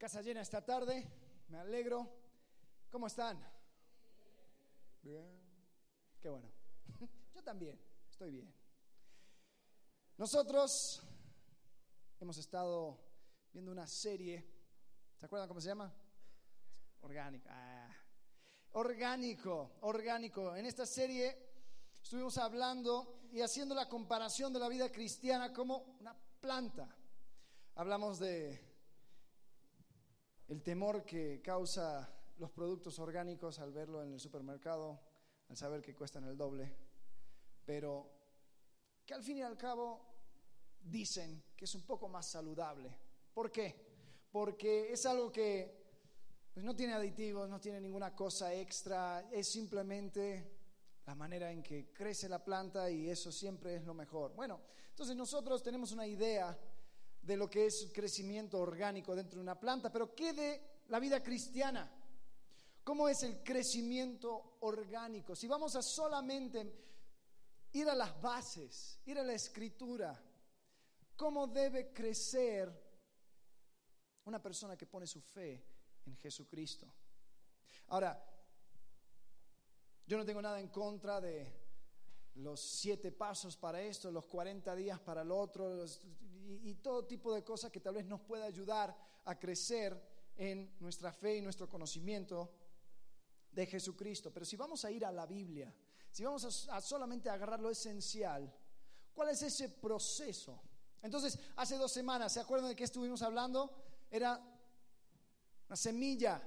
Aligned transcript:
Casa 0.00 0.22
llena 0.22 0.40
esta 0.40 0.64
tarde, 0.64 1.06
me 1.48 1.58
alegro. 1.58 2.08
¿Cómo 2.90 3.06
están? 3.06 3.38
Bien. 5.02 5.28
Qué 6.22 6.30
bueno. 6.30 6.50
Yo 7.34 7.44
también, 7.44 7.78
estoy 8.08 8.30
bien. 8.30 8.54
Nosotros 10.16 11.02
hemos 12.18 12.38
estado 12.38 12.98
viendo 13.52 13.70
una 13.70 13.86
serie, 13.86 14.42
¿se 15.18 15.26
acuerdan 15.26 15.48
cómo 15.48 15.60
se 15.60 15.68
llama? 15.68 15.92
Orgánico. 17.02 17.50
Ah. 17.50 17.94
Orgánico, 18.72 19.72
orgánico. 19.82 20.56
En 20.56 20.64
esta 20.64 20.86
serie 20.86 21.36
estuvimos 22.02 22.38
hablando 22.38 23.20
y 23.32 23.42
haciendo 23.42 23.74
la 23.74 23.86
comparación 23.86 24.50
de 24.54 24.60
la 24.60 24.70
vida 24.70 24.90
cristiana 24.90 25.52
como 25.52 25.76
una 26.00 26.16
planta. 26.40 26.88
Hablamos 27.74 28.18
de 28.18 28.69
el 30.50 30.62
temor 30.64 31.04
que 31.04 31.40
causa 31.40 32.12
los 32.38 32.50
productos 32.50 32.98
orgánicos 32.98 33.60
al 33.60 33.72
verlo 33.72 34.02
en 34.02 34.12
el 34.12 34.18
supermercado, 34.18 35.00
al 35.48 35.56
saber 35.56 35.80
que 35.80 35.94
cuestan 35.94 36.24
el 36.24 36.36
doble, 36.36 36.74
pero 37.64 38.10
que 39.06 39.14
al 39.14 39.22
fin 39.22 39.38
y 39.38 39.42
al 39.42 39.56
cabo 39.56 40.00
dicen 40.82 41.44
que 41.56 41.66
es 41.66 41.74
un 41.76 41.86
poco 41.86 42.08
más 42.08 42.28
saludable. 42.32 42.96
¿Por 43.32 43.52
qué? 43.52 43.76
Porque 44.32 44.92
es 44.92 45.06
algo 45.06 45.30
que 45.30 45.72
pues, 46.52 46.66
no 46.66 46.74
tiene 46.74 46.94
aditivos, 46.94 47.48
no 47.48 47.60
tiene 47.60 47.80
ninguna 47.80 48.12
cosa 48.12 48.52
extra, 48.52 49.28
es 49.30 49.52
simplemente 49.52 50.58
la 51.06 51.14
manera 51.14 51.52
en 51.52 51.62
que 51.62 51.92
crece 51.92 52.28
la 52.28 52.42
planta 52.42 52.90
y 52.90 53.08
eso 53.08 53.30
siempre 53.30 53.76
es 53.76 53.84
lo 53.84 53.94
mejor. 53.94 54.34
Bueno, 54.34 54.60
entonces 54.88 55.14
nosotros 55.14 55.62
tenemos 55.62 55.92
una 55.92 56.08
idea 56.08 56.58
de 57.22 57.36
lo 57.36 57.48
que 57.48 57.66
es 57.66 57.90
crecimiento 57.92 58.58
orgánico 58.58 59.14
dentro 59.14 59.36
de 59.38 59.42
una 59.42 59.58
planta, 59.58 59.92
pero 59.92 60.14
¿qué 60.14 60.32
de 60.32 60.60
la 60.88 60.98
vida 60.98 61.22
cristiana? 61.22 61.90
¿Cómo 62.82 63.08
es 63.08 63.22
el 63.22 63.42
crecimiento 63.42 64.56
orgánico? 64.60 65.36
Si 65.36 65.46
vamos 65.46 65.76
a 65.76 65.82
solamente 65.82 66.72
ir 67.72 67.88
a 67.88 67.94
las 67.94 68.20
bases, 68.20 68.98
ir 69.06 69.18
a 69.18 69.22
la 69.22 69.34
escritura, 69.34 70.20
¿cómo 71.16 71.46
debe 71.46 71.92
crecer 71.92 72.72
una 74.24 74.42
persona 74.42 74.76
que 74.76 74.86
pone 74.86 75.06
su 75.06 75.20
fe 75.20 75.62
en 76.06 76.16
Jesucristo? 76.16 76.92
Ahora, 77.88 78.26
yo 80.06 80.16
no 80.16 80.24
tengo 80.24 80.42
nada 80.42 80.58
en 80.58 80.68
contra 80.68 81.20
de 81.20 81.60
los 82.36 82.60
siete 82.60 83.12
pasos 83.12 83.56
para 83.56 83.80
esto, 83.82 84.10
los 84.10 84.24
40 84.24 84.74
días 84.74 84.98
para 85.00 85.22
el 85.22 85.30
otro, 85.30 85.84
y, 86.62 86.74
todo 86.76 87.06
tipo 87.06 87.32
de 87.32 87.44
cosas 87.44 87.70
que 87.70 87.80
tal 87.80 87.94
vez 87.94 88.06
nos 88.06 88.20
pueda 88.20 88.44
ayudar 88.44 88.96
a 89.24 89.38
crecer 89.38 90.00
en 90.36 90.74
nuestra 90.80 91.12
fe 91.12 91.36
y 91.36 91.42
nuestro 91.42 91.68
conocimiento 91.68 92.50
de 93.52 93.66
Jesucristo. 93.66 94.32
Pero 94.32 94.44
si 94.46 94.56
vamos 94.56 94.84
a 94.84 94.90
ir 94.90 95.04
a 95.04 95.12
la 95.12 95.26
Biblia, 95.26 95.72
si 96.10 96.24
vamos 96.24 96.68
a, 96.68 96.76
a 96.76 96.80
solamente 96.80 97.28
agarrar 97.30 97.60
lo 97.60 97.70
esencial, 97.70 98.52
¿cuál 99.12 99.28
es 99.30 99.42
ese 99.42 99.68
proceso? 99.68 100.60
Entonces, 101.02 101.38
hace 101.56 101.76
dos 101.76 101.92
semanas, 101.92 102.32
¿se 102.32 102.40
acuerdan 102.40 102.70
de 102.70 102.76
qué 102.76 102.84
estuvimos 102.84 103.22
hablando? 103.22 103.72
Era 104.10 104.40
una 105.68 105.76
semilla. 105.76 106.42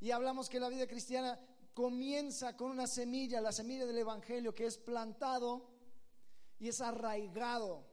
Y 0.00 0.10
hablamos 0.10 0.48
que 0.48 0.60
la 0.60 0.68
vida 0.68 0.86
cristiana 0.86 1.40
comienza 1.74 2.56
con 2.56 2.70
una 2.70 2.86
semilla, 2.86 3.40
la 3.40 3.52
semilla 3.52 3.86
del 3.86 3.98
Evangelio, 3.98 4.54
que 4.54 4.66
es 4.66 4.76
plantado 4.76 5.70
y 6.58 6.68
es 6.68 6.80
arraigado 6.80 7.91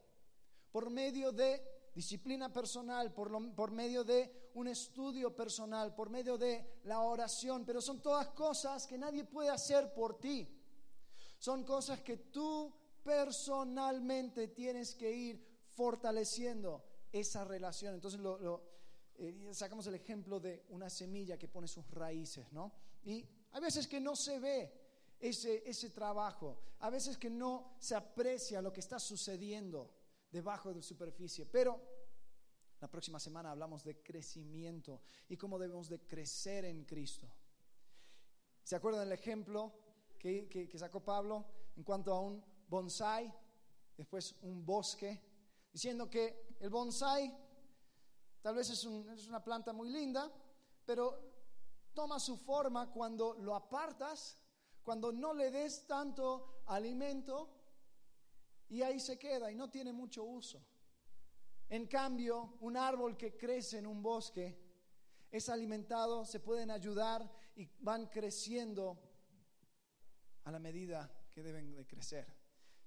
por 0.70 0.90
medio 0.90 1.32
de 1.32 1.62
disciplina 1.94 2.52
personal, 2.52 3.12
por, 3.12 3.70
medio 3.70 4.04
de 4.04 4.50
un 4.54 4.68
estudio 4.68 5.34
personal, 5.34 5.94
por 5.94 6.10
medio 6.10 6.38
de 6.38 6.80
la 6.84 7.00
oración, 7.00 7.64
pero 7.64 7.80
son 7.80 8.00
todas 8.00 8.28
cosas 8.28 8.86
que 8.86 8.98
nadie 8.98 9.24
puede 9.24 9.50
hacer 9.50 9.92
por 9.92 10.18
ti. 10.18 10.48
Son 11.38 11.64
cosas 11.64 12.00
que 12.00 12.16
tú 12.16 12.72
personalmente 13.02 14.48
tienes 14.48 14.94
que 14.94 15.10
ir 15.10 15.46
fortaleciendo 15.74 16.84
esa 17.10 17.44
relación. 17.44 17.94
Entonces 17.94 18.20
lo, 18.20 18.62
eh, 19.16 19.48
sacamos 19.52 19.86
el 19.86 19.94
ejemplo 19.94 20.38
de 20.38 20.64
una 20.68 20.90
semilla 20.90 21.38
que 21.38 21.48
pone 21.48 21.66
sus 21.66 21.90
raíces, 21.90 22.52
¿no? 22.52 22.72
Y 23.02 23.26
hay 23.52 23.60
veces 23.60 23.88
que 23.88 24.00
no 24.00 24.14
se 24.14 24.38
ve 24.38 24.72
ese, 25.18 25.68
ese 25.68 25.90
trabajo, 25.90 26.60
a 26.80 26.90
veces 26.90 27.16
que 27.18 27.30
no 27.30 27.74
se 27.78 27.94
aprecia 27.94 28.62
lo 28.62 28.72
que 28.72 28.80
está 28.80 28.98
sucediendo 28.98 29.99
debajo 30.30 30.68
de 30.68 30.76
la 30.76 30.82
superficie, 30.82 31.46
pero 31.46 31.80
la 32.80 32.88
próxima 32.88 33.20
semana 33.20 33.50
hablamos 33.50 33.84
de 33.84 34.02
crecimiento 34.02 35.02
y 35.28 35.36
cómo 35.36 35.58
debemos 35.58 35.88
de 35.88 36.00
crecer 36.00 36.64
en 36.64 36.84
Cristo. 36.84 37.30
¿Se 38.62 38.76
acuerdan 38.76 39.04
del 39.04 39.12
ejemplo 39.12 39.72
que, 40.18 40.48
que, 40.48 40.78
sacó 40.78 41.02
Pablo 41.02 41.46
en 41.76 41.82
cuanto 41.82 42.14
a 42.14 42.20
un 42.20 42.42
bonsai, 42.68 43.32
después 43.96 44.36
un 44.42 44.64
bosque, 44.64 45.20
diciendo 45.72 46.08
que 46.08 46.56
el 46.60 46.70
bonsai 46.70 47.36
tal 48.40 48.54
vez 48.54 48.70
es, 48.70 48.84
un, 48.84 49.08
es 49.10 49.26
una 49.26 49.42
planta 49.42 49.72
muy 49.72 49.90
linda, 49.90 50.32
pero 50.86 51.20
toma 51.92 52.18
su 52.18 52.36
forma 52.36 52.90
cuando 52.90 53.34
lo 53.34 53.54
apartas, 53.54 54.38
cuando 54.82 55.12
no 55.12 55.34
le 55.34 55.50
des 55.50 55.86
tanto 55.86 56.62
alimento 56.66 57.59
y 58.70 58.82
ahí 58.82 58.98
se 58.98 59.18
queda 59.18 59.50
y 59.52 59.54
no 59.54 59.68
tiene 59.68 59.92
mucho 59.92 60.24
uso. 60.24 60.64
En 61.68 61.86
cambio, 61.86 62.56
un 62.60 62.76
árbol 62.76 63.16
que 63.16 63.36
crece 63.36 63.78
en 63.78 63.86
un 63.86 64.02
bosque 64.02 64.58
es 65.30 65.48
alimentado, 65.48 66.24
se 66.24 66.40
pueden 66.40 66.70
ayudar 66.70 67.30
y 67.54 67.68
van 67.80 68.06
creciendo 68.06 68.98
a 70.44 70.50
la 70.50 70.58
medida 70.58 71.12
que 71.30 71.42
deben 71.42 71.70
de 71.74 71.86
crecer. 71.86 72.26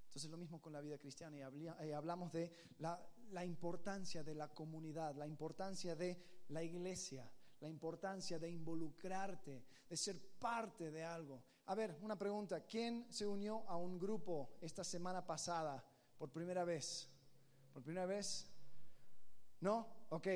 Entonces 0.06 0.30
lo 0.30 0.36
mismo 0.36 0.60
con 0.60 0.72
la 0.72 0.80
vida 0.80 0.98
cristiana 0.98 1.38
y 1.38 1.92
hablamos 1.92 2.32
de 2.32 2.50
la, 2.78 3.00
la 3.30 3.44
importancia 3.44 4.22
de 4.22 4.34
la 4.34 4.48
comunidad, 4.48 5.14
la 5.14 5.26
importancia 5.26 5.96
de 5.96 6.44
la 6.48 6.62
iglesia 6.62 7.30
la 7.64 7.70
importancia 7.70 8.38
de 8.38 8.50
involucrarte, 8.50 9.64
de 9.88 9.96
ser 9.96 10.20
parte 10.38 10.90
de 10.90 11.02
algo. 11.02 11.42
A 11.66 11.74
ver, 11.74 11.96
una 12.02 12.18
pregunta, 12.18 12.60
¿quién 12.66 13.06
se 13.10 13.26
unió 13.26 13.64
a 13.68 13.76
un 13.76 13.98
grupo 13.98 14.50
esta 14.60 14.84
semana 14.84 15.24
pasada 15.24 15.82
por 16.18 16.30
primera 16.30 16.64
vez? 16.64 17.08
¿Por 17.72 17.82
primera 17.82 18.04
vez? 18.04 18.46
¿No? 19.60 20.06
Ok. 20.10 20.28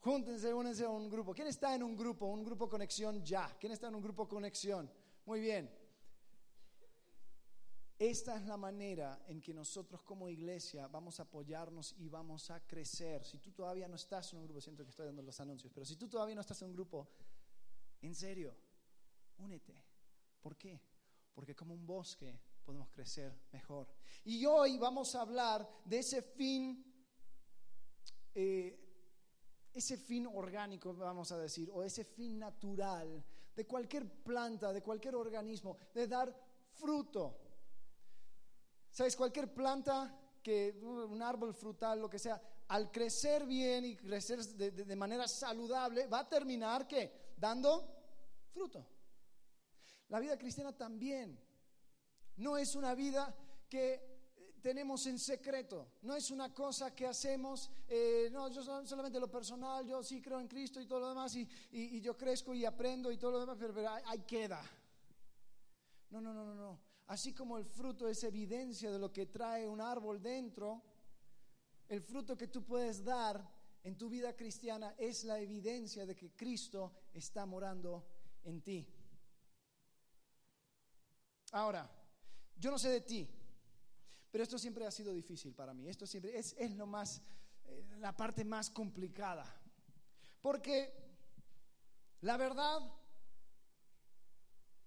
Júntense, 0.00 0.52
únense 0.52 0.84
a 0.84 0.90
un 0.90 1.08
grupo. 1.08 1.32
¿Quién 1.32 1.48
está 1.48 1.74
en 1.74 1.82
un 1.82 1.96
grupo? 1.96 2.26
Un 2.26 2.44
grupo 2.44 2.68
conexión 2.68 3.24
ya. 3.24 3.56
¿Quién 3.58 3.72
está 3.72 3.88
en 3.88 3.94
un 3.94 4.02
grupo 4.02 4.28
conexión? 4.28 4.90
Muy 5.24 5.40
bien. 5.40 5.70
Esta 7.98 8.36
es 8.36 8.46
la 8.46 8.56
manera 8.56 9.22
en 9.28 9.42
que 9.42 9.52
nosotros 9.52 10.02
como 10.02 10.28
iglesia 10.28 10.88
vamos 10.88 11.20
a 11.20 11.24
apoyarnos 11.24 11.94
y 11.98 12.08
vamos 12.08 12.50
a 12.50 12.60
crecer. 12.66 13.24
Si 13.24 13.38
tú 13.38 13.52
todavía 13.52 13.88
no 13.88 13.96
estás 13.96 14.32
en 14.32 14.38
un 14.38 14.44
grupo, 14.44 14.60
siento 14.60 14.84
que 14.84 14.90
estoy 14.90 15.06
dando 15.06 15.22
los 15.22 15.38
anuncios, 15.40 15.70
pero 15.72 15.84
si 15.84 15.96
tú 15.96 16.08
todavía 16.08 16.34
no 16.34 16.40
estás 16.40 16.62
en 16.62 16.68
un 16.68 16.74
grupo, 16.74 17.08
en 18.00 18.14
serio, 18.14 18.56
únete. 19.38 19.89
¿Por 20.40 20.56
qué? 20.56 20.80
Porque 21.34 21.54
como 21.54 21.74
un 21.74 21.86
bosque 21.86 22.40
podemos 22.64 22.88
crecer 22.90 23.32
mejor. 23.52 23.88
Y 24.24 24.44
hoy 24.46 24.78
vamos 24.78 25.14
a 25.14 25.22
hablar 25.22 25.68
de 25.84 25.98
ese 25.98 26.22
fin, 26.22 26.84
eh, 28.34 28.78
ese 29.72 29.96
fin 29.96 30.26
orgánico, 30.26 30.94
vamos 30.94 31.32
a 31.32 31.38
decir, 31.38 31.70
o 31.72 31.82
ese 31.82 32.04
fin 32.04 32.38
natural 32.38 33.24
de 33.54 33.66
cualquier 33.66 34.08
planta, 34.22 34.72
de 34.72 34.82
cualquier 34.82 35.14
organismo, 35.14 35.76
de 35.94 36.06
dar 36.06 36.34
fruto. 36.74 37.38
¿Sabes? 38.90 39.16
Cualquier 39.16 39.52
planta 39.52 40.16
que 40.42 40.78
un 40.82 41.22
árbol 41.22 41.54
frutal, 41.54 42.00
lo 42.00 42.08
que 42.08 42.18
sea, 42.18 42.40
al 42.68 42.90
crecer 42.90 43.46
bien 43.46 43.84
y 43.84 43.96
crecer 43.96 44.44
de, 44.44 44.96
manera 44.96 45.26
saludable, 45.26 46.06
va 46.06 46.20
a 46.20 46.28
terminar 46.28 46.86
¿qué? 46.86 47.32
Dando 47.36 47.84
fruto. 48.52 48.86
La 50.10 50.18
vida 50.18 50.36
cristiana 50.36 50.76
también 50.76 51.38
no 52.36 52.56
es 52.56 52.74
una 52.74 52.94
vida 52.94 53.34
que 53.68 53.94
eh, 53.94 54.54
tenemos 54.60 55.06
en 55.06 55.20
secreto, 55.20 55.92
no 56.02 56.16
es 56.16 56.32
una 56.32 56.52
cosa 56.52 56.94
que 56.94 57.06
hacemos, 57.06 57.70
eh, 57.88 58.28
no, 58.32 58.48
yo 58.48 58.62
solamente 58.62 59.20
lo 59.20 59.30
personal, 59.30 59.86
yo 59.86 60.02
sí 60.02 60.20
creo 60.20 60.40
en 60.40 60.48
Cristo 60.48 60.80
y 60.80 60.86
todo 60.86 61.00
lo 61.00 61.08
demás, 61.10 61.36
y, 61.36 62.00
yo 62.00 62.16
crezco 62.16 62.52
y 62.52 62.64
aprendo 62.64 63.12
y 63.12 63.18
todo 63.18 63.32
lo 63.32 63.40
demás, 63.40 63.56
pero, 63.58 63.72
pero 63.72 63.88
ahí 63.88 64.20
queda. 64.26 64.60
No, 66.10 66.20
no, 66.20 66.34
no, 66.34 66.44
no, 66.44 66.54
no. 66.54 66.80
Así 67.06 67.32
como 67.32 67.56
el 67.56 67.64
fruto 67.64 68.08
es 68.08 68.24
evidencia 68.24 68.90
de 68.90 68.98
lo 68.98 69.12
que 69.12 69.26
trae 69.26 69.68
un 69.68 69.80
árbol 69.80 70.20
dentro, 70.20 70.82
el 71.88 72.02
fruto 72.02 72.36
que 72.36 72.48
tú 72.48 72.64
puedes 72.64 73.04
dar 73.04 73.48
en 73.84 73.96
tu 73.96 74.08
vida 74.08 74.34
cristiana 74.34 74.94
es 74.98 75.22
la 75.22 75.38
evidencia 75.38 76.04
de 76.04 76.16
que 76.16 76.32
Cristo 76.32 76.92
está 77.14 77.46
morando 77.46 78.04
en 78.42 78.60
ti. 78.60 78.88
Ahora, 81.52 81.90
yo 82.56 82.70
no 82.70 82.78
sé 82.78 82.90
de 82.90 83.00
ti, 83.00 83.28
pero 84.30 84.44
esto 84.44 84.58
siempre 84.58 84.86
ha 84.86 84.90
sido 84.90 85.12
difícil 85.12 85.54
para 85.54 85.74
mí. 85.74 85.88
Esto 85.88 86.06
siempre 86.06 86.38
es, 86.38 86.54
lo 86.76 86.86
más, 86.86 87.20
eh, 87.64 87.84
la 87.98 88.16
parte 88.16 88.44
más 88.44 88.70
complicada. 88.70 89.44
Porque 90.40 90.92
la 92.20 92.36
verdad, 92.36 92.80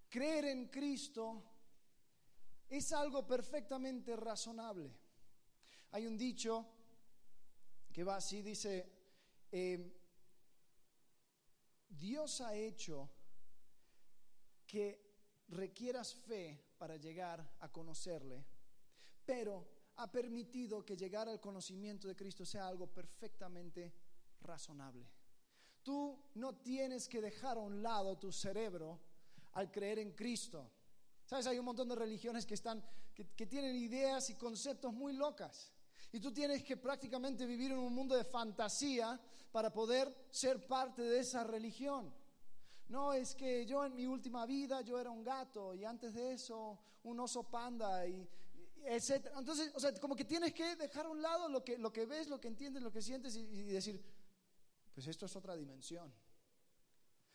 creer 0.09 0.45
en 0.45 0.67
Cristo 0.69 1.43
es 2.69 2.93
algo 2.93 3.27
perfectamente 3.27 4.15
razonable. 4.15 4.91
Hay 5.91 6.07
un 6.07 6.17
dicho 6.17 6.65
que 7.91 8.03
va 8.03 8.15
así, 8.15 8.41
dice, 8.41 8.91
eh, 9.51 9.99
Dios 11.89 12.41
ha 12.41 12.55
hecho 12.55 13.09
que 14.65 15.02
requieras 15.53 16.13
fe 16.13 16.73
para 16.77 16.97
llegar 16.97 17.55
a 17.59 17.71
conocerle, 17.71 18.45
pero 19.25 19.67
ha 19.97 20.11
permitido 20.11 20.83
que 20.83 20.97
llegar 20.97 21.29
al 21.29 21.39
conocimiento 21.39 22.07
de 22.07 22.15
Cristo 22.15 22.45
sea 22.45 22.67
algo 22.67 22.87
perfectamente 22.87 23.93
razonable. 24.41 25.07
Tú 25.83 26.17
no 26.35 26.55
tienes 26.55 27.07
que 27.07 27.21
dejar 27.21 27.57
a 27.57 27.61
un 27.61 27.83
lado 27.83 28.17
tu 28.17 28.31
cerebro 28.31 28.99
al 29.53 29.71
creer 29.71 29.99
en 29.99 30.11
Cristo. 30.11 30.71
Sabes, 31.25 31.47
hay 31.47 31.59
un 31.59 31.65
montón 31.65 31.89
de 31.89 31.95
religiones 31.95 32.45
que 32.45 32.55
están 32.55 32.83
que, 33.13 33.27
que 33.35 33.45
tienen 33.45 33.75
ideas 33.75 34.29
y 34.29 34.35
conceptos 34.35 34.93
muy 34.93 35.13
locas. 35.13 35.71
Y 36.11 36.19
tú 36.19 36.31
tienes 36.31 36.63
que 36.63 36.77
prácticamente 36.77 37.45
vivir 37.45 37.71
en 37.71 37.79
un 37.79 37.93
mundo 37.93 38.15
de 38.15 38.23
fantasía 38.23 39.19
para 39.51 39.71
poder 39.71 40.27
ser 40.29 40.65
parte 40.67 41.01
de 41.01 41.19
esa 41.19 41.43
religión. 41.43 42.13
No, 42.93 43.11
es 43.11 43.33
que 43.33 43.65
yo 43.65 43.83
en 43.83 43.95
mi 43.95 44.05
última 44.05 44.45
vida 44.45 44.81
yo 44.81 44.99
era 44.99 45.09
un 45.09 45.23
gato 45.23 45.73
y 45.73 45.83
antes 45.83 46.13
de 46.13 46.33
eso 46.33 46.77
un 47.01 47.19
oso 47.19 47.41
panda 47.41 48.05
y, 48.05 48.29
etc. 48.85 49.29
Entonces, 49.35 49.71
o 49.73 49.79
sea, 49.79 49.91
como 49.99 50.15
que 50.15 50.25
tienes 50.25 50.53
que 50.53 50.75
dejar 50.75 51.07
a 51.07 51.09
un 51.09 51.19
lado 51.19 51.49
lo 51.49 51.63
que, 51.63 51.75
lo 51.79 51.91
que 51.91 52.05
ves, 52.05 52.27
lo 52.27 52.39
que 52.39 52.49
entiendes, 52.49 52.83
lo 52.83 52.91
que 52.91 53.01
sientes 53.01 53.35
y, 53.35 53.63
decir, 53.63 53.99
pues 54.93 55.07
esto 55.07 55.25
es 55.25 55.35
otra 55.35 55.55
dimensión. 55.55 56.13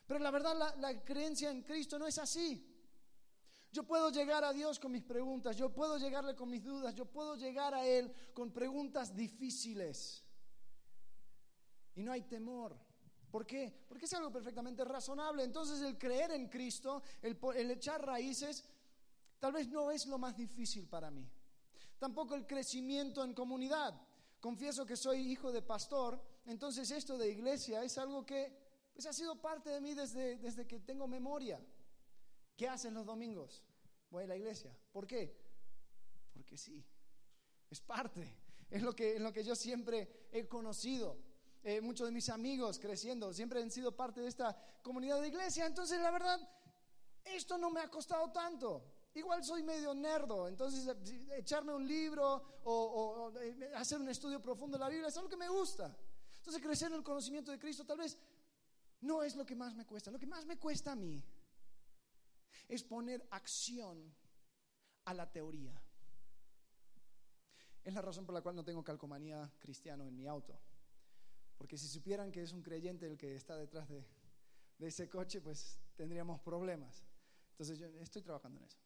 Pero 0.06 0.20
la 0.20 0.30
verdad, 0.30 0.76
la 0.78 1.04
creencia 1.04 1.50
en 1.50 1.62
Cristo 1.64 1.98
no 1.98 2.06
es 2.06 2.18
así. 2.18 2.64
Yo 3.72 3.82
puedo 3.82 4.10
llegar 4.10 4.44
a 4.44 4.52
Dios 4.52 4.78
con 4.78 4.92
mis 4.92 5.02
preguntas, 5.02 5.56
yo 5.56 5.74
puedo 5.74 5.98
llegarle 5.98 6.36
con 6.36 6.48
mis 6.48 6.62
dudas, 6.62 6.94
yo 6.94 7.06
puedo 7.06 7.34
llegar 7.34 7.74
a 7.74 7.84
Él 7.84 8.14
con 8.32 8.52
preguntas 8.52 9.12
difíciles. 9.16 10.24
Y 11.96 12.04
no 12.04 12.12
hay 12.12 12.22
temor. 12.22 12.87
¿Por 13.30 13.46
qué? 13.46 13.72
Porque 13.88 14.06
es 14.06 14.14
algo 14.14 14.32
perfectamente 14.32 14.84
razonable. 14.84 15.44
Entonces 15.44 15.80
el 15.82 15.98
creer 15.98 16.30
en 16.32 16.48
Cristo, 16.48 17.02
el, 17.22 17.70
echar 17.70 18.04
raíces, 18.04 18.64
tal 19.38 19.52
vez 19.52 19.68
no 19.68 19.90
es 19.90 20.06
lo 20.06 20.18
más 20.18 20.36
difícil 20.36 20.86
para 20.86 21.10
mí. 21.10 21.28
Tampoco 21.98 22.34
el 22.34 22.46
crecimiento 22.46 23.22
en 23.24 23.34
comunidad. 23.34 24.00
Confieso 24.40 24.86
que 24.86 24.96
soy 24.96 25.18
hijo 25.32 25.50
de 25.50 25.62
pastor, 25.62 26.22
entonces 26.46 26.90
esto 26.90 27.18
de 27.18 27.28
iglesia 27.28 27.82
es 27.82 27.98
algo 27.98 28.24
que 28.24 28.56
pues, 28.94 29.04
ha 29.06 29.12
sido 29.12 29.40
parte 29.40 29.70
de 29.70 29.80
mí 29.80 29.94
desde, 29.94 30.36
desde 30.38 30.66
que 30.66 30.80
tengo 30.80 31.08
memoria. 31.08 31.60
¿Qué 32.56 32.68
hacen 32.68 32.94
los 32.94 33.04
domingos? 33.04 33.62
Voy 34.10 34.24
a 34.24 34.28
la 34.28 34.36
iglesia. 34.36 34.74
¿Por 34.92 35.06
qué? 35.06 35.36
Porque 36.32 36.56
sí, 36.56 36.84
es 37.68 37.80
parte, 37.80 38.32
es 38.70 38.82
lo 38.82 38.94
que, 38.94 39.18
lo 39.18 39.32
que 39.32 39.44
yo 39.44 39.54
siempre 39.54 40.28
he 40.32 40.46
conocido. 40.48 41.27
Eh, 41.62 41.80
muchos 41.80 42.06
de 42.06 42.12
mis 42.12 42.28
amigos 42.28 42.78
creciendo 42.78 43.32
siempre 43.32 43.60
han 43.60 43.70
sido 43.70 43.94
parte 43.94 44.20
de 44.20 44.28
esta 44.28 44.56
comunidad 44.82 45.20
de 45.20 45.28
iglesia. 45.28 45.66
Entonces, 45.66 46.00
la 46.00 46.10
verdad, 46.10 46.40
esto 47.24 47.58
no 47.58 47.70
me 47.70 47.80
ha 47.80 47.90
costado 47.90 48.30
tanto. 48.30 48.84
Igual 49.14 49.42
soy 49.42 49.62
medio 49.62 49.94
nerdo, 49.94 50.46
entonces 50.46 50.86
eh, 50.86 51.38
echarme 51.38 51.74
un 51.74 51.86
libro 51.86 52.60
o, 52.64 52.72
o, 52.72 53.38
eh, 53.40 53.72
hacer 53.74 53.98
un 53.98 54.08
estudio 54.08 54.40
profundo 54.40 54.78
de 54.78 54.84
la 54.84 54.88
Biblia 54.88 55.08
es 55.08 55.16
algo 55.16 55.28
que 55.28 55.36
me 55.36 55.48
gusta. 55.48 55.96
Entonces, 56.36 56.62
crecer 56.62 56.88
en 56.88 56.98
el 56.98 57.02
conocimiento 57.02 57.50
de 57.50 57.58
Cristo 57.58 57.84
tal 57.84 57.98
vez 57.98 58.16
no 59.00 59.22
es 59.22 59.34
lo 59.36 59.44
que 59.44 59.56
más 59.56 59.74
me 59.74 59.84
cuesta. 59.84 60.10
Lo 60.10 60.18
que 60.18 60.26
más 60.26 60.46
me 60.46 60.58
cuesta 60.58 60.92
a 60.92 60.96
mí 60.96 61.22
es 62.68 62.84
poner 62.84 63.26
acción 63.30 64.14
a 65.04 65.14
la 65.14 65.30
teoría. 65.30 65.74
Es 67.82 67.94
la 67.94 68.02
razón 68.02 68.26
por 68.26 68.34
la 68.34 68.42
cual 68.42 68.54
no 68.54 68.64
tengo 68.64 68.84
calcomanía 68.84 69.50
cristiano 69.58 70.06
en 70.06 70.14
mi 70.14 70.26
auto. 70.26 70.60
Porque 71.58 71.76
si 71.76 71.88
supieran 71.88 72.30
que 72.30 72.42
es 72.42 72.52
un 72.52 72.62
creyente 72.62 73.06
el 73.06 73.18
que 73.18 73.34
está 73.34 73.56
detrás 73.56 73.88
de, 73.88 74.06
ese 74.78 75.08
coche, 75.08 75.40
pues 75.40 75.80
tendríamos 75.96 76.40
problemas. 76.40 77.04
Entonces 77.50 77.78
yo 77.78 77.88
estoy 78.00 78.22
trabajando 78.22 78.60
en 78.60 78.66
eso. 78.66 78.78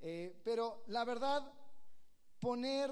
Eh, 0.00 0.40
pero 0.44 0.84
la 0.86 1.04
verdad, 1.04 1.52
poner 2.38 2.90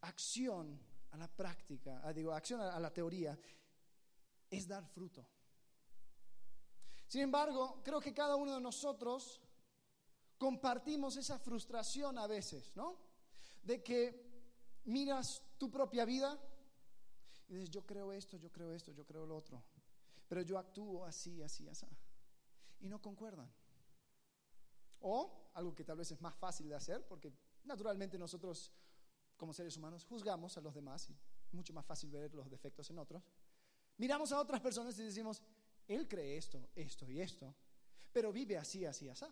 acción 0.00 0.80
a 1.12 1.16
la 1.16 1.28
práctica, 1.28 2.00
ah, 2.02 2.12
digo, 2.12 2.32
acción 2.32 2.60
a 2.60 2.80
la 2.80 2.92
teoría, 2.92 3.38
es 4.50 4.66
dar 4.66 4.84
fruto. 4.86 5.24
Sin 7.06 7.22
embargo, 7.22 7.80
creo 7.84 8.00
que 8.00 8.14
cada 8.14 8.36
uno 8.36 8.54
de 8.54 8.60
nosotros 8.60 9.40
compartimos 10.38 11.16
esa 11.16 11.38
frustración 11.38 12.18
a 12.18 12.26
veces, 12.26 12.72
¿no? 12.74 12.98
De 13.62 13.82
que 13.82 14.30
miras 14.84 15.42
tu 15.58 15.70
propia 15.70 16.04
vida 16.04 16.40
y 17.50 17.54
dices, 17.54 17.70
yo 17.70 17.84
creo 17.84 18.12
esto, 18.12 18.36
yo 18.36 18.50
creo 18.50 18.72
esto, 18.72 18.92
yo 18.92 19.04
creo 19.04 19.26
lo 19.26 19.36
otro, 19.36 19.60
pero 20.28 20.40
yo 20.42 20.56
actúo 20.56 21.04
así, 21.04 21.42
así, 21.42 21.68
así. 21.68 21.86
Y 22.80 22.88
no 22.88 23.02
concuerdan. 23.02 23.50
O 25.00 25.50
algo 25.54 25.74
que 25.74 25.84
tal 25.84 25.96
vez 25.96 26.12
es 26.12 26.20
más 26.20 26.34
fácil 26.36 26.68
de 26.68 26.76
hacer, 26.76 27.04
porque 27.06 27.32
naturalmente 27.64 28.16
nosotros 28.16 28.70
como 29.36 29.52
seres 29.52 29.76
humanos 29.76 30.04
juzgamos 30.04 30.56
a 30.58 30.60
los 30.60 30.74
demás 30.74 31.10
y 31.10 31.16
es 31.44 31.52
mucho 31.52 31.72
más 31.72 31.84
fácil 31.84 32.10
ver 32.10 32.32
los 32.34 32.48
defectos 32.48 32.88
en 32.90 32.98
otros. 32.98 33.22
Miramos 33.96 34.30
a 34.30 34.38
otras 34.38 34.60
personas 34.60 34.96
y 34.98 35.02
decimos, 35.02 35.42
él 35.88 36.06
cree 36.06 36.36
esto, 36.36 36.68
esto 36.76 37.10
y 37.10 37.20
esto, 37.20 37.52
pero 38.12 38.32
vive 38.32 38.56
así, 38.56 38.84
así, 38.84 39.08
así. 39.08 39.24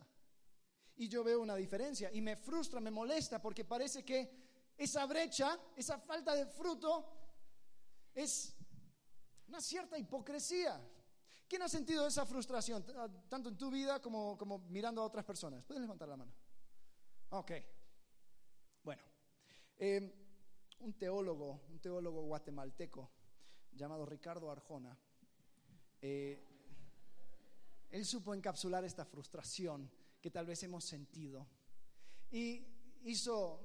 Y 0.96 1.08
yo 1.08 1.22
veo 1.22 1.40
una 1.40 1.54
diferencia 1.54 2.10
y 2.12 2.20
me 2.20 2.34
frustra, 2.34 2.80
me 2.80 2.90
molesta 2.90 3.40
porque 3.40 3.64
parece 3.64 4.04
que 4.04 4.48
esa 4.76 5.06
brecha, 5.06 5.56
esa 5.76 5.98
falta 5.98 6.34
de 6.34 6.46
fruto 6.46 7.17
es 8.18 8.54
una 9.46 9.60
cierta 9.60 9.96
hipocresía. 9.96 10.80
¿Quién 11.48 11.62
ha 11.62 11.68
sentido 11.68 12.06
esa 12.06 12.26
frustración, 12.26 12.84
tanto 13.28 13.48
en 13.48 13.56
tu 13.56 13.70
vida 13.70 14.00
como, 14.02 14.36
como 14.36 14.58
mirando 14.58 15.00
a 15.00 15.04
otras 15.04 15.24
personas? 15.24 15.64
Puedes 15.64 15.80
levantar 15.80 16.08
la 16.08 16.16
mano. 16.16 16.32
Ok. 17.30 17.52
Bueno, 18.82 19.02
em, 19.78 20.12
un 20.80 20.92
teólogo, 20.94 21.62
un 21.70 21.78
teólogo 21.80 22.22
guatemalteco 22.22 23.10
llamado 23.72 24.04
Ricardo 24.04 24.50
Arjona, 24.50 24.98
eh, 26.02 26.44
él 27.90 28.04
supo 28.04 28.34
encapsular 28.34 28.84
esta 28.84 29.04
frustración 29.04 29.90
que 30.20 30.30
tal 30.30 30.44
vez 30.44 30.62
hemos 30.64 30.84
sentido 30.84 31.46
y 32.30 32.66
hizo 33.04 33.62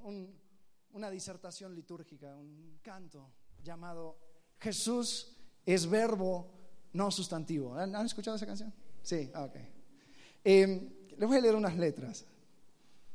una 0.92 1.10
disertación 1.10 1.76
litúrgica, 1.76 2.38
un 2.38 2.80
canto 2.82 3.34
llamado 3.62 4.23
Jesús 4.64 5.28
es 5.66 5.90
verbo, 5.90 6.50
no 6.94 7.12
sustantivo. 7.12 7.76
¿Han, 7.76 8.06
escuchado 8.06 8.38
esa 8.38 8.46
canción? 8.46 8.74
Sí, 9.02 9.30
ok. 9.36 9.56
Eh, 10.46 11.10
les 11.18 11.28
voy 11.28 11.38
a 11.38 11.42
leer 11.42 11.56
unas 11.56 11.76
letras. 11.76 12.24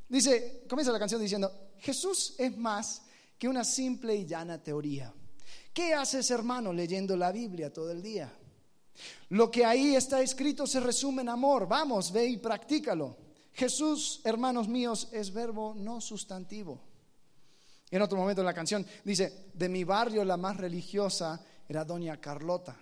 Dice, 0.06 0.64
comienza 0.68 0.92
la 0.92 0.98
canción 0.98 1.22
diciendo, 1.22 1.50
Jesús 1.78 2.34
es 2.38 2.54
más 2.58 3.02
que 3.38 3.48
una 3.48 3.64
simple 3.64 4.14
y 4.14 4.26
llana 4.26 4.62
teoría. 4.62 5.12
¿Qué 5.72 5.94
haces, 5.94 6.30
hermano, 6.30 6.70
leyendo 6.70 7.16
la 7.16 7.32
Biblia 7.32 7.72
todo 7.72 7.92
el 7.92 8.02
día? 8.02 8.30
Lo 9.30 9.50
que 9.50 9.64
ahí 9.64 9.94
está 9.94 10.20
escrito 10.20 10.66
se 10.66 10.80
resume 10.80 11.22
en 11.22 11.30
amor. 11.30 11.66
Vamos, 11.66 12.12
ve 12.12 12.26
y 12.26 12.36
practícalo. 12.36 13.16
Jesús, 13.54 14.20
hermanos 14.24 14.68
míos, 14.68 15.08
es 15.12 15.32
verbo 15.32 15.74
no 15.74 16.02
sustantivo. 16.02 16.87
En 17.90 18.02
otro 18.02 18.18
momento 18.18 18.42
en 18.42 18.46
la 18.46 18.54
canción 18.54 18.86
dice, 19.04 19.46
de 19.54 19.68
mi 19.68 19.84
barrio 19.84 20.24
la 20.24 20.36
más 20.36 20.56
religiosa 20.56 21.42
era 21.68 21.84
doña 21.84 22.20
Carlota. 22.20 22.76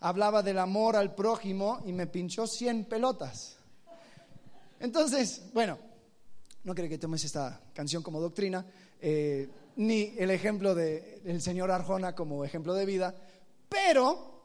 Hablaba 0.00 0.42
del 0.42 0.58
amor 0.58 0.96
al 0.96 1.14
prójimo 1.14 1.80
y 1.84 1.92
me 1.92 2.06
pinchó 2.06 2.46
100 2.46 2.86
pelotas. 2.86 3.56
Entonces, 4.78 5.42
bueno, 5.52 5.78
no 6.64 6.74
creo 6.74 6.88
que 6.88 6.98
tomes 6.98 7.24
esta 7.24 7.60
canción 7.74 8.02
como 8.02 8.20
doctrina, 8.20 8.64
eh, 9.00 9.48
ni 9.76 10.14
el 10.18 10.30
ejemplo 10.30 10.74
del 10.74 11.40
señor 11.40 11.70
Arjona 11.70 12.14
como 12.14 12.44
ejemplo 12.44 12.74
de 12.74 12.86
vida, 12.86 13.14
pero 13.68 14.44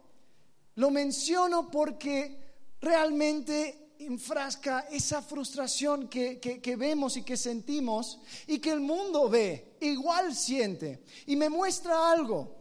lo 0.76 0.92
menciono 0.92 1.70
porque 1.72 2.38
realmente 2.82 3.85
enfrasca 4.00 4.88
esa 4.92 5.22
frustración 5.22 6.08
que, 6.08 6.76
vemos 6.78 7.18
y 7.18 7.24
que 7.24 7.38
sentimos 7.38 8.20
y 8.48 8.60
que 8.60 8.72
el 8.72 8.80
mundo 8.80 9.30
ve, 9.30 9.78
igual 9.82 10.36
siente. 10.36 11.04
Y 11.28 11.36
me 11.36 11.50
muestra 11.50 12.12
algo. 12.12 12.56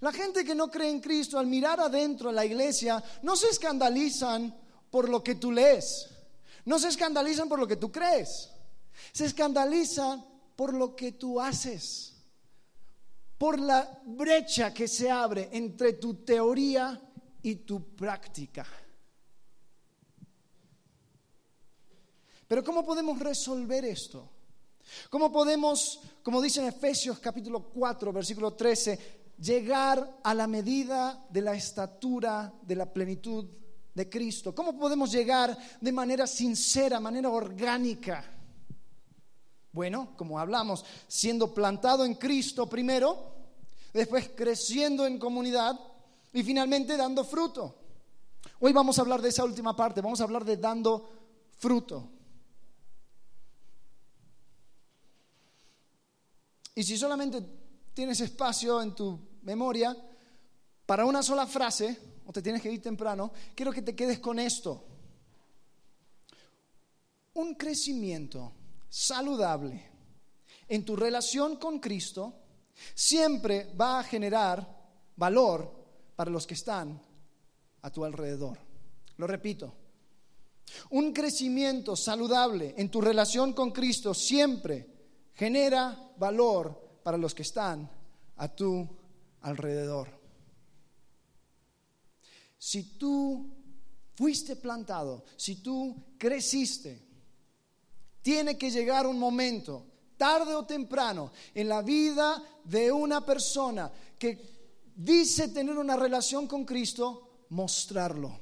La 0.00 0.12
gente 0.12 0.44
que 0.44 0.54
no 0.54 0.70
cree 0.70 0.90
en 0.90 1.00
Cristo 1.00 1.38
al 1.38 1.46
mirar 1.46 1.80
adentro 1.80 2.30
a 2.30 2.32
la 2.32 2.44
iglesia 2.44 3.02
no 3.22 3.36
se 3.36 3.48
escandalizan 3.48 4.54
por 4.90 5.08
lo 5.08 5.22
que 5.22 5.36
tú 5.36 5.52
lees, 5.52 6.08
no 6.64 6.78
se 6.78 6.88
escandalizan 6.88 7.48
por 7.48 7.58
lo 7.58 7.66
que 7.66 7.76
tú 7.76 7.90
crees, 7.90 8.50
se 9.12 9.24
escandalizan 9.24 10.24
por 10.56 10.74
lo 10.74 10.96
que 10.96 11.12
tú 11.12 11.40
haces 11.40 12.12
por 13.42 13.58
la 13.58 14.00
brecha 14.04 14.72
que 14.72 14.86
se 14.86 15.10
abre 15.10 15.48
entre 15.50 15.94
tu 15.94 16.14
teoría 16.22 16.96
y 17.42 17.56
tu 17.56 17.96
práctica. 17.96 18.64
Pero 22.52 22.64
¿cómo 22.64 22.84
podemos 22.84 23.18
resolver 23.18 23.82
esto? 23.86 24.28
¿Cómo 25.08 25.32
podemos, 25.32 26.00
como 26.22 26.42
dice 26.42 26.60
en 26.60 26.66
Efesios 26.66 27.18
capítulo 27.18 27.70
4, 27.70 28.12
versículo 28.12 28.52
13, 28.52 29.32
llegar 29.38 30.18
a 30.22 30.34
la 30.34 30.46
medida 30.46 31.24
de 31.30 31.40
la 31.40 31.54
estatura 31.54 32.52
de 32.60 32.76
la 32.76 32.92
plenitud 32.92 33.46
de 33.94 34.10
Cristo? 34.10 34.54
¿Cómo 34.54 34.78
podemos 34.78 35.10
llegar 35.10 35.56
de 35.80 35.92
manera 35.92 36.26
sincera, 36.26 37.00
manera 37.00 37.30
orgánica? 37.30 38.22
Bueno, 39.72 40.10
como 40.18 40.38
hablamos, 40.38 40.84
siendo 41.08 41.54
plantado 41.54 42.04
en 42.04 42.16
Cristo 42.16 42.68
primero, 42.68 43.32
después 43.94 44.28
creciendo 44.36 45.06
en 45.06 45.18
comunidad 45.18 45.80
y 46.34 46.42
finalmente 46.42 46.98
dando 46.98 47.24
fruto. 47.24 47.76
Hoy 48.60 48.74
vamos 48.74 48.98
a 48.98 49.00
hablar 49.00 49.22
de 49.22 49.30
esa 49.30 49.42
última 49.42 49.74
parte, 49.74 50.02
vamos 50.02 50.20
a 50.20 50.24
hablar 50.24 50.44
de 50.44 50.58
dando 50.58 51.08
fruto. 51.56 52.10
Y 56.74 56.82
si 56.82 56.96
solamente 56.96 57.42
tienes 57.92 58.20
espacio 58.20 58.80
en 58.80 58.94
tu 58.94 59.18
memoria 59.42 59.96
para 60.86 61.04
una 61.04 61.22
sola 61.22 61.46
frase, 61.46 61.98
o 62.24 62.32
te 62.32 62.42
tienes 62.42 62.62
que 62.62 62.72
ir 62.72 62.80
temprano, 62.80 63.32
quiero 63.54 63.72
que 63.72 63.82
te 63.82 63.94
quedes 63.94 64.18
con 64.18 64.38
esto. 64.38 64.84
Un 67.34 67.54
crecimiento 67.54 68.52
saludable 68.88 69.90
en 70.68 70.84
tu 70.84 70.96
relación 70.96 71.56
con 71.56 71.78
Cristo 71.78 72.34
siempre 72.94 73.72
va 73.78 74.00
a 74.00 74.04
generar 74.04 74.82
valor 75.16 75.70
para 76.16 76.30
los 76.30 76.46
que 76.46 76.54
están 76.54 77.00
a 77.82 77.90
tu 77.90 78.04
alrededor. 78.04 78.58
Lo 79.16 79.26
repito, 79.26 79.74
un 80.90 81.12
crecimiento 81.12 81.96
saludable 81.96 82.74
en 82.76 82.90
tu 82.90 83.00
relación 83.00 83.52
con 83.52 83.70
Cristo 83.72 84.14
siempre 84.14 84.91
genera 85.34 86.12
valor 86.18 87.00
para 87.02 87.18
los 87.18 87.34
que 87.34 87.42
están 87.42 87.88
a 88.36 88.48
tu 88.48 88.88
alrededor. 89.42 90.08
Si 92.58 92.96
tú 92.96 93.52
fuiste 94.14 94.56
plantado, 94.56 95.24
si 95.36 95.56
tú 95.56 96.14
creciste, 96.18 97.02
tiene 98.20 98.56
que 98.56 98.70
llegar 98.70 99.06
un 99.06 99.18
momento, 99.18 99.86
tarde 100.16 100.54
o 100.54 100.64
temprano, 100.64 101.32
en 101.54 101.68
la 101.68 101.82
vida 101.82 102.42
de 102.64 102.92
una 102.92 103.26
persona 103.26 103.90
que 104.18 104.52
dice 104.94 105.48
tener 105.48 105.76
una 105.76 105.96
relación 105.96 106.46
con 106.46 106.64
Cristo, 106.64 107.46
mostrarlo 107.48 108.38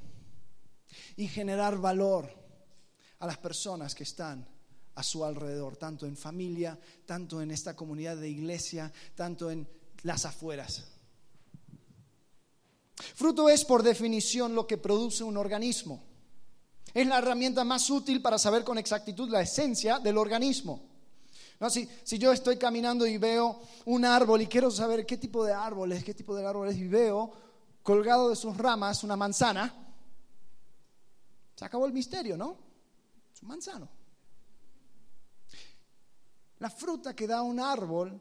y 1.16 1.26
generar 1.26 1.78
valor 1.78 2.30
a 3.20 3.26
las 3.26 3.38
personas 3.38 3.94
que 3.94 4.02
están 4.02 4.46
a 4.94 5.02
su 5.02 5.24
alrededor, 5.24 5.76
tanto 5.76 6.06
en 6.06 6.16
familia, 6.16 6.78
tanto 7.06 7.40
en 7.40 7.50
esta 7.50 7.74
comunidad 7.74 8.16
de 8.16 8.28
iglesia, 8.28 8.92
tanto 9.14 9.50
en 9.50 9.66
las 10.02 10.24
afueras. 10.24 10.84
Fruto 13.14 13.48
es 13.48 13.64
por 13.64 13.82
definición 13.82 14.54
lo 14.54 14.66
que 14.66 14.78
produce 14.78 15.24
un 15.24 15.36
organismo. 15.36 16.02
Es 16.92 17.06
la 17.06 17.18
herramienta 17.18 17.64
más 17.64 17.88
útil 17.88 18.20
para 18.20 18.38
saber 18.38 18.64
con 18.64 18.78
exactitud 18.78 19.30
la 19.30 19.40
esencia 19.40 19.98
del 19.98 20.18
organismo. 20.18 20.88
¿No? 21.60 21.70
Si, 21.70 21.88
si, 22.04 22.18
yo 22.18 22.32
estoy 22.32 22.56
caminando 22.56 23.06
y 23.06 23.18
veo 23.18 23.60
un 23.84 24.04
árbol 24.04 24.42
y 24.42 24.46
quiero 24.46 24.70
saber 24.70 25.04
qué 25.04 25.18
tipo 25.18 25.44
de 25.44 25.52
árbol 25.52 25.92
es, 25.92 26.02
qué 26.02 26.14
tipo 26.14 26.34
de 26.34 26.44
árbol 26.46 26.68
es, 26.68 26.76
y 26.76 26.88
veo 26.88 27.32
colgado 27.82 28.30
de 28.30 28.36
sus 28.36 28.56
ramas 28.56 29.04
una 29.04 29.16
manzana, 29.16 29.74
se 31.54 31.64
acabó 31.64 31.86
el 31.86 31.92
misterio, 31.92 32.36
¿no? 32.36 32.56
Es 33.34 33.42
un 33.42 33.48
manzano. 33.48 33.99
La 36.60 36.70
fruta 36.70 37.16
que 37.16 37.26
da 37.26 37.42
un 37.42 37.58
árbol 37.58 38.20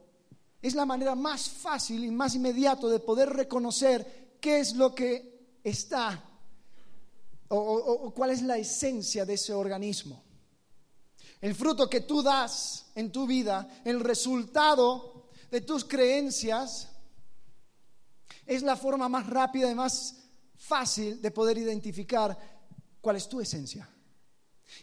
es 0.62 0.74
la 0.74 0.86
manera 0.86 1.16
más 1.16 1.50
fácil 1.50 2.04
y 2.04 2.12
más 2.12 2.36
inmediata 2.36 2.88
de 2.88 3.00
poder 3.00 3.30
reconocer 3.30 4.38
qué 4.42 4.60
es 4.60 4.76
lo 4.76 4.96
que 4.96 5.58
está 5.64 6.24
o, 7.50 8.14
cuál 8.16 8.32
es 8.32 8.42
la 8.42 8.58
esencia 8.58 9.26
de 9.26 9.34
ese 9.34 9.54
organismo. 9.54 10.24
El 11.42 11.56
fruto 11.56 11.90
que 11.90 12.02
tú 12.02 12.22
das 12.22 12.88
en 12.96 13.12
tu 13.12 13.26
vida, 13.26 13.82
el 13.84 14.00
resultado 14.00 15.30
de 15.50 15.62
tus 15.62 15.84
creencias, 15.86 16.90
es 18.46 18.62
la 18.62 18.76
forma 18.76 19.10
más 19.10 19.28
rápida 19.28 19.70
y 19.70 19.76
más 19.76 20.16
fácil 20.56 21.22
de 21.22 21.32
poder 21.32 21.58
identificar 21.58 22.38
cuál 23.02 23.16
es 23.16 23.28
tu 23.28 23.42
esencia. 23.42 23.90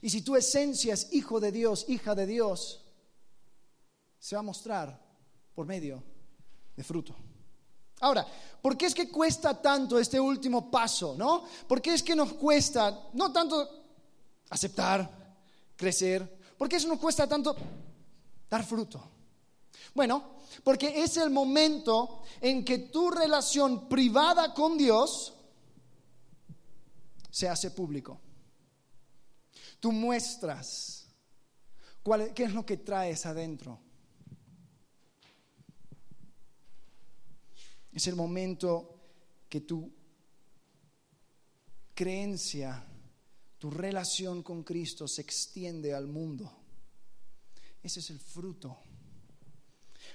Y 0.03 0.11
si 0.11 0.23
tu 0.23 0.37
esencia 0.37 0.95
es 0.95 1.13
hijo 1.13 1.41
de 1.41 1.53
Dios, 1.53 1.85
hija 1.89 2.15
de 2.15 2.27
Dios, 2.27 2.86
se 4.19 4.37
va 4.37 4.41
a 4.41 4.45
mostrar 4.45 5.01
por 5.55 5.67
medio 5.67 6.03
de 6.77 6.85
fruto. 6.85 7.15
Ahora, 8.01 8.27
¿por 8.61 8.77
qué 8.77 8.87
es 8.87 8.95
que 8.95 9.11
cuesta 9.11 9.61
tanto 9.61 9.99
este 9.99 10.21
último 10.21 10.71
paso? 10.71 11.15
¿No? 11.17 11.45
¿Por 11.67 11.81
qué 11.81 11.95
es 11.95 12.03
que 12.03 12.15
nos 12.15 12.35
cuesta 12.35 13.09
no 13.15 13.33
tanto 13.33 13.69
aceptar, 14.51 15.37
crecer? 15.77 16.39
¿Por 16.59 16.69
qué 16.69 16.77
eso 16.77 16.89
nos 16.89 16.99
cuesta 16.99 17.27
tanto 17.27 17.57
dar 18.51 18.65
fruto? 18.65 19.11
Bueno, 19.95 20.37
porque 20.63 21.03
es 21.03 21.17
el 21.17 21.31
momento 21.31 22.23
en 22.41 22.65
que 22.65 22.79
tu 22.79 23.11
relación 23.11 23.89
privada 23.89 24.53
con 24.53 24.77
Dios 24.77 25.33
se 27.31 27.49
hace 27.49 27.71
público. 27.71 28.21
Tú 29.81 29.93
muestras 29.93 31.07
cuál, 32.03 32.35
qué 32.35 32.45
es 32.45 32.53
lo 32.53 32.65
que 32.67 32.79
traes 32.79 33.25
adentro. 33.25 33.86
Es 37.97 38.07
el 38.09 38.15
momento 38.15 38.91
que 39.49 39.63
tu 39.63 39.91
creencia, 41.95 42.87
tu 43.57 43.71
relación 43.71 44.43
con 44.43 44.65
Cristo 44.65 45.09
se 45.09 45.23
extiende 45.23 45.95
al 45.95 46.07
mundo. 46.07 46.53
Ese 47.83 48.01
es 48.01 48.11
el 48.11 48.21
fruto. 48.21 48.77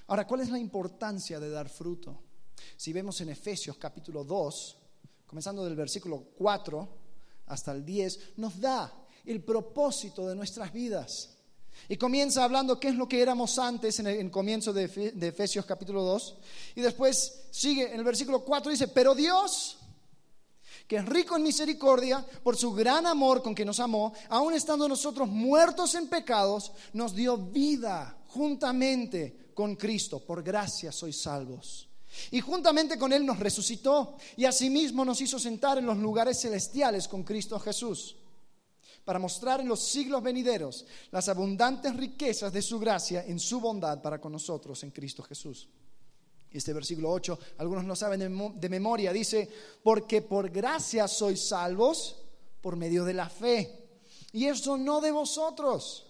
Ahora, 0.06 0.28
¿cuál 0.28 0.42
es 0.42 0.50
la 0.50 0.60
importancia 0.60 1.40
de 1.40 1.50
dar 1.50 1.68
fruto? 1.68 2.22
Si 2.76 2.92
vemos 2.92 3.20
en 3.20 3.30
Efesios 3.30 3.76
capítulo 3.78 4.22
2, 4.22 4.76
comenzando 5.26 5.64
del 5.64 5.74
versículo 5.74 6.20
4 6.38 6.88
hasta 7.46 7.72
el 7.72 7.84
10, 7.84 8.34
nos 8.36 8.60
da 8.60 9.06
el 9.24 9.42
propósito 9.42 10.28
de 10.28 10.36
nuestras 10.36 10.72
vidas. 10.72 11.36
Y 11.88 11.96
comienza 11.96 12.44
hablando 12.44 12.78
qué 12.78 12.88
es 12.88 12.94
lo 12.94 13.08
que 13.08 13.20
éramos 13.20 13.58
antes 13.58 13.98
en 13.98 14.06
el 14.06 14.30
comienzo 14.30 14.72
de, 14.72 14.88
de 14.88 15.28
Efesios 15.28 15.64
capítulo 15.64 16.02
2. 16.02 16.36
Y 16.76 16.80
después 16.80 17.42
sigue 17.50 17.92
en 17.92 17.98
el 17.98 18.04
versículo 18.04 18.44
4, 18.44 18.70
dice, 18.70 18.88
pero 18.88 19.14
Dios, 19.14 19.78
que 20.86 20.96
es 20.96 21.06
rico 21.06 21.36
en 21.36 21.42
misericordia, 21.42 22.24
por 22.42 22.56
su 22.56 22.72
gran 22.72 23.06
amor 23.06 23.42
con 23.42 23.54
que 23.54 23.64
nos 23.64 23.80
amó, 23.80 24.12
aun 24.28 24.54
estando 24.54 24.88
nosotros 24.88 25.28
muertos 25.28 25.94
en 25.94 26.08
pecados, 26.08 26.72
nos 26.92 27.14
dio 27.14 27.36
vida 27.36 28.16
juntamente 28.28 29.50
con 29.54 29.76
Cristo. 29.76 30.20
Por 30.20 30.42
gracia 30.42 30.92
sois 30.92 31.20
salvos. 31.20 31.88
Y 32.30 32.40
juntamente 32.40 32.98
con 32.98 33.12
Él 33.12 33.24
nos 33.24 33.38
resucitó 33.38 34.16
y 34.36 34.44
asimismo 34.44 35.04
nos 35.04 35.20
hizo 35.20 35.38
sentar 35.38 35.78
en 35.78 35.86
los 35.86 35.96
lugares 35.96 36.40
celestiales 36.40 37.08
con 37.08 37.22
Cristo 37.22 37.58
Jesús 37.58 38.16
para 39.04 39.18
mostrar 39.18 39.60
en 39.60 39.68
los 39.68 39.80
siglos 39.80 40.22
venideros 40.22 40.86
las 41.10 41.28
abundantes 41.28 41.96
riquezas 41.96 42.52
de 42.52 42.62
su 42.62 42.78
gracia 42.78 43.24
en 43.26 43.40
su 43.40 43.60
bondad 43.60 44.00
para 44.00 44.20
con 44.20 44.32
nosotros 44.32 44.82
en 44.84 44.90
Cristo 44.90 45.22
Jesús. 45.22 45.68
Este 46.50 46.72
versículo 46.72 47.10
8, 47.10 47.38
algunos 47.58 47.84
no 47.84 47.96
saben 47.96 48.20
de 48.56 48.68
memoria, 48.68 49.12
dice, 49.12 49.48
porque 49.82 50.20
por 50.20 50.50
gracia 50.50 51.08
sois 51.08 51.48
salvos 51.48 52.16
por 52.60 52.76
medio 52.76 53.04
de 53.04 53.14
la 53.14 53.28
fe. 53.28 53.78
Y 54.32 54.46
eso 54.46 54.76
no 54.76 55.00
de 55.00 55.10
vosotros, 55.10 56.06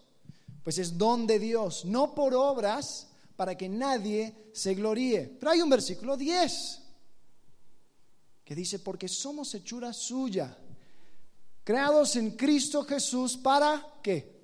pues 0.65 0.79
es 0.79 0.99
don 0.99 1.27
de 1.27 1.39
Dios, 1.39 1.85
no 1.85 2.15
por 2.15 2.35
obras 2.35 3.09
para 3.37 3.57
que 3.57 3.69
nadie 3.69 4.51
se 4.53 4.75
gloríe. 4.75 5.37
Pero 5.39 5.53
hay 5.53 5.61
un 5.61 5.71
versículo 5.71 6.17
10 6.17 6.81
que 8.45 8.55
dice, 8.57 8.81
porque 8.81 9.09
somos 9.09 9.55
hechura 9.55 9.93
suya 9.93 10.59
creados 11.65 12.17
en 12.17 12.33
Cristo 12.33 12.85
Jesús 12.85 13.37
para 13.37 13.85
qué? 14.03 14.41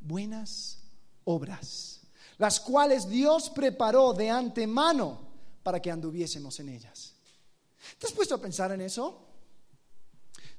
Buenas 0.00 0.78
obras, 1.24 2.00
las 2.38 2.60
cuales 2.60 3.08
Dios 3.08 3.50
preparó 3.50 4.12
de 4.12 4.30
antemano 4.30 5.28
para 5.62 5.80
que 5.80 5.90
anduviésemos 5.90 6.58
en 6.60 6.70
ellas. 6.70 7.14
¿Te 7.98 8.06
has 8.06 8.12
puesto 8.12 8.34
a 8.34 8.40
pensar 8.40 8.72
en 8.72 8.80
eso? 8.80 9.26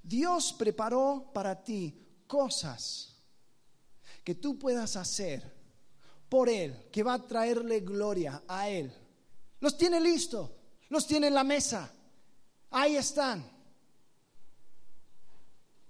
Dios 0.04 0.54
preparó 0.54 1.32
para 1.34 1.64
ti 1.64 2.08
cosas 2.28 3.16
que 4.24 4.36
tú 4.36 4.58
puedas 4.58 4.96
hacer 4.96 5.60
por 6.30 6.48
Él, 6.50 6.90
que 6.92 7.04
va 7.04 7.16
a 7.16 7.28
traerle 7.28 7.80
gloria 7.80 8.44
a 8.48 8.70
Él 8.70 8.94
Los 9.60 9.78
tiene 9.78 10.00
listo, 10.00 10.56
los 10.90 11.06
tiene 11.08 11.28
en 11.28 11.34
la 11.34 11.44
mesa. 11.44 11.92
Ahí 12.72 12.96
están. 12.96 13.59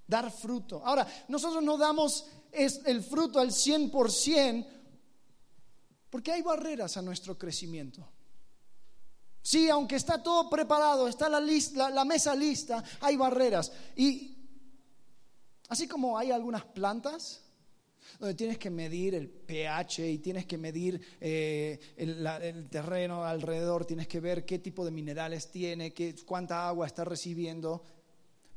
Dar 0.10 0.32
fruto. 0.32 0.82
Ahora, 0.84 1.08
nosotros 1.28 1.63
no 1.63 1.78
damos 1.78 2.25
el 2.51 3.04
fruto 3.04 3.39
al 3.39 3.51
100% 3.51 4.66
porque 6.10 6.32
hay 6.32 6.42
barreras 6.42 6.98
a 6.98 7.01
nuestro 7.01 7.38
crecimiento. 7.38 8.10
Sí, 9.42 9.70
aunque 9.70 9.96
está 9.96 10.22
todo 10.22 10.50
preparado, 10.50 11.08
está 11.08 11.30
la, 11.30 12.06
mesa 12.06 12.36
lista, 12.36 12.84
hay 13.00 13.16
barreras. 13.16 13.72
Y 13.96 14.36
así 15.70 15.88
como 15.88 16.18
hay 16.18 16.32
algunas 16.32 16.66
plantas 16.66 17.42
donde 18.20 18.34
tienes 18.34 18.58
que 18.58 18.70
medir 18.70 19.16
el 19.16 19.30
pH 19.30 20.10
y 20.10 20.18
tienes 20.18 20.46
que 20.46 20.58
medir 20.58 21.00
eh, 21.22 21.80
el, 21.96 22.68
terreno 22.70 23.24
alrededor, 23.24 23.86
tienes 23.86 24.08
que 24.08 24.20
ver 24.20 24.46
qué 24.46 24.60
tipo 24.60 24.84
de 24.84 24.92
minerales 24.92 25.51
tiene, 25.51 25.94
qué, 25.94 26.16
cuánta 26.25 26.68
agua 26.68 26.88
está 26.88 27.06
recibiendo, 27.06 27.84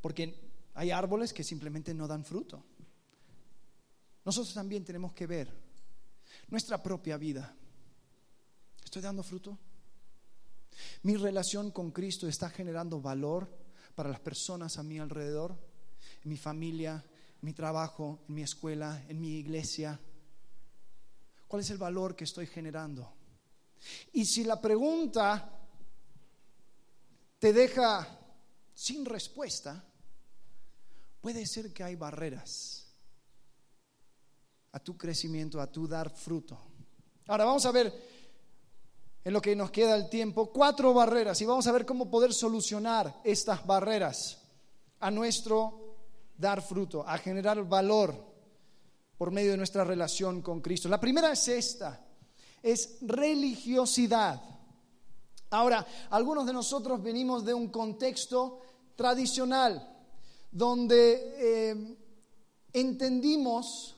porque 0.00 0.51
hay 0.74 0.90
árboles 0.90 1.32
que 1.32 1.44
simplemente 1.44 1.94
no 1.94 2.06
dan 2.06 2.24
fruto. 2.24 2.64
Nosotros 4.24 4.54
también 4.54 4.84
tenemos 4.84 5.12
que 5.12 5.26
ver 5.26 5.52
nuestra 6.48 6.82
propia 6.82 7.16
vida. 7.16 7.54
¿Estoy 8.84 9.02
dando 9.02 9.22
fruto? 9.22 9.58
Mi 11.02 11.16
relación 11.16 11.70
con 11.70 11.90
Cristo 11.90 12.28
está 12.28 12.48
generando 12.48 13.00
valor 13.00 13.50
para 13.94 14.08
las 14.08 14.20
personas 14.20 14.78
a 14.78 14.82
mi 14.82 14.98
alrededor, 14.98 15.58
en 16.24 16.30
mi 16.30 16.36
familia, 16.36 17.04
en 17.40 17.46
mi 17.46 17.52
trabajo, 17.52 18.20
en 18.28 18.34
mi 18.34 18.42
escuela, 18.42 19.04
en 19.08 19.20
mi 19.20 19.38
iglesia. 19.38 20.00
¿Cuál 21.46 21.62
es 21.62 21.70
el 21.70 21.78
valor 21.78 22.16
que 22.16 22.24
estoy 22.24 22.46
generando? 22.46 23.12
Y 24.12 24.24
si 24.24 24.44
la 24.44 24.60
pregunta 24.60 25.58
te 27.38 27.52
deja 27.52 28.18
sin 28.72 29.04
respuesta, 29.04 29.84
puede 31.22 31.46
ser 31.46 31.72
que 31.72 31.84
hay 31.84 31.94
barreras 31.94 32.84
a 34.72 34.80
tu 34.80 34.96
crecimiento, 34.98 35.60
a 35.60 35.70
tu 35.70 35.86
dar 35.86 36.10
fruto. 36.10 36.58
Ahora 37.28 37.44
vamos 37.44 37.64
a 37.64 37.70
ver 37.70 37.94
en 39.24 39.32
lo 39.32 39.40
que 39.40 39.54
nos 39.54 39.70
queda 39.70 39.94
el 39.94 40.10
tiempo, 40.10 40.52
cuatro 40.52 40.92
barreras 40.92 41.40
y 41.40 41.46
vamos 41.46 41.66
a 41.68 41.72
ver 41.72 41.86
cómo 41.86 42.10
poder 42.10 42.34
solucionar 42.34 43.20
estas 43.22 43.64
barreras 43.64 44.38
a 44.98 45.10
nuestro 45.12 45.96
dar 46.36 46.60
fruto, 46.60 47.06
a 47.06 47.16
generar 47.18 47.62
valor 47.68 48.14
por 49.16 49.30
medio 49.30 49.52
de 49.52 49.56
nuestra 49.56 49.84
relación 49.84 50.42
con 50.42 50.60
Cristo. 50.60 50.88
La 50.88 50.98
primera 50.98 51.30
es 51.30 51.46
esta, 51.46 52.04
es 52.60 52.98
religiosidad. 53.02 54.42
Ahora, 55.50 55.86
algunos 56.10 56.46
de 56.46 56.52
nosotros 56.52 57.00
venimos 57.00 57.44
de 57.44 57.54
un 57.54 57.68
contexto 57.68 58.58
tradicional 58.96 59.91
donde 60.52 61.70
eh, 61.70 61.96
entendimos 62.72 63.96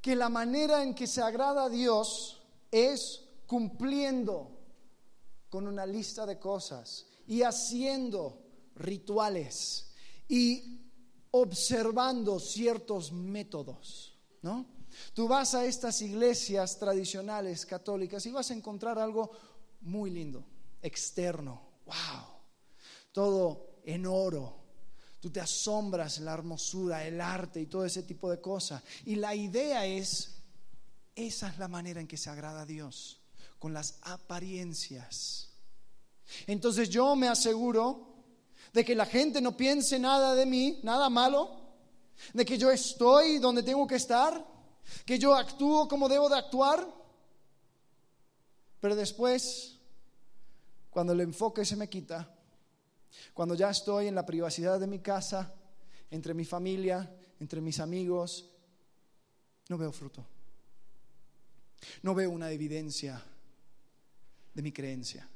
que 0.00 0.16
la 0.16 0.28
manera 0.28 0.82
en 0.82 0.94
que 0.94 1.06
se 1.06 1.22
agrada 1.22 1.64
a 1.64 1.68
Dios 1.68 2.42
es 2.70 3.22
cumpliendo 3.46 4.58
con 5.48 5.68
una 5.68 5.86
lista 5.86 6.26
de 6.26 6.38
cosas 6.38 7.06
y 7.26 7.42
haciendo 7.42 8.42
rituales 8.74 9.92
y 10.26 10.80
observando 11.30 12.40
ciertos 12.40 13.12
métodos, 13.12 14.18
¿no? 14.40 14.66
Tú 15.14 15.28
vas 15.28 15.54
a 15.54 15.64
estas 15.64 16.02
iglesias 16.02 16.78
tradicionales 16.78 17.64
católicas 17.64 18.24
y 18.26 18.30
vas 18.30 18.50
a 18.50 18.54
encontrar 18.54 18.98
algo 18.98 19.30
muy 19.82 20.10
lindo, 20.10 20.44
externo, 20.80 21.62
wow, 21.86 22.26
todo 23.12 23.80
en 23.84 24.06
oro. 24.06 24.61
Tú 25.22 25.30
te 25.30 25.38
asombras 25.38 26.18
la 26.18 26.32
hermosura, 26.32 27.06
el 27.06 27.20
arte 27.20 27.60
y 27.60 27.66
todo 27.66 27.84
ese 27.84 28.02
tipo 28.02 28.28
de 28.28 28.40
cosas. 28.40 28.82
Y 29.06 29.14
la 29.14 29.36
idea 29.36 29.86
es, 29.86 30.42
esa 31.14 31.48
es 31.48 31.58
la 31.58 31.68
manera 31.68 32.00
en 32.00 32.08
que 32.08 32.16
se 32.16 32.28
agrada 32.28 32.62
a 32.62 32.66
Dios 32.66 33.20
con 33.60 33.72
las 33.72 34.00
apariencias. 34.02 35.50
Entonces 36.48 36.90
yo 36.90 37.14
me 37.14 37.28
aseguro 37.28 38.16
de 38.72 38.84
que 38.84 38.96
la 38.96 39.06
gente 39.06 39.40
no 39.40 39.56
piense 39.56 39.96
nada 40.00 40.34
de 40.34 40.44
mí, 40.44 40.80
nada 40.82 41.08
malo, 41.08 41.70
de 42.32 42.44
que 42.44 42.58
yo 42.58 42.72
estoy 42.72 43.38
donde 43.38 43.62
tengo 43.62 43.86
que 43.86 43.94
estar, 43.94 44.44
que 45.04 45.20
yo 45.20 45.36
actúo 45.36 45.86
como 45.86 46.08
debo 46.08 46.28
de 46.28 46.38
actuar, 46.38 46.84
pero 48.80 48.96
después, 48.96 49.78
cuando 50.90 51.12
el 51.12 51.20
enfoque 51.20 51.64
se 51.64 51.76
me 51.76 51.88
quita, 51.88 52.28
cuando 53.34 53.54
ya 53.54 53.70
estoy 53.70 54.08
en 54.08 54.14
la 54.14 54.26
privacidad 54.26 54.80
de 54.80 54.86
mi 54.86 55.00
casa, 55.00 55.54
entre 56.10 56.34
mi 56.34 56.44
familia, 56.44 57.10
entre 57.40 57.60
mis 57.60 57.80
amigos, 57.80 58.50
no 59.68 59.78
veo 59.78 59.92
fruto. 59.92 60.24
No 62.02 62.14
veo 62.14 62.30
una 62.30 62.50
evidencia 62.50 63.22
de 64.54 64.62
mi 64.62 64.72
creencia. 64.72 65.28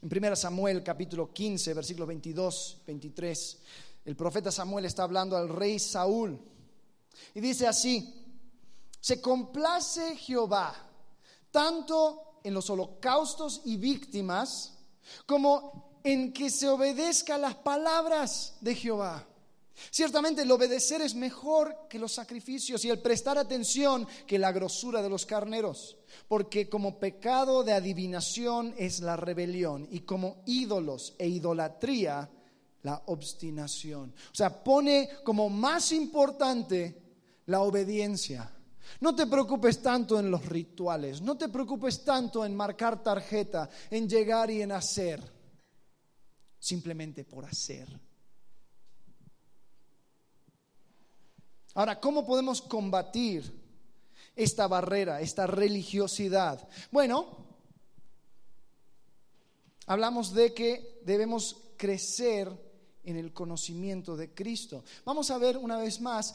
En 0.00 0.24
1 0.24 0.36
Samuel 0.36 0.82
capítulo 0.82 1.32
15, 1.32 1.74
versículos 1.74 2.08
22, 2.08 2.82
23, 2.86 3.62
el 4.04 4.16
profeta 4.16 4.50
Samuel 4.50 4.84
está 4.84 5.04
hablando 5.04 5.36
al 5.36 5.48
rey 5.48 5.78
Saúl 5.78 6.40
y 7.34 7.40
dice 7.40 7.66
así, 7.66 8.24
se 9.00 9.20
complace 9.20 10.16
Jehová 10.16 10.74
tanto 11.50 12.40
en 12.42 12.54
los 12.54 12.68
holocaustos 12.70 13.62
y 13.64 13.76
víctimas 13.76 14.78
como 15.26 15.91
en 16.04 16.32
que 16.32 16.50
se 16.50 16.68
obedezca 16.68 17.38
las 17.38 17.54
palabras 17.56 18.56
de 18.60 18.74
Jehová. 18.74 19.26
Ciertamente 19.90 20.42
el 20.42 20.50
obedecer 20.50 21.00
es 21.00 21.14
mejor 21.14 21.86
que 21.88 21.98
los 21.98 22.12
sacrificios 22.12 22.84
y 22.84 22.90
el 22.90 23.00
prestar 23.00 23.38
atención 23.38 24.06
que 24.26 24.38
la 24.38 24.52
grosura 24.52 25.02
de 25.02 25.08
los 25.08 25.26
carneros, 25.26 25.96
porque 26.28 26.68
como 26.68 26.98
pecado 26.98 27.64
de 27.64 27.72
adivinación 27.72 28.74
es 28.76 29.00
la 29.00 29.16
rebelión 29.16 29.88
y 29.90 30.00
como 30.00 30.42
ídolos 30.46 31.14
e 31.18 31.28
idolatría 31.28 32.28
la 32.82 33.02
obstinación. 33.06 34.12
O 34.30 34.34
sea, 34.34 34.62
pone 34.62 35.08
como 35.24 35.48
más 35.48 35.92
importante 35.92 37.00
la 37.46 37.62
obediencia. 37.62 38.50
No 39.00 39.14
te 39.14 39.26
preocupes 39.26 39.80
tanto 39.80 40.18
en 40.18 40.30
los 40.30 40.44
rituales, 40.46 41.22
no 41.22 41.36
te 41.36 41.48
preocupes 41.48 42.04
tanto 42.04 42.44
en 42.44 42.54
marcar 42.54 43.02
tarjeta, 43.02 43.68
en 43.90 44.08
llegar 44.08 44.50
y 44.50 44.60
en 44.60 44.72
hacer, 44.72 45.22
simplemente 46.62 47.24
por 47.24 47.44
hacer 47.44 47.88
Ahora, 51.74 51.98
¿cómo 52.00 52.26
podemos 52.26 52.60
combatir 52.60 53.50
esta 54.36 54.66
barrera, 54.66 55.22
esta 55.22 55.46
religiosidad? 55.46 56.68
Bueno, 56.90 57.46
hablamos 59.86 60.34
de 60.34 60.52
que 60.52 61.00
debemos 61.04 61.56
crecer 61.78 62.50
en 63.04 63.16
el 63.16 63.32
conocimiento 63.32 64.16
de 64.16 64.34
Cristo. 64.34 64.84
Vamos 65.06 65.30
a 65.30 65.38
ver 65.38 65.56
una 65.56 65.78
vez 65.78 66.00
más 66.00 66.34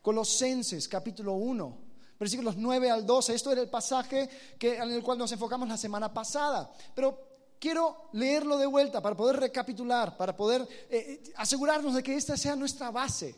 Colosenses 0.00 0.88
capítulo 0.88 1.34
1, 1.34 1.78
versículos 2.18 2.56
9 2.56 2.90
al 2.90 3.04
12. 3.04 3.34
Esto 3.34 3.52
era 3.52 3.60
el 3.60 3.68
pasaje 3.68 4.30
que, 4.58 4.76
en 4.76 4.90
el 4.90 5.02
cual 5.02 5.18
nos 5.18 5.30
enfocamos 5.32 5.68
la 5.68 5.76
semana 5.76 6.12
pasada. 6.12 6.72
Pero 6.94 7.33
quiero 7.64 8.10
leerlo 8.12 8.58
de 8.58 8.66
vuelta 8.66 9.00
para 9.00 9.16
poder 9.16 9.36
recapitular, 9.36 10.18
para 10.18 10.36
poder 10.36 10.68
eh, 10.90 11.22
eh, 11.24 11.32
asegurarnos 11.36 11.94
de 11.94 12.02
que 12.02 12.14
esta 12.14 12.36
sea 12.36 12.54
nuestra 12.54 12.90
base. 12.90 13.34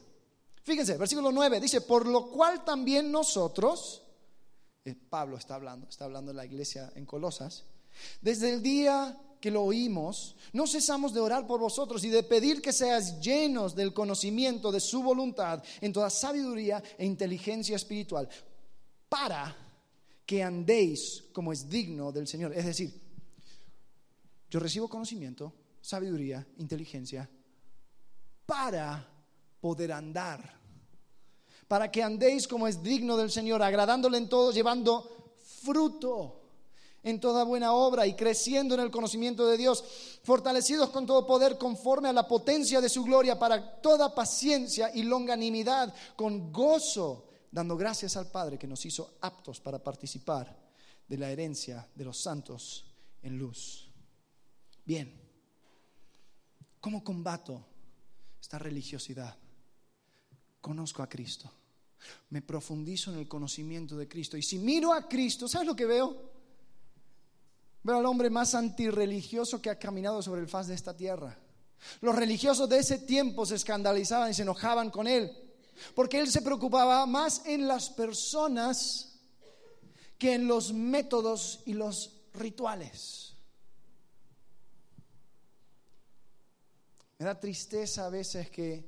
Fíjense, 0.64 0.96
versículo 0.96 1.30
9 1.30 1.60
dice, 1.60 1.82
por 1.82 2.08
lo 2.08 2.28
cual 2.28 2.64
también 2.64 3.12
nosotros, 3.12 4.02
eh, 4.84 4.96
Pablo 4.96 5.36
está 5.36 5.54
hablando, 5.54 5.88
está 5.88 6.06
hablando 6.06 6.32
de 6.32 6.38
la 6.38 6.44
iglesia 6.44 6.90
en 6.96 7.06
Colosas, 7.06 7.66
desde 8.20 8.52
el 8.52 8.64
día 8.64 9.16
que 9.40 9.52
lo 9.52 9.62
oímos, 9.62 10.34
no 10.52 10.66
cesamos 10.66 11.14
de 11.14 11.20
orar 11.20 11.46
por 11.46 11.60
vosotros 11.60 12.02
y 12.02 12.08
de 12.08 12.24
pedir 12.24 12.60
que 12.60 12.72
seas 12.72 13.20
llenos 13.20 13.76
del 13.76 13.94
conocimiento 13.94 14.72
de 14.72 14.80
su 14.80 15.04
voluntad 15.04 15.62
en 15.80 15.92
toda 15.92 16.10
sabiduría 16.10 16.82
e 16.98 17.06
inteligencia 17.06 17.76
espiritual, 17.76 18.28
para 19.08 19.56
que 20.26 20.42
andéis 20.42 21.26
como 21.32 21.52
es 21.52 21.68
digno 21.68 22.10
del 22.10 22.26
Señor. 22.26 22.52
Es 22.52 22.66
decir, 22.66 23.05
yo 24.56 24.60
recibo 24.60 24.88
conocimiento, 24.88 25.52
sabiduría, 25.82 26.46
inteligencia, 26.56 27.28
para 28.46 29.06
poder 29.60 29.92
andar 29.92 30.56
para 31.68 31.90
que 31.90 32.02
andéis 32.02 32.48
como 32.48 32.66
es 32.66 32.82
digno 32.82 33.18
del 33.18 33.30
Señor, 33.30 33.62
agradándole 33.62 34.16
en 34.16 34.30
todo, 34.30 34.52
llevando 34.52 35.34
fruto 35.62 36.42
en 37.02 37.20
toda 37.20 37.44
buena 37.44 37.74
obra 37.74 38.06
y 38.06 38.14
creciendo 38.14 38.74
en 38.74 38.80
el 38.80 38.90
conocimiento 38.90 39.46
de 39.46 39.58
Dios, 39.58 39.84
fortalecidos 40.22 40.88
con 40.88 41.04
todo 41.04 41.26
poder 41.26 41.58
conforme 41.58 42.08
a 42.08 42.14
la 42.14 42.26
potencia 42.26 42.80
de 42.80 42.88
su 42.88 43.04
gloria, 43.04 43.38
para 43.38 43.80
toda 43.80 44.14
paciencia 44.14 44.90
y 44.94 45.02
longanimidad, 45.02 45.94
con 46.16 46.50
gozo, 46.50 47.26
dando 47.50 47.76
gracias 47.76 48.16
al 48.16 48.30
Padre 48.30 48.58
que 48.58 48.66
nos 48.66 48.86
hizo 48.86 49.18
aptos 49.20 49.60
para 49.60 49.82
participar 49.82 50.56
de 51.06 51.18
la 51.18 51.30
herencia 51.30 51.86
de 51.94 52.04
los 52.04 52.18
santos 52.18 52.86
en 53.22 53.38
luz. 53.38 53.85
Bien, 54.86 55.12
¿cómo 56.80 57.02
combato 57.02 57.66
esta 58.40 58.56
religiosidad? 58.56 59.36
Conozco 60.60 61.02
a 61.02 61.08
Cristo, 61.08 61.50
me 62.30 62.40
profundizo 62.40 63.12
en 63.12 63.18
el 63.18 63.26
conocimiento 63.26 63.96
de 63.96 64.06
Cristo 64.06 64.36
y 64.36 64.42
si 64.42 64.58
miro 64.58 64.92
a 64.92 65.08
Cristo, 65.08 65.48
¿sabes 65.48 65.66
lo 65.66 65.74
que 65.74 65.86
veo? 65.86 66.30
Veo 67.82 67.98
al 67.98 68.06
hombre 68.06 68.30
más 68.30 68.54
antirreligioso 68.54 69.60
que 69.60 69.70
ha 69.70 69.78
caminado 69.78 70.22
sobre 70.22 70.40
el 70.40 70.48
faz 70.48 70.68
de 70.68 70.74
esta 70.74 70.96
tierra. 70.96 71.36
Los 72.00 72.14
religiosos 72.14 72.68
de 72.68 72.78
ese 72.78 72.98
tiempo 72.98 73.44
se 73.44 73.56
escandalizaban 73.56 74.30
y 74.30 74.34
se 74.34 74.42
enojaban 74.42 74.90
con 74.90 75.08
él, 75.08 75.32
porque 75.96 76.20
él 76.20 76.30
se 76.30 76.42
preocupaba 76.42 77.04
más 77.06 77.44
en 77.44 77.66
las 77.66 77.90
personas 77.90 79.18
que 80.16 80.34
en 80.34 80.46
los 80.46 80.72
métodos 80.72 81.60
y 81.66 81.74
los 81.74 82.12
rituales. 82.34 83.35
Me 87.18 87.24
da 87.24 87.40
tristeza 87.40 88.06
a 88.06 88.10
veces 88.10 88.50
que 88.50 88.84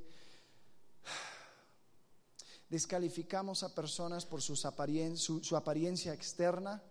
descalificamos 2.69 3.63
a 3.63 3.73
personas 3.73 4.25
por 4.25 4.41
su, 4.41 5.57
apariencia 5.57 6.13
externa, 6.13 6.81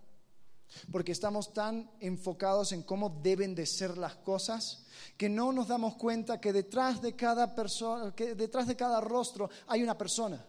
porque 0.90 1.12
estamos 1.12 1.52
tan 1.52 1.88
enfocados 2.00 2.72
en 2.72 2.82
cómo 2.82 3.20
deben 3.22 3.54
de 3.54 3.66
ser 3.66 3.96
las 3.96 4.16
cosas 4.16 4.84
que 5.16 5.28
no 5.28 5.52
nos 5.52 5.68
damos 5.68 5.94
cuenta 5.94 6.40
que 6.40 6.52
detrás 6.52 7.00
de 7.00 7.14
cada 7.14 7.54
persona, 7.54 8.12
que 8.14 8.34
detrás 8.34 8.66
de 8.66 8.76
cada 8.76 9.00
rostro 9.00 9.48
hay 9.68 9.82
una 9.82 9.96
persona 9.96 10.44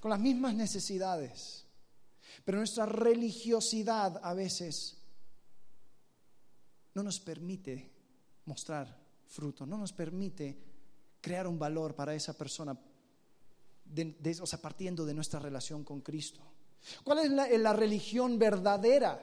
con 0.00 0.10
las 0.10 0.20
mismas 0.20 0.54
necesidades. 0.54 1.64
Pero 2.44 2.58
nuestra 2.58 2.86
religiosidad 2.86 4.20
a 4.22 4.34
veces 4.34 4.98
no 6.94 7.02
nos 7.02 7.18
permite 7.18 7.93
mostrar 8.46 9.04
fruto, 9.26 9.66
no 9.66 9.76
nos 9.76 9.92
permite 9.92 10.58
crear 11.20 11.46
un 11.46 11.58
valor 11.58 11.94
para 11.94 12.14
esa 12.14 12.36
persona, 12.36 12.72
o 12.72 14.46
sea, 14.46 14.60
partiendo 14.60 15.04
de 15.04 15.14
nuestra 15.14 15.40
relación 15.40 15.84
con 15.84 16.00
Cristo. 16.00 16.40
¿Cuál 17.02 17.20
es 17.20 17.30
la, 17.30 17.48
la 17.48 17.72
religión 17.72 18.38
verdadera? 18.38 19.22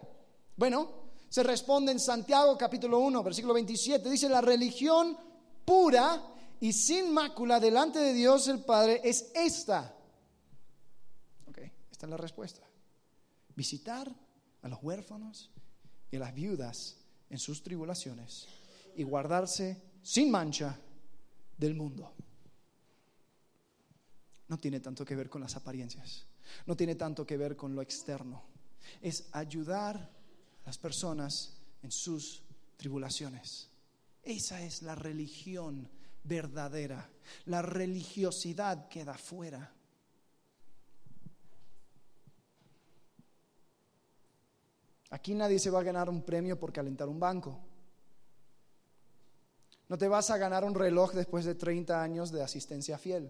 Bueno, 0.57 0.89
se 1.29 1.43
responde 1.43 1.91
en 1.91 1.99
Santiago 1.99 2.57
capítulo 2.57 2.99
1, 2.99 3.23
versículo 3.23 3.53
27. 3.53 4.10
Dice, 4.10 4.27
la 4.27 4.41
religión 4.41 5.15
pura 5.63 6.21
y 6.60 6.73
sin 6.73 7.13
mácula 7.13 7.60
delante 7.60 7.99
de 7.99 8.13
Dios 8.13 8.47
el 8.47 8.63
Padre 8.63 9.01
es 9.03 9.31
esta. 9.36 9.95
Ok, 11.47 11.60
esta 11.91 12.05
es 12.05 12.10
la 12.10 12.17
respuesta. 12.17 12.62
Visitar 13.55 14.12
a 14.63 14.67
los 14.67 14.79
huérfanos 14.81 15.51
y 16.10 16.17
a 16.17 16.19
las 16.19 16.34
viudas 16.34 16.97
en 17.29 17.39
sus 17.39 17.63
tribulaciones 17.63 18.47
y 18.95 19.04
guardarse 19.04 19.82
sin 20.01 20.32
mancha 20.32 20.77
del 21.58 21.75
mundo. 21.75 22.13
No 24.47 24.58
tiene 24.58 24.80
tanto 24.80 25.06
que 25.06 25.15
ver 25.15 25.30
con 25.30 25.41
las 25.41 25.56
apariencias, 25.56 26.25
no 26.65 26.75
tiene 26.75 26.95
tanto 26.95 27.25
que 27.25 27.38
ver 27.38 27.56
con 27.56 27.73
lo 27.73 27.82
externo. 27.82 28.43
Es 29.01 29.30
ayudar 29.32 30.12
las 30.65 30.77
personas 30.77 31.54
en 31.82 31.91
sus 31.91 32.43
tribulaciones. 32.77 33.69
Esa 34.23 34.62
es 34.62 34.82
la 34.82 34.95
religión 34.95 35.89
verdadera. 36.23 37.10
La 37.45 37.62
religiosidad 37.62 38.88
queda 38.88 39.17
fuera. 39.17 39.73
Aquí 45.12 45.34
nadie 45.34 45.60
se 45.60 45.69
va 45.69 45.82
a 45.82 45.84
ganar 45.84 46.10
un 46.10 46.23
premio 46.23 46.58
por 46.58 46.71
calentar 46.71 47.10
un 47.10 47.19
banco. 47.19 47.70
No 49.91 49.97
te 49.97 50.08
vas 50.08 50.30
a 50.30 50.38
ganar 50.38 50.63
un 50.63 50.73
reloj 50.73 51.12
después 51.12 51.43
de 51.43 51.56
30 51.56 52.01
años 52.01 52.32
de 52.32 52.41
asistencia 52.41 52.97
fiel. 52.97 53.30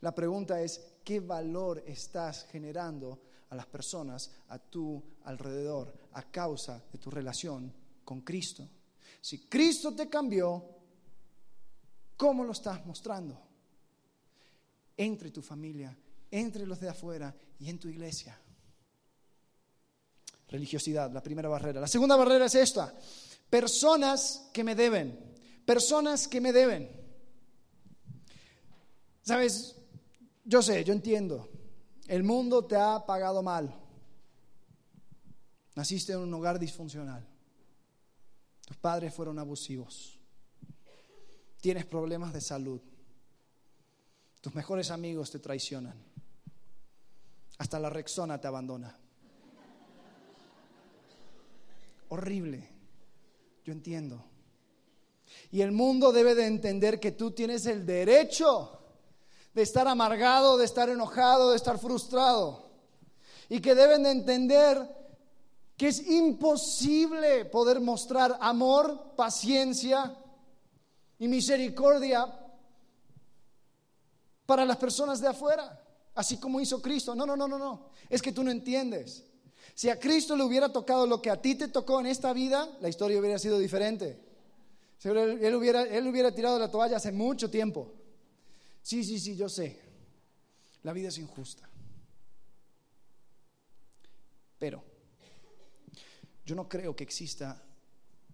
La 0.00 0.14
pregunta 0.14 0.58
es, 0.62 0.80
¿qué 1.04 1.20
valor 1.20 1.84
estás 1.86 2.46
generando 2.50 3.20
a 3.50 3.54
las 3.54 3.66
personas 3.66 4.30
a 4.48 4.58
tu 4.58 5.02
alrededor 5.24 5.92
a 6.12 6.22
causa 6.30 6.82
de 6.90 6.98
tu 6.98 7.10
relación 7.10 7.72
con 8.04 8.22
Cristo. 8.22 8.66
Si 9.20 9.46
Cristo 9.46 9.94
te 9.94 10.08
cambió, 10.08 10.64
¿cómo 12.16 12.42
lo 12.42 12.52
estás 12.52 12.84
mostrando? 12.86 13.38
Entre 14.96 15.30
tu 15.30 15.42
familia, 15.42 15.94
entre 16.30 16.66
los 16.66 16.80
de 16.80 16.88
afuera 16.88 17.34
y 17.58 17.68
en 17.68 17.78
tu 17.78 17.88
iglesia. 17.88 18.38
Religiosidad, 20.48 21.12
la 21.12 21.22
primera 21.22 21.50
barrera. 21.50 21.80
La 21.82 21.86
segunda 21.86 22.16
barrera 22.16 22.46
es 22.46 22.54
esta. 22.54 22.94
Personas 23.50 24.50
que 24.52 24.64
me 24.64 24.74
deben. 24.74 25.18
Personas 25.64 26.28
que 26.28 26.40
me 26.40 26.52
deben. 26.52 26.90
Sabes, 29.22 29.76
yo 30.44 30.62
sé, 30.62 30.84
yo 30.84 30.92
entiendo. 30.92 31.48
El 32.06 32.24
mundo 32.24 32.64
te 32.64 32.76
ha 32.76 33.04
pagado 33.04 33.42
mal. 33.42 33.74
Naciste 35.74 36.12
en 36.12 36.20
un 36.20 36.34
hogar 36.34 36.58
disfuncional. 36.58 37.26
Tus 38.66 38.76
padres 38.78 39.14
fueron 39.14 39.38
abusivos. 39.38 40.18
Tienes 41.60 41.84
problemas 41.84 42.32
de 42.32 42.40
salud. 42.40 42.80
Tus 44.40 44.54
mejores 44.54 44.90
amigos 44.90 45.30
te 45.30 45.38
traicionan. 45.38 46.02
Hasta 47.58 47.78
la 47.78 47.90
Rexona 47.90 48.40
te 48.40 48.46
abandona. 48.46 48.96
Horrible. 52.08 52.77
Yo 53.68 53.72
entiendo. 53.72 54.24
Y 55.50 55.60
el 55.60 55.72
mundo 55.72 56.10
debe 56.10 56.34
de 56.34 56.46
entender 56.46 56.98
que 56.98 57.12
tú 57.12 57.32
tienes 57.32 57.66
el 57.66 57.84
derecho 57.84 58.80
de 59.52 59.60
estar 59.60 59.86
amargado, 59.86 60.56
de 60.56 60.64
estar 60.64 60.88
enojado, 60.88 61.50
de 61.50 61.56
estar 61.56 61.78
frustrado. 61.78 62.70
Y 63.46 63.60
que 63.60 63.74
deben 63.74 64.04
de 64.04 64.12
entender 64.12 64.88
que 65.76 65.88
es 65.88 66.08
imposible 66.08 67.44
poder 67.44 67.78
mostrar 67.78 68.38
amor, 68.40 69.14
paciencia 69.14 70.16
y 71.18 71.28
misericordia 71.28 72.24
para 74.46 74.64
las 74.64 74.78
personas 74.78 75.20
de 75.20 75.28
afuera, 75.28 75.78
así 76.14 76.38
como 76.38 76.58
hizo 76.58 76.80
Cristo. 76.80 77.14
No, 77.14 77.26
no, 77.26 77.36
no, 77.36 77.46
no, 77.46 77.58
no. 77.58 77.90
Es 78.08 78.22
que 78.22 78.32
tú 78.32 78.42
no 78.42 78.50
entiendes. 78.50 79.27
Si 79.74 79.88
a 79.88 79.98
Cristo 79.98 80.36
le 80.36 80.44
hubiera 80.44 80.72
tocado 80.72 81.06
lo 81.06 81.22
que 81.22 81.30
a 81.30 81.40
ti 81.40 81.54
te 81.54 81.68
tocó 81.68 82.00
en 82.00 82.06
esta 82.06 82.32
vida, 82.32 82.68
la 82.80 82.88
historia 82.88 83.18
hubiera 83.18 83.38
sido 83.38 83.58
diferente. 83.58 84.18
Él 85.02 85.54
hubiera, 85.54 85.82
él 85.82 86.06
hubiera 86.06 86.34
tirado 86.34 86.58
la 86.58 86.70
toalla 86.70 86.96
hace 86.96 87.12
mucho 87.12 87.50
tiempo. 87.50 87.94
Sí, 88.82 89.04
sí, 89.04 89.18
sí, 89.18 89.36
yo 89.36 89.48
sé. 89.48 89.78
La 90.82 90.92
vida 90.92 91.08
es 91.08 91.18
injusta. 91.18 91.68
Pero 94.58 94.82
yo 96.44 96.54
no 96.54 96.68
creo 96.68 96.96
que 96.96 97.04
exista 97.04 97.62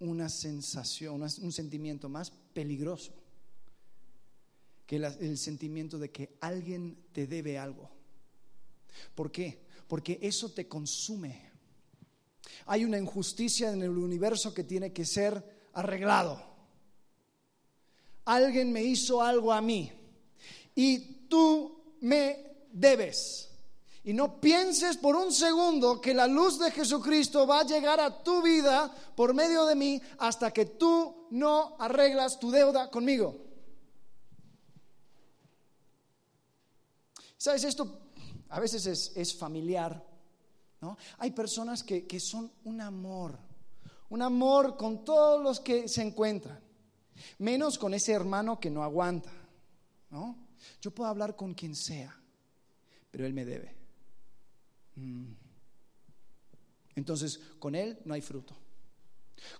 una 0.01 0.29
sensación, 0.29 1.23
un 1.23 1.53
sentimiento 1.53 2.09
más 2.09 2.31
peligroso 2.31 3.13
que 4.87 4.97
el 4.97 5.39
sentimiento 5.39 5.99
de 5.99 6.11
que 6.11 6.37
alguien 6.41 6.97
te 7.13 7.27
debe 7.27 7.59
algo. 7.59 7.91
¿Por 9.15 9.33
qué? 9.33 9.64
Porque 9.87 10.19
eso 10.23 10.51
te 10.51 10.67
consume. 10.67 11.51
Hay 12.67 12.85
una 12.85 12.99
injusticia 12.99 13.73
en 13.73 13.83
el 13.83 13.91
universo 13.91 14.55
que 14.55 14.65
tiene 14.65 14.93
que 14.93 15.05
ser 15.05 15.69
arreglado. 15.73 16.43
Alguien 18.25 18.73
me 18.73 18.83
hizo 18.83 19.21
algo 19.21 19.53
a 19.53 19.61
mí 19.61 19.93
y 20.75 20.99
tú 21.29 21.97
me 22.01 22.57
debes. 22.73 23.51
Y 24.03 24.13
no 24.13 24.41
pienses 24.41 24.99
por 24.99 25.17
un 25.17 25.33
segundo 25.33 26.01
que 26.01 26.13
la 26.13 26.27
luz 26.27 26.59
de 26.59 26.71
Jesucristo 26.71 27.47
va 27.47 27.61
a 27.61 27.67
llegar 27.67 28.01
a 28.01 28.23
tu 28.23 28.43
vida 28.43 28.95
por 29.17 29.33
medio 29.33 29.65
de 29.65 29.75
mí 29.75 30.01
hasta 30.19 30.51
que 30.51 30.67
tú 30.67 31.27
no 31.31 31.77
arreglas 31.79 32.39
tu 32.39 32.51
deuda 32.51 32.91
conmigo. 32.91 33.35
¿Sabes? 37.39 37.65
Esto 37.65 38.04
a 38.55 38.61
veces 38.61 38.87
es, 39.17 39.37
familiar. 39.37 40.01
¿no? 40.81 40.97
Hay 41.19 41.33
personas 41.33 41.83
que, 41.83 42.07
que 42.07 42.21
son 42.21 42.53
un 42.63 42.81
amor, 42.81 43.37
un 44.11 44.23
amor 44.23 44.77
con 44.77 45.05
todos 45.05 45.43
los 45.43 45.59
que 45.59 45.89
se 45.89 46.03
encuentran, 46.03 46.61
menos 47.39 47.77
con 47.79 47.95
ese 47.95 48.13
hermano 48.13 48.61
que 48.61 48.71
no 48.71 48.85
aguanta. 48.85 49.33
¿no? 50.11 50.39
Yo 50.81 50.93
puedo 50.93 51.11
hablar 51.11 51.35
con 51.35 51.53
quien 51.55 51.75
sea, 51.75 52.17
pero 53.11 53.27
Él 53.27 53.33
me 53.33 53.45
debe. 53.45 53.75
Mm. 54.95 55.33
Entonces, 56.95 57.41
con 57.59 57.75
Él 57.75 57.99
no 58.05 58.15
hay 58.15 58.21
fruto. 58.21 58.55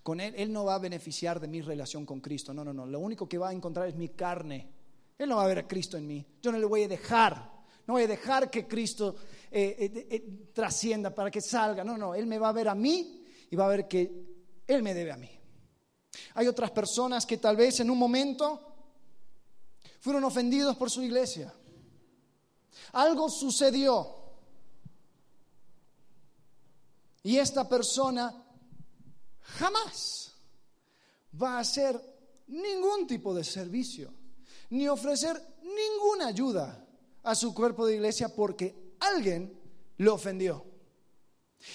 Con 0.05 0.21
Él, 0.21 0.35
Él 0.37 0.53
no 0.53 0.67
va 0.67 0.77
a 0.77 0.79
beneficiar 0.79 1.41
de 1.41 1.49
mi 1.49 1.63
relación 1.63 2.07
con 2.07 2.21
Cristo. 2.21 2.55
No, 2.55 2.63
no, 2.63 2.73
no. 2.73 2.87
Lo 2.87 3.01
único 3.01 3.29
que 3.29 3.39
va 3.39 3.49
a 3.49 3.53
encontrar 3.53 3.89
es 3.89 3.97
mi 3.97 4.11
carne. 4.11 4.71
Él 5.19 5.29
no 5.29 5.39
va 5.39 5.43
a 5.43 5.49
ver 5.49 5.59
a 5.59 5.67
Cristo 5.67 5.97
en 5.97 6.07
mí. 6.07 6.25
Yo 6.41 6.53
no 6.53 6.59
le 6.59 6.65
voy 6.65 6.85
a 6.85 6.89
dejar. 6.89 7.54
No 7.87 7.95
voy 7.95 8.05
a 8.05 8.09
dejar 8.09 8.51
que 8.51 8.67
Cristo 8.67 9.15
eh, 9.51 9.77
eh, 9.79 10.07
eh, 10.11 10.51
trascienda 10.53 11.15
para 11.15 11.31
que 11.31 11.41
salga. 11.41 11.85
No, 11.85 11.99
no, 11.99 12.15
Él 12.15 12.27
me 12.27 12.39
va 12.39 12.49
a 12.49 12.53
ver 12.53 12.69
a 12.69 12.75
mí 12.75 13.25
y 13.51 13.57
va 13.57 13.67
a 13.67 13.69
ver 13.69 13.87
que 13.87 14.63
Él 14.67 14.83
me 14.83 14.95
debe 14.95 15.13
a 15.13 15.17
mí. 15.17 15.31
Hay 16.35 16.47
otras 16.47 16.71
personas 16.71 17.27
que 17.27 17.39
tal 17.39 17.57
vez 17.57 17.81
en 17.81 17.91
un 17.91 17.99
momento 17.99 18.61
fueron 20.01 20.25
ofendidos 20.25 20.77
por 20.77 20.91
su 20.91 21.03
iglesia. 21.03 21.53
Algo 22.93 23.29
sucedió. 23.29 24.23
Y 27.23 27.37
esta 27.37 27.69
persona 27.69 28.35
jamás 29.41 30.35
va 31.41 31.57
a 31.57 31.61
hacer 31.61 32.01
ningún 32.49 33.07
tipo 33.07 33.35
de 33.35 33.45
servicio, 33.45 34.13
ni 34.71 34.89
ofrecer 34.89 35.41
ninguna 35.63 36.29
ayuda 36.29 36.84
a 37.25 37.35
su 37.35 37.55
cuerpo 37.55 37.87
de 37.87 37.97
iglesia 37.97 38.29
porque 38.29 38.95
alguien 39.01 39.59
lo 39.99 40.15
ofendió. 40.15 40.65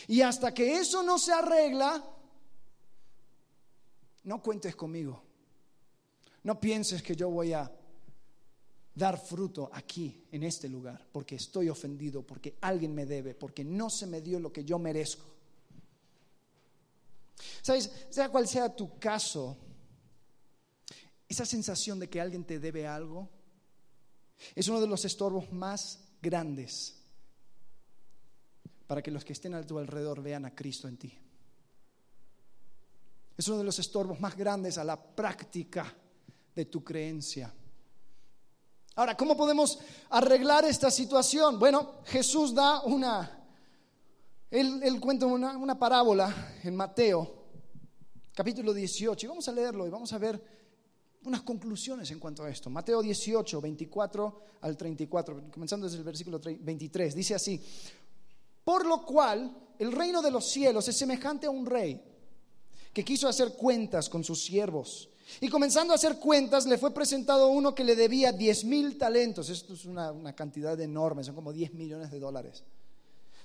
Y 0.07 0.21
hasta 0.21 0.53
que 0.53 0.77
eso 0.77 1.03
no 1.03 1.17
se 1.17 1.33
arregla, 1.33 2.03
no 4.23 4.41
cuentes 4.41 4.75
conmigo. 4.75 5.23
No 6.43 6.59
pienses 6.59 7.01
que 7.01 7.15
yo 7.15 7.29
voy 7.29 7.53
a 7.53 7.71
dar 8.93 9.19
fruto 9.19 9.69
aquí, 9.73 10.25
en 10.31 10.43
este 10.43 10.69
lugar, 10.69 11.05
porque 11.11 11.35
estoy 11.35 11.69
ofendido, 11.69 12.21
porque 12.21 12.57
alguien 12.61 12.93
me 12.93 13.05
debe, 13.05 13.33
porque 13.33 13.63
no 13.63 13.89
se 13.89 14.05
me 14.05 14.21
dio 14.21 14.39
lo 14.39 14.53
que 14.53 14.63
yo 14.63 14.77
merezco. 14.77 15.25
¿Sabes? 17.61 17.91
Sea 18.09 18.29
cual 18.29 18.47
sea 18.47 18.75
tu 18.75 18.99
caso, 18.99 19.57
esa 21.27 21.45
sensación 21.45 21.99
de 21.99 22.09
que 22.09 22.21
alguien 22.21 22.43
te 22.43 22.59
debe 22.59 22.85
algo 22.85 23.29
es 24.55 24.67
uno 24.67 24.81
de 24.81 24.87
los 24.87 25.05
estorbos 25.05 25.51
más 25.51 25.99
grandes 26.21 26.95
para 28.87 29.01
que 29.01 29.11
los 29.11 29.23
que 29.23 29.33
estén 29.33 29.53
a 29.53 29.65
tu 29.65 29.77
alrededor 29.77 30.21
vean 30.21 30.45
a 30.45 30.55
Cristo 30.55 30.87
en 30.87 30.97
ti. 30.97 31.17
Es 33.37 33.47
uno 33.47 33.59
de 33.59 33.63
los 33.63 33.79
estorbos 33.79 34.19
más 34.19 34.35
grandes 34.35 34.77
a 34.77 34.83
la 34.83 35.01
práctica 35.01 35.95
de 36.55 36.65
tu 36.65 36.83
creencia. 36.83 37.53
Ahora, 38.95 39.15
¿cómo 39.15 39.37
podemos 39.37 39.79
arreglar 40.09 40.65
esta 40.65 40.91
situación? 40.91 41.57
Bueno, 41.57 42.01
Jesús 42.05 42.53
da 42.53 42.81
una, 42.81 43.47
él, 44.51 44.99
cuenta 44.99 45.25
una, 45.25 45.55
una 45.57 45.79
parábola 45.79 46.57
en 46.63 46.75
Mateo, 46.75 47.45
capítulo 48.33 48.73
18, 48.73 49.25
y 49.25 49.29
vamos 49.29 49.47
a 49.47 49.53
leerlo 49.53 49.87
y 49.87 49.89
vamos 49.89 50.11
a 50.11 50.17
ver 50.17 50.58
unas 51.23 51.41
conclusiones 51.41 52.09
en 52.11 52.19
cuanto 52.19 52.43
a 52.43 52.49
esto. 52.49 52.69
Mateo 52.69 53.01
18, 53.01 53.61
24 53.61 54.41
al 54.61 54.77
34, 54.77 55.51
comenzando 55.51 55.85
desde 55.85 55.99
el 55.99 56.03
versículo 56.03 56.39
23, 56.39 57.15
dice 57.15 57.35
así, 57.35 57.61
por 58.63 58.85
lo 58.85 59.05
cual 59.05 59.55
el 59.77 59.91
reino 59.91 60.21
de 60.21 60.31
los 60.31 60.45
cielos 60.45 60.87
es 60.87 60.97
semejante 60.97 61.47
a 61.47 61.49
un 61.49 61.65
rey 61.65 62.01
que 62.93 63.03
quiso 63.03 63.27
hacer 63.27 63.53
cuentas 63.53 64.09
con 64.09 64.23
sus 64.23 64.43
siervos. 64.43 65.09
Y 65.41 65.49
comenzando 65.49 65.93
a 65.93 65.95
hacer 65.95 66.17
cuentas, 66.17 66.65
le 66.65 66.77
fue 66.77 66.91
presentado 66.91 67.49
uno 67.49 67.75
que 67.75 67.83
le 67.83 67.95
debía 67.95 68.31
10 68.31 68.63
mil 68.65 68.97
talentos. 68.97 69.49
Esto 69.49 69.73
es 69.73 69.85
una, 69.85 70.33
cantidad 70.33 70.79
enorme, 70.79 71.23
son 71.23 71.35
como 71.35 71.53
10 71.53 71.73
millones 71.73 72.09
de 72.11 72.19
dólares. 72.19 72.63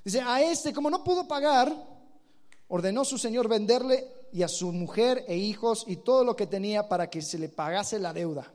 Dice, 0.03 0.21
a 0.21 0.43
este, 0.43 0.73
como 0.73 0.91
no 0.91 1.05
pudo 1.05 1.29
pagar, 1.29 1.75
ordenó 2.69 3.05
su 3.05 3.19
señor 3.19 3.49
venderle 3.49 4.07
y 4.35 4.43
a 4.43 4.49
su 4.49 4.73
mujer 4.73 5.25
e 5.29 5.37
hijos 5.37 5.85
y 5.87 5.95
todo 5.95 6.25
lo 6.25 6.35
que 6.35 6.49
tenía 6.49 6.89
para 6.89 7.09
que 7.09 7.23
se 7.23 7.39
le 7.39 7.49
pagase 7.49 8.01
la 8.01 8.13
deuda. 8.13 8.53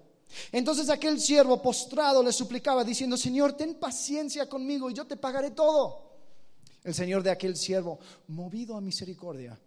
Entonces 0.52 0.90
aquel 0.90 1.22
siervo 1.22 1.62
postrado 1.62 2.22
le 2.22 2.34
suplicaba 2.34 2.84
diciendo, 2.84 3.16
Señor, 3.16 3.54
ten 3.54 3.76
paciencia 3.76 4.50
conmigo 4.50 4.90
y 4.90 4.94
yo 4.94 5.08
te 5.08 5.16
pagaré 5.16 5.52
todo. 5.52 6.18
El 6.84 6.94
señor 6.94 7.24
de 7.24 7.32
aquel 7.32 7.56
siervo, 7.56 7.98
movido 8.28 8.76
a 8.76 8.82
misericordia, 8.82 9.58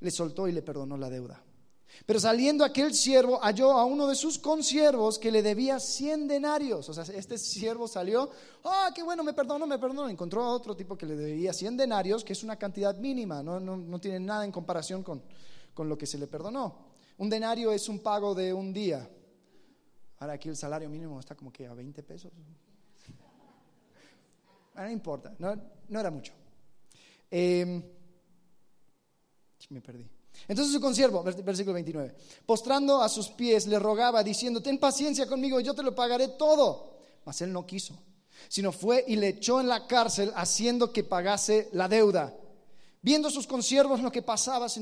le 0.00 0.10
soltó 0.10 0.48
y 0.48 0.52
le 0.52 0.62
perdonó 0.62 0.96
la 0.96 1.10
deuda. 1.10 1.42
Pero 2.04 2.20
saliendo 2.20 2.64
aquel 2.64 2.94
siervo 2.94 3.38
halló 3.40 3.72
a 3.72 3.84
uno 3.84 4.06
de 4.06 4.14
sus 4.14 4.38
consiervos 4.38 5.18
que 5.18 5.30
le 5.30 5.42
debía 5.42 5.80
100 5.80 6.28
denarios. 6.28 6.88
O 6.88 6.94
sea, 6.94 7.04
este 7.14 7.38
siervo 7.38 7.88
salió, 7.88 8.30
ah, 8.64 8.90
qué 8.94 9.02
bueno, 9.02 9.24
me 9.24 9.32
perdonó, 9.32 9.66
me 9.66 9.78
perdonó. 9.78 10.08
Encontró 10.08 10.44
a 10.44 10.50
otro 10.50 10.76
tipo 10.76 10.96
que 10.96 11.06
le 11.06 11.16
debía 11.16 11.52
100 11.52 11.76
denarios, 11.76 12.22
que 12.22 12.32
es 12.32 12.42
una 12.42 12.56
cantidad 12.56 12.96
mínima, 12.96 13.42
no, 13.42 13.58
no, 13.58 13.98
tiene 13.98 14.20
nada 14.20 14.44
en 14.44 14.52
comparación 14.52 15.02
con, 15.02 15.22
con 15.74 15.88
lo 15.88 15.96
que 15.96 16.06
se 16.06 16.18
le 16.18 16.26
perdonó. 16.26 16.86
Un 17.18 17.30
denario 17.30 17.72
es 17.72 17.88
un 17.88 18.00
pago 18.00 18.34
de 18.34 18.52
un 18.52 18.72
día. 18.72 19.08
Ahora 20.18 20.34
aquí 20.34 20.48
el 20.48 20.56
salario 20.56 20.88
mínimo 20.88 21.18
está 21.18 21.34
como 21.34 21.52
que 21.52 21.66
a 21.66 21.74
20 21.74 22.02
pesos. 22.02 22.32
Ah, 24.74 24.84
no 24.84 24.90
importa, 24.90 25.34
no, 25.38 25.56
no 25.88 26.00
era 26.00 26.10
mucho. 26.10 26.34
Eh, 27.30 27.82
me 29.70 29.80
perdí. 29.80 30.15
Entonces 30.48 30.72
su 30.72 30.80
consiervo, 30.80 31.22
versículo 31.22 31.74
29, 31.74 32.14
postrando 32.44 33.02
a 33.02 33.08
sus 33.08 33.28
pies, 33.28 33.66
le 33.66 33.78
rogaba 33.78 34.22
diciendo, 34.22 34.62
ten 34.62 34.78
paciencia 34.78 35.26
conmigo, 35.26 35.60
yo 35.60 35.74
te 35.74 35.82
lo 35.82 35.94
pagaré 35.94 36.28
todo. 36.28 36.98
Mas 37.24 37.40
él 37.40 37.52
no 37.52 37.66
quiso, 37.66 37.98
sino 38.48 38.70
fue 38.70 39.04
y 39.08 39.16
le 39.16 39.28
echó 39.28 39.60
en 39.60 39.68
la 39.68 39.86
cárcel 39.86 40.32
haciendo 40.36 40.92
que 40.92 41.02
pagase 41.02 41.68
la 41.72 41.88
deuda. 41.88 42.34
Viendo 43.02 43.30
sus 43.30 43.46
consiervos 43.46 44.00
lo 44.00 44.10
que 44.10 44.22
pasaba, 44.22 44.68
se, 44.68 44.80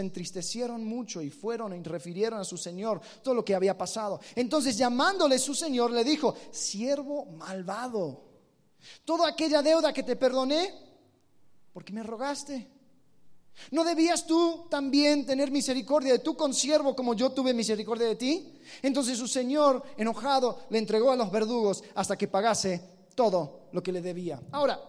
entristecieron 0.00 0.86
mucho 0.86 1.20
y 1.20 1.28
fueron 1.28 1.74
y 1.74 1.82
refirieron 1.82 2.40
a 2.40 2.44
su 2.44 2.56
señor 2.56 3.00
todo 3.22 3.34
lo 3.34 3.44
que 3.44 3.54
había 3.54 3.76
pasado. 3.76 4.20
Entonces 4.34 4.78
llamándole 4.78 5.38
su 5.38 5.54
señor 5.54 5.90
le 5.90 6.02
dijo, 6.02 6.34
siervo 6.50 7.26
malvado, 7.26 8.24
toda 9.04 9.28
aquella 9.28 9.60
deuda 9.60 9.92
que 9.92 10.02
te 10.02 10.16
perdoné, 10.16 10.72
porque 11.74 11.92
me 11.92 12.02
rogaste. 12.02 12.70
¿No 13.70 13.84
debías 13.84 14.26
tú 14.26 14.66
también 14.70 15.24
tener 15.24 15.50
misericordia 15.50 16.12
de 16.12 16.18
tu 16.18 16.36
consiervo 16.36 16.96
como 16.96 17.14
yo 17.14 17.30
tuve 17.30 17.54
misericordia 17.54 18.06
de 18.06 18.16
ti? 18.16 18.60
Entonces 18.82 19.18
su 19.18 19.28
señor, 19.28 19.82
enojado, 19.96 20.64
le 20.70 20.78
entregó 20.78 21.10
a 21.10 21.16
los 21.16 21.30
verdugos 21.30 21.82
hasta 21.94 22.16
que 22.16 22.28
pagase 22.28 22.82
todo 23.14 23.68
lo 23.72 23.82
que 23.82 23.92
le 23.92 24.00
debía. 24.00 24.42
Ahora, 24.50 24.80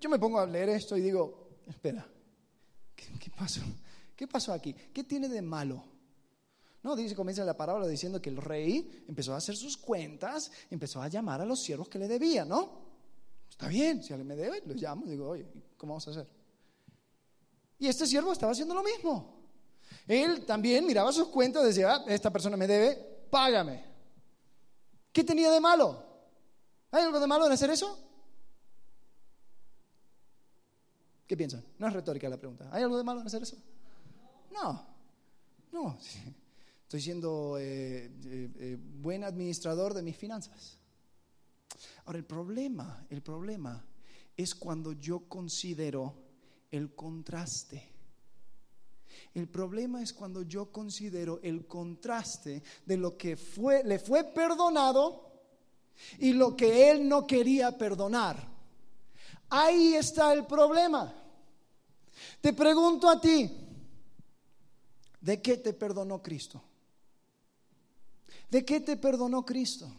yo 0.00 0.10
me 0.10 0.18
pongo 0.18 0.38
a 0.38 0.46
leer 0.46 0.68
esto 0.70 0.96
y 0.96 1.00
digo, 1.00 1.48
espera, 1.66 2.06
¿qué, 2.94 3.30
pasó? 3.36 3.62
¿Qué 4.14 4.26
pasó 4.26 4.52
aquí? 4.52 4.74
¿Qué 4.92 5.04
tiene 5.04 5.28
de 5.28 5.42
malo? 5.42 5.82
No, 6.82 6.94
dice, 6.94 7.16
comienza 7.16 7.44
la 7.44 7.56
parábola 7.56 7.86
diciendo 7.88 8.22
que 8.22 8.30
el 8.30 8.36
rey 8.36 9.04
empezó 9.08 9.34
a 9.34 9.38
hacer 9.38 9.56
sus 9.56 9.76
cuentas, 9.76 10.52
empezó 10.70 11.02
a 11.02 11.08
llamar 11.08 11.40
a 11.40 11.44
los 11.44 11.60
siervos 11.60 11.88
que 11.88 11.98
le 11.98 12.06
debían, 12.06 12.48
¿no? 12.48 12.86
Está 13.50 13.68
bien, 13.68 14.02
si 14.02 14.12
alguien 14.12 14.28
me 14.28 14.36
debe, 14.36 14.62
los 14.66 14.76
llamo, 14.76 15.06
digo, 15.06 15.30
oye, 15.30 15.46
¿cómo 15.76 15.94
vamos 15.94 16.06
a 16.06 16.10
hacer? 16.10 16.35
Y 17.78 17.88
este 17.88 18.06
siervo 18.06 18.32
estaba 18.32 18.52
haciendo 18.52 18.74
lo 18.74 18.82
mismo. 18.82 19.36
Él 20.06 20.44
también 20.46 20.86
miraba 20.86 21.12
sus 21.12 21.28
cuentas 21.28 21.64
y 21.64 21.66
decía, 21.68 21.94
ah, 21.94 22.04
esta 22.08 22.30
persona 22.30 22.56
me 22.56 22.66
debe, 22.66 22.94
págame. 23.30 23.84
¿Qué 25.12 25.24
tenía 25.24 25.50
de 25.50 25.60
malo? 25.60 26.04
¿Hay 26.90 27.02
algo 27.02 27.18
de 27.18 27.26
malo 27.26 27.46
en 27.46 27.52
hacer 27.52 27.70
eso? 27.70 27.98
¿Qué 31.26 31.36
piensan? 31.36 31.64
No 31.78 31.88
es 31.88 31.92
retórica 31.92 32.28
la 32.28 32.36
pregunta. 32.36 32.68
¿Hay 32.72 32.82
algo 32.82 32.96
de 32.96 33.04
malo 33.04 33.20
en 33.20 33.26
hacer 33.26 33.42
eso? 33.42 33.56
No, 34.52 34.86
no. 35.72 35.98
Estoy 36.82 37.00
siendo 37.00 37.58
eh, 37.58 38.04
eh, 38.04 38.50
eh, 38.58 38.78
buen 38.78 39.24
administrador 39.24 39.92
de 39.92 40.02
mis 40.02 40.16
finanzas. 40.16 40.78
Ahora, 42.04 42.18
el 42.18 42.24
problema, 42.24 43.04
el 43.10 43.22
problema 43.22 43.84
es 44.36 44.54
cuando 44.54 44.92
yo 44.92 45.28
considero 45.28 46.25
el 46.76 46.94
contraste. 46.94 47.96
El 49.34 49.48
problema 49.48 50.02
es 50.02 50.12
cuando 50.12 50.42
yo 50.42 50.72
considero 50.72 51.40
el 51.42 51.66
contraste 51.66 52.62
de 52.84 52.96
lo 52.96 53.16
que 53.16 53.36
fue, 53.36 53.84
le 53.84 53.98
fue 53.98 54.24
perdonado 54.24 55.26
y 56.18 56.32
lo 56.32 56.56
que 56.56 56.90
él 56.90 57.08
no 57.08 57.26
quería 57.26 57.76
perdonar. 57.76 58.48
Ahí 59.50 59.94
está 59.94 60.32
el 60.32 60.46
problema. 60.46 61.14
Te 62.40 62.52
pregunto 62.52 63.08
a 63.08 63.20
ti, 63.20 63.50
¿de 65.20 65.42
qué 65.42 65.58
te 65.58 65.72
perdonó 65.74 66.22
Cristo? 66.22 66.62
¿De 68.50 68.64
qué 68.64 68.80
te 68.80 68.96
perdonó 68.96 69.44
Cristo? 69.44 69.90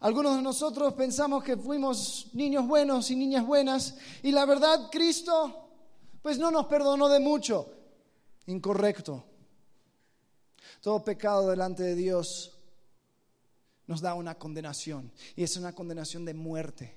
Algunos 0.00 0.36
de 0.36 0.42
nosotros 0.42 0.94
pensamos 0.94 1.44
que 1.44 1.58
fuimos 1.58 2.28
niños 2.32 2.66
buenos 2.66 3.10
y 3.10 3.16
niñas 3.16 3.46
buenas 3.46 3.96
y 4.22 4.32
la 4.32 4.46
verdad 4.46 4.88
Cristo 4.90 5.68
pues 6.22 6.38
no 6.38 6.50
nos 6.50 6.66
perdonó 6.66 7.08
de 7.08 7.20
mucho. 7.20 7.70
Incorrecto. 8.46 9.24
Todo 10.80 11.04
pecado 11.04 11.50
delante 11.50 11.82
de 11.82 11.94
Dios 11.94 12.56
nos 13.86 14.00
da 14.00 14.14
una 14.14 14.38
condenación 14.38 15.12
y 15.36 15.42
es 15.42 15.56
una 15.58 15.74
condenación 15.74 16.24
de 16.24 16.32
muerte. 16.32 16.96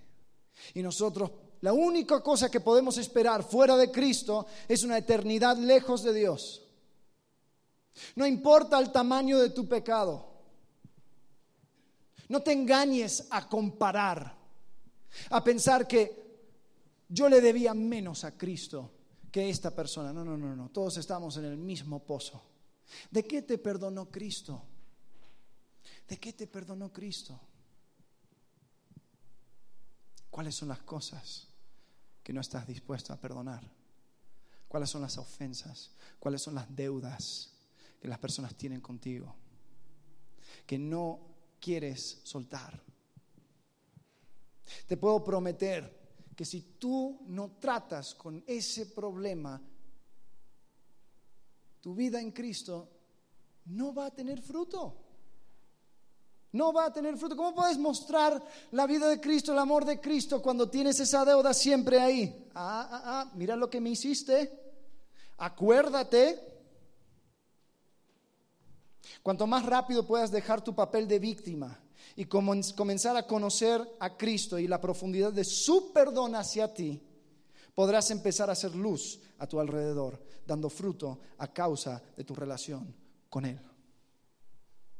Y 0.73 0.81
nosotros, 0.81 1.31
la 1.59 1.73
única 1.73 2.21
cosa 2.21 2.49
que 2.49 2.61
podemos 2.61 2.97
esperar 2.97 3.43
fuera 3.43 3.75
de 3.75 3.91
Cristo 3.91 4.45
es 4.69 4.83
una 4.83 4.97
eternidad 4.97 5.57
lejos 5.57 6.03
de 6.03 6.13
Dios. 6.13 6.61
No 8.15 8.25
importa 8.25 8.79
el 8.79 8.93
tamaño 8.93 9.39
de 9.39 9.49
tu 9.49 9.67
pecado. 9.67 10.32
No 12.29 12.41
te 12.41 12.51
engañes 12.51 13.27
a 13.29 13.47
comparar, 13.47 14.35
a 15.29 15.43
pensar 15.43 15.87
que 15.87 16.23
yo 17.09 17.29
le 17.29 17.41
debía 17.41 17.73
menos 17.73 18.23
a 18.23 18.37
Cristo 18.37 18.91
que 19.31 19.49
esta 19.49 19.71
persona. 19.75 20.13
No, 20.13 20.23
no, 20.23 20.37
no, 20.37 20.55
no. 20.55 20.69
Todos 20.69 20.97
estamos 20.97 21.37
en 21.37 21.45
el 21.45 21.57
mismo 21.57 22.03
pozo. 22.05 22.41
¿De 23.09 23.23
qué 23.23 23.41
te 23.41 23.57
perdonó 23.57 24.09
Cristo? 24.09 24.63
¿De 26.07 26.17
qué 26.17 26.33
te 26.33 26.47
perdonó 26.47 26.91
Cristo? 26.91 27.39
¿Cuáles 30.29 30.55
son 30.55 30.69
las 30.69 30.81
cosas 30.83 31.47
que 32.23 32.33
no 32.33 32.41
estás 32.41 32.67
dispuesto 32.67 33.13
a 33.13 33.17
perdonar? 33.17 33.63
¿Cuáles 34.67 34.89
son 34.89 35.01
las 35.01 35.17
ofensas? 35.17 35.91
¿Cuáles 36.19 36.41
son 36.41 36.55
las 36.55 36.75
deudas 36.75 37.51
que 38.01 38.07
las 38.07 38.17
personas 38.17 38.55
tienen 38.55 38.81
contigo? 38.81 39.35
Que 40.65 40.79
no 40.79 41.32
quieres 41.63 42.19
soltar. 42.23 42.77
Te 44.85 44.97
puedo 44.97 45.23
prometer 45.23 46.03
que 46.35 46.43
si 46.43 46.61
tú 46.77 47.21
no 47.27 47.51
tratas 47.57 48.15
con 48.15 48.43
ese 48.45 48.87
problema, 48.87 49.61
tu 51.79 51.95
vida 51.95 52.19
en 52.19 52.31
Cristo 52.31 52.89
no 53.67 53.93
va 53.93 54.07
a 54.07 54.11
tener 54.11 54.41
fruto. 54.41 54.99
No 56.51 56.73
va 56.73 56.85
a 56.85 56.93
tener 56.93 57.17
fruto. 57.17 57.35
¿Cómo 57.35 57.55
puedes 57.55 57.77
mostrar 57.77 58.43
la 58.71 58.85
vida 58.85 59.07
de 59.07 59.21
Cristo, 59.21 59.53
el 59.53 59.59
amor 59.59 59.85
de 59.85 60.01
Cristo, 60.01 60.41
cuando 60.41 60.69
tienes 60.69 60.99
esa 60.99 61.23
deuda 61.23 61.53
siempre 61.53 61.99
ahí? 61.99 62.49
Ah, 62.53 62.89
ah, 62.91 63.01
ah, 63.05 63.31
mira 63.35 63.55
lo 63.55 63.69
que 63.69 63.79
me 63.79 63.91
hiciste. 63.91 64.51
Acuérdate. 65.37 66.52
Cuanto 69.23 69.47
más 69.47 69.65
rápido 69.65 70.05
puedas 70.05 70.31
dejar 70.31 70.61
tu 70.61 70.75
papel 70.75 71.07
de 71.07 71.17
víctima 71.17 71.79
y 72.17 72.25
comenzar 72.25 73.15
a 73.15 73.25
conocer 73.25 73.81
a 74.01 74.17
Cristo 74.17 74.59
y 74.59 74.67
la 74.67 74.81
profundidad 74.81 75.31
de 75.31 75.45
su 75.45 75.93
perdón 75.93 76.35
hacia 76.35 76.73
ti, 76.73 77.01
podrás 77.73 78.11
empezar 78.11 78.49
a 78.49 78.53
hacer 78.53 78.75
luz 78.75 79.21
a 79.39 79.47
tu 79.47 79.61
alrededor, 79.61 80.21
dando 80.45 80.69
fruto 80.69 81.19
a 81.37 81.47
causa 81.53 82.03
de 82.17 82.25
tu 82.25 82.35
relación 82.35 82.93
con 83.29 83.45
Él. 83.45 83.59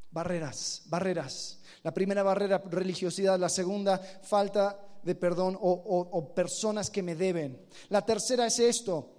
Barreras, 0.10 0.84
barreras. 0.86 1.60
La 1.82 1.94
primera 1.94 2.24
barrera, 2.24 2.64
religiosidad. 2.70 3.38
La 3.38 3.50
segunda, 3.50 3.98
falta 3.98 4.80
de 5.04 5.16
perdón 5.16 5.58
o, 5.60 5.72
o 5.72 6.34
personas 6.34 6.90
que 6.90 7.04
me 7.04 7.16
deben. 7.16 7.68
La 7.90 8.06
tercera 8.06 8.46
es 8.46 8.60
esto, 8.60 9.12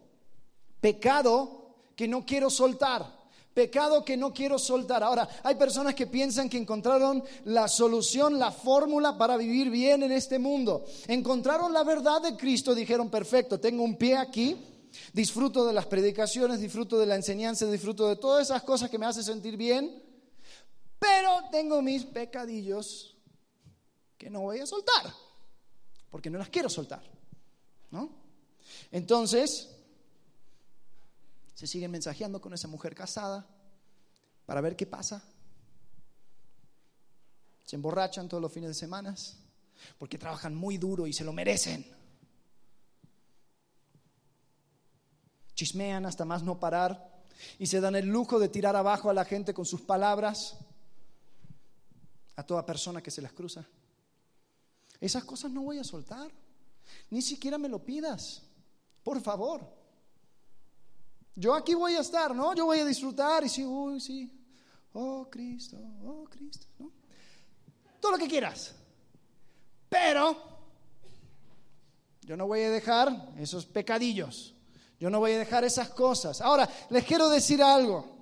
pecado 0.80 1.90
que 1.94 2.08
no 2.08 2.24
quiero 2.24 2.48
soltar. 2.48 3.23
Pecado 3.54 4.04
que 4.04 4.16
no 4.16 4.34
quiero 4.34 4.58
soltar. 4.58 5.04
Ahora, 5.04 5.28
hay 5.44 5.54
personas 5.54 5.94
que 5.94 6.08
piensan 6.08 6.48
que 6.48 6.58
encontraron 6.58 7.22
la 7.44 7.68
solución, 7.68 8.38
la 8.38 8.50
fórmula 8.50 9.16
para 9.16 9.36
vivir 9.36 9.70
bien 9.70 10.02
en 10.02 10.10
este 10.10 10.40
mundo. 10.40 10.84
Encontraron 11.06 11.72
la 11.72 11.84
verdad 11.84 12.20
de 12.20 12.36
Cristo, 12.36 12.74
dijeron, 12.74 13.08
perfecto, 13.10 13.60
tengo 13.60 13.84
un 13.84 13.96
pie 13.96 14.16
aquí, 14.16 14.56
disfruto 15.12 15.64
de 15.64 15.72
las 15.72 15.86
predicaciones, 15.86 16.60
disfruto 16.60 16.98
de 16.98 17.06
la 17.06 17.14
enseñanza, 17.14 17.70
disfruto 17.70 18.08
de 18.08 18.16
todas 18.16 18.42
esas 18.42 18.64
cosas 18.64 18.90
que 18.90 18.98
me 18.98 19.06
hacen 19.06 19.22
sentir 19.22 19.56
bien, 19.56 20.02
pero 20.98 21.30
tengo 21.52 21.80
mis 21.80 22.04
pecadillos 22.04 23.16
que 24.18 24.30
no 24.30 24.40
voy 24.40 24.58
a 24.58 24.66
soltar, 24.66 25.14
porque 26.10 26.28
no 26.28 26.38
las 26.38 26.48
quiero 26.48 26.68
soltar. 26.68 27.02
¿No? 27.92 28.10
Entonces, 28.90 29.73
se 31.64 31.72
siguen 31.72 31.92
mensajeando 31.92 32.42
con 32.42 32.52
esa 32.52 32.68
mujer 32.68 32.94
casada 32.94 33.46
para 34.44 34.60
ver 34.60 34.76
qué 34.76 34.84
pasa. 34.84 35.24
Se 37.64 37.76
emborrachan 37.76 38.28
todos 38.28 38.42
los 38.42 38.52
fines 38.52 38.68
de 38.68 38.74
semana 38.74 39.14
porque 39.98 40.18
trabajan 40.18 40.54
muy 40.54 40.76
duro 40.76 41.06
y 41.06 41.14
se 41.14 41.24
lo 41.24 41.32
merecen. 41.32 41.90
Chismean 45.54 46.04
hasta 46.04 46.26
más 46.26 46.42
no 46.42 46.60
parar 46.60 47.24
y 47.58 47.66
se 47.66 47.80
dan 47.80 47.96
el 47.96 48.08
lujo 48.08 48.38
de 48.38 48.50
tirar 48.50 48.76
abajo 48.76 49.08
a 49.08 49.14
la 49.14 49.24
gente 49.24 49.54
con 49.54 49.64
sus 49.64 49.80
palabras 49.80 50.58
a 52.36 52.42
toda 52.44 52.66
persona 52.66 53.02
que 53.02 53.10
se 53.10 53.22
las 53.22 53.32
cruza. 53.32 53.66
Esas 55.00 55.24
cosas 55.24 55.50
no 55.50 55.62
voy 55.62 55.78
a 55.78 55.84
soltar. 55.84 56.30
Ni 57.08 57.22
siquiera 57.22 57.56
me 57.56 57.70
lo 57.70 57.82
pidas. 57.82 58.42
Por 59.02 59.22
favor. 59.22 59.83
Yo 61.36 61.54
aquí 61.54 61.74
voy 61.74 61.94
a 61.94 62.00
estar, 62.00 62.34
¿no? 62.34 62.54
Yo 62.54 62.66
voy 62.66 62.78
a 62.78 62.84
disfrutar 62.84 63.44
y 63.44 63.48
sí, 63.48 63.64
uy, 63.64 64.00
sí. 64.00 64.30
Oh 64.92 65.28
Cristo, 65.28 65.76
oh 66.04 66.24
Cristo, 66.30 66.66
¿no? 66.78 66.92
Todo 68.00 68.12
lo 68.12 68.18
que 68.18 68.28
quieras. 68.28 68.74
Pero 69.88 70.36
yo 72.22 72.36
no 72.36 72.46
voy 72.46 72.60
a 72.60 72.70
dejar 72.70 73.32
esos 73.38 73.66
pecadillos. 73.66 74.54
Yo 75.00 75.10
no 75.10 75.18
voy 75.18 75.32
a 75.32 75.38
dejar 75.38 75.64
esas 75.64 75.90
cosas. 75.90 76.40
Ahora, 76.40 76.68
les 76.90 77.04
quiero 77.04 77.28
decir 77.28 77.62
algo. 77.62 78.14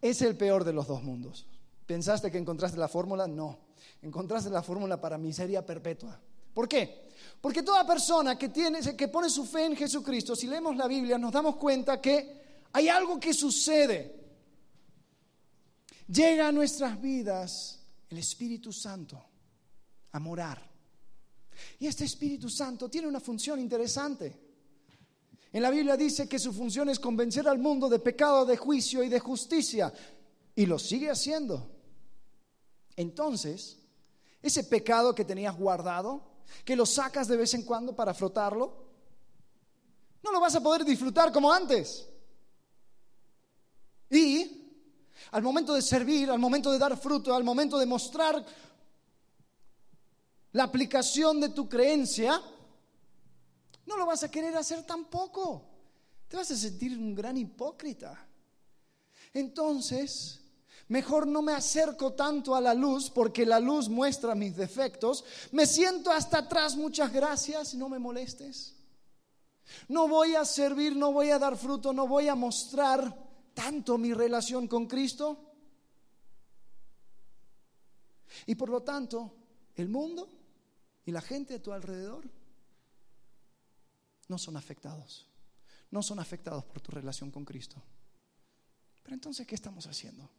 Es 0.00 0.22
el 0.22 0.36
peor 0.36 0.64
de 0.64 0.72
los 0.72 0.86
dos 0.86 1.02
mundos. 1.02 1.46
¿Pensaste 1.86 2.30
que 2.30 2.38
encontraste 2.38 2.78
la 2.78 2.88
fórmula? 2.88 3.26
No. 3.26 3.58
Encontraste 4.02 4.50
la 4.50 4.62
fórmula 4.62 5.00
para 5.00 5.18
miseria 5.18 5.64
perpetua. 5.66 6.20
¿Por 6.52 6.68
qué? 6.68 7.03
Porque 7.44 7.62
toda 7.62 7.86
persona 7.86 8.38
que, 8.38 8.48
tiene, 8.48 8.80
que 8.96 9.08
pone 9.08 9.28
su 9.28 9.44
fe 9.44 9.66
en 9.66 9.76
Jesucristo, 9.76 10.34
si 10.34 10.46
leemos 10.46 10.74
la 10.78 10.88
Biblia, 10.88 11.18
nos 11.18 11.30
damos 11.30 11.56
cuenta 11.56 12.00
que 12.00 12.40
hay 12.72 12.88
algo 12.88 13.20
que 13.20 13.34
sucede. 13.34 14.18
Llega 16.08 16.48
a 16.48 16.52
nuestras 16.52 16.98
vidas 16.98 17.80
el 18.08 18.16
Espíritu 18.16 18.72
Santo 18.72 19.22
a 20.12 20.18
morar. 20.20 20.58
Y 21.80 21.86
este 21.86 22.06
Espíritu 22.06 22.48
Santo 22.48 22.88
tiene 22.88 23.08
una 23.08 23.20
función 23.20 23.60
interesante. 23.60 24.40
En 25.52 25.60
la 25.60 25.68
Biblia 25.68 25.98
dice 25.98 26.26
que 26.26 26.38
su 26.38 26.50
función 26.50 26.88
es 26.88 26.98
convencer 26.98 27.46
al 27.46 27.58
mundo 27.58 27.90
de 27.90 27.98
pecado, 27.98 28.46
de 28.46 28.56
juicio 28.56 29.04
y 29.04 29.10
de 29.10 29.20
justicia. 29.20 29.92
Y 30.56 30.64
lo 30.64 30.78
sigue 30.78 31.10
haciendo. 31.10 31.70
Entonces, 32.96 33.80
ese 34.40 34.64
pecado 34.64 35.14
que 35.14 35.26
tenías 35.26 35.54
guardado, 35.54 36.32
que 36.64 36.76
lo 36.76 36.86
sacas 36.86 37.28
de 37.28 37.36
vez 37.36 37.54
en 37.54 37.62
cuando 37.62 37.94
para 37.94 38.14
frotarlo, 38.14 38.84
no 40.22 40.32
lo 40.32 40.40
vas 40.40 40.54
a 40.54 40.62
poder 40.62 40.84
disfrutar 40.84 41.32
como 41.32 41.52
antes. 41.52 42.08
Y 44.10 44.64
al 45.32 45.42
momento 45.42 45.74
de 45.74 45.82
servir, 45.82 46.30
al 46.30 46.38
momento 46.38 46.70
de 46.70 46.78
dar 46.78 46.96
fruto, 46.96 47.34
al 47.34 47.44
momento 47.44 47.78
de 47.78 47.86
mostrar 47.86 48.44
la 50.52 50.64
aplicación 50.64 51.40
de 51.40 51.48
tu 51.48 51.68
creencia, 51.68 52.40
no 53.86 53.96
lo 53.96 54.06
vas 54.06 54.22
a 54.22 54.30
querer 54.30 54.56
hacer 54.56 54.84
tampoco. 54.84 55.66
Te 56.28 56.36
vas 56.36 56.50
a 56.50 56.56
sentir 56.56 56.96
un 56.96 57.14
gran 57.14 57.36
hipócrita. 57.36 58.26
Entonces, 59.32 60.40
Mejor 60.94 61.26
no 61.26 61.42
me 61.42 61.52
acerco 61.52 62.12
tanto 62.12 62.54
a 62.54 62.60
la 62.60 62.72
luz 62.72 63.10
porque 63.10 63.44
la 63.44 63.58
luz 63.58 63.88
muestra 63.88 64.36
mis 64.36 64.54
defectos. 64.54 65.24
Me 65.50 65.66
siento 65.66 66.12
hasta 66.12 66.38
atrás, 66.38 66.76
muchas 66.76 67.12
gracias, 67.12 67.74
no 67.74 67.88
me 67.88 67.98
molestes. 67.98 68.76
No 69.88 70.06
voy 70.06 70.36
a 70.36 70.44
servir, 70.44 70.94
no 70.94 71.10
voy 71.12 71.30
a 71.30 71.40
dar 71.40 71.56
fruto, 71.56 71.92
no 71.92 72.06
voy 72.06 72.28
a 72.28 72.36
mostrar 72.36 73.12
tanto 73.54 73.98
mi 73.98 74.14
relación 74.14 74.68
con 74.68 74.86
Cristo. 74.86 75.36
Y 78.46 78.54
por 78.54 78.68
lo 78.68 78.84
tanto, 78.84 79.34
el 79.74 79.88
mundo 79.88 80.28
y 81.04 81.10
la 81.10 81.22
gente 81.22 81.54
a 81.54 81.60
tu 81.60 81.72
alrededor 81.72 82.30
no 84.28 84.38
son 84.38 84.56
afectados. 84.56 85.26
No 85.90 86.04
son 86.04 86.20
afectados 86.20 86.64
por 86.64 86.80
tu 86.80 86.92
relación 86.92 87.32
con 87.32 87.44
Cristo. 87.44 87.82
Pero 89.02 89.14
entonces, 89.14 89.44
¿qué 89.44 89.56
estamos 89.56 89.88
haciendo? 89.88 90.30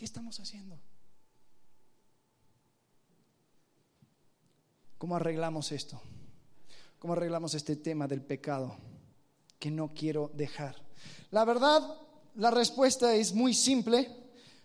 ¿Qué 0.00 0.06
estamos 0.06 0.40
haciendo? 0.40 0.78
¿Cómo 4.96 5.14
arreglamos 5.14 5.72
esto? 5.72 6.00
¿Cómo 6.98 7.12
arreglamos 7.12 7.52
este 7.52 7.76
tema 7.76 8.08
del 8.08 8.22
pecado 8.22 8.74
que 9.58 9.70
no 9.70 9.92
quiero 9.92 10.30
dejar? 10.32 10.74
La 11.32 11.44
verdad, 11.44 11.82
la 12.36 12.50
respuesta 12.50 13.14
es 13.14 13.34
muy 13.34 13.52
simple, 13.52 14.10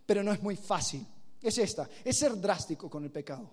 pero 0.05 0.23
no 0.23 0.31
es 0.31 0.41
muy 0.41 0.55
fácil. 0.55 1.05
Es 1.41 1.57
esta, 1.57 1.89
es 2.05 2.17
ser 2.17 2.39
drástico 2.39 2.89
con 2.89 3.03
el 3.03 3.11
pecado. 3.11 3.51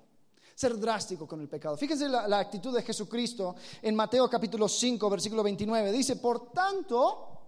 Ser 0.54 0.78
drástico 0.78 1.26
con 1.26 1.40
el 1.40 1.48
pecado. 1.48 1.76
Fíjense 1.76 2.08
la, 2.08 2.38
actitud 2.38 2.72
de 2.76 2.84
Jesucristo 2.84 3.56
en 3.82 3.96
Mateo 3.96 4.30
capítulo 4.30 4.68
5, 4.68 5.10
versículo 5.10 5.42
29. 5.42 5.90
Dice, 5.90 6.14
por 6.14 6.52
tanto, 6.52 7.40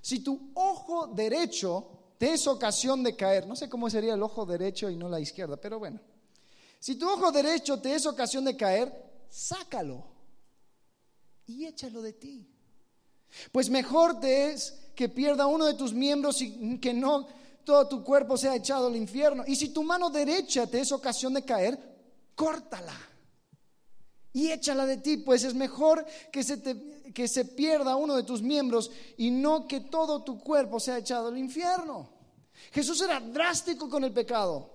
si 0.00 0.24
tu 0.24 0.50
ojo 0.54 1.06
derecho 1.06 1.95
te 2.18 2.32
es 2.32 2.46
ocasión 2.46 3.02
de 3.02 3.14
caer. 3.14 3.46
No 3.46 3.56
sé 3.56 3.68
cómo 3.68 3.90
sería 3.90 4.14
el 4.14 4.22
ojo 4.22 4.46
derecho 4.46 4.90
y 4.90 4.96
no 4.96 5.08
la 5.08 5.20
izquierda, 5.20 5.56
pero 5.56 5.78
bueno. 5.78 6.00
Si 6.78 6.96
tu 6.96 7.08
ojo 7.08 7.32
derecho 7.32 7.80
te 7.80 7.94
es 7.94 8.06
ocasión 8.06 8.44
de 8.44 8.56
caer, 8.56 8.92
sácalo 9.28 10.04
y 11.46 11.66
échalo 11.66 12.02
de 12.02 12.12
ti. 12.12 12.48
Pues 13.52 13.70
mejor 13.70 14.20
te 14.20 14.52
es 14.52 14.72
que 14.94 15.08
pierda 15.08 15.46
uno 15.46 15.66
de 15.66 15.74
tus 15.74 15.92
miembros 15.92 16.40
y 16.40 16.78
que 16.78 16.94
no 16.94 17.26
todo 17.64 17.88
tu 17.88 18.04
cuerpo 18.04 18.36
sea 18.36 18.54
echado 18.54 18.86
al 18.86 18.96
infierno. 18.96 19.44
Y 19.46 19.56
si 19.56 19.70
tu 19.70 19.82
mano 19.82 20.08
derecha 20.10 20.66
te 20.66 20.80
es 20.80 20.92
ocasión 20.92 21.34
de 21.34 21.44
caer, 21.44 21.78
córtala 22.34 22.96
y 24.36 24.52
échala 24.52 24.84
de 24.84 24.98
ti, 24.98 25.16
pues 25.16 25.44
es 25.44 25.54
mejor 25.54 26.04
que 26.30 26.44
se, 26.44 26.60
que 27.14 27.26
se 27.26 27.46
pierda 27.46 27.96
uno 27.96 28.14
de 28.14 28.22
tus 28.22 28.42
miembros 28.42 28.90
y 29.16 29.30
no 29.30 29.66
que 29.66 29.80
todo 29.80 30.24
tu 30.24 30.38
cuerpo 30.38 30.78
sea 30.78 30.98
echado 30.98 31.28
al 31.28 31.38
infierno. 31.38 32.10
Jesús 32.70 33.00
era 33.00 33.18
drástico 33.18 33.88
con 33.88 34.04
el 34.04 34.12
pecado. 34.12 34.74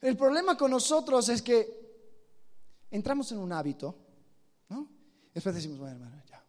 El 0.00 0.16
problema 0.16 0.56
con 0.56 0.72
nosotros 0.72 1.28
es 1.28 1.40
que 1.40 2.88
entramos 2.90 3.30
en 3.30 3.38
un 3.38 3.52
hábito, 3.52 3.96
¿no? 4.68 4.90
Después 5.32 5.54
decimos, 5.54 5.78
bueno, 5.78 5.94
hermano, 5.94 6.20
ya, 6.28 6.44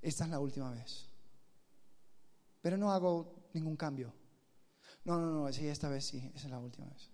esta 0.00 0.24
es 0.24 0.30
la 0.30 0.40
última 0.40 0.70
vez. 0.70 1.06
Pero 2.62 2.78
no 2.78 2.90
hago 2.90 3.50
ningún 3.52 3.76
cambio. 3.76 4.10
No, 5.04 5.20
no, 5.20 5.30
no, 5.32 5.52
sí, 5.52 5.68
esta 5.68 5.90
vez 5.90 6.06
sí, 6.06 6.32
esa 6.34 6.46
es 6.46 6.50
la 6.50 6.58
última 6.58 6.86
vez. 6.86 7.10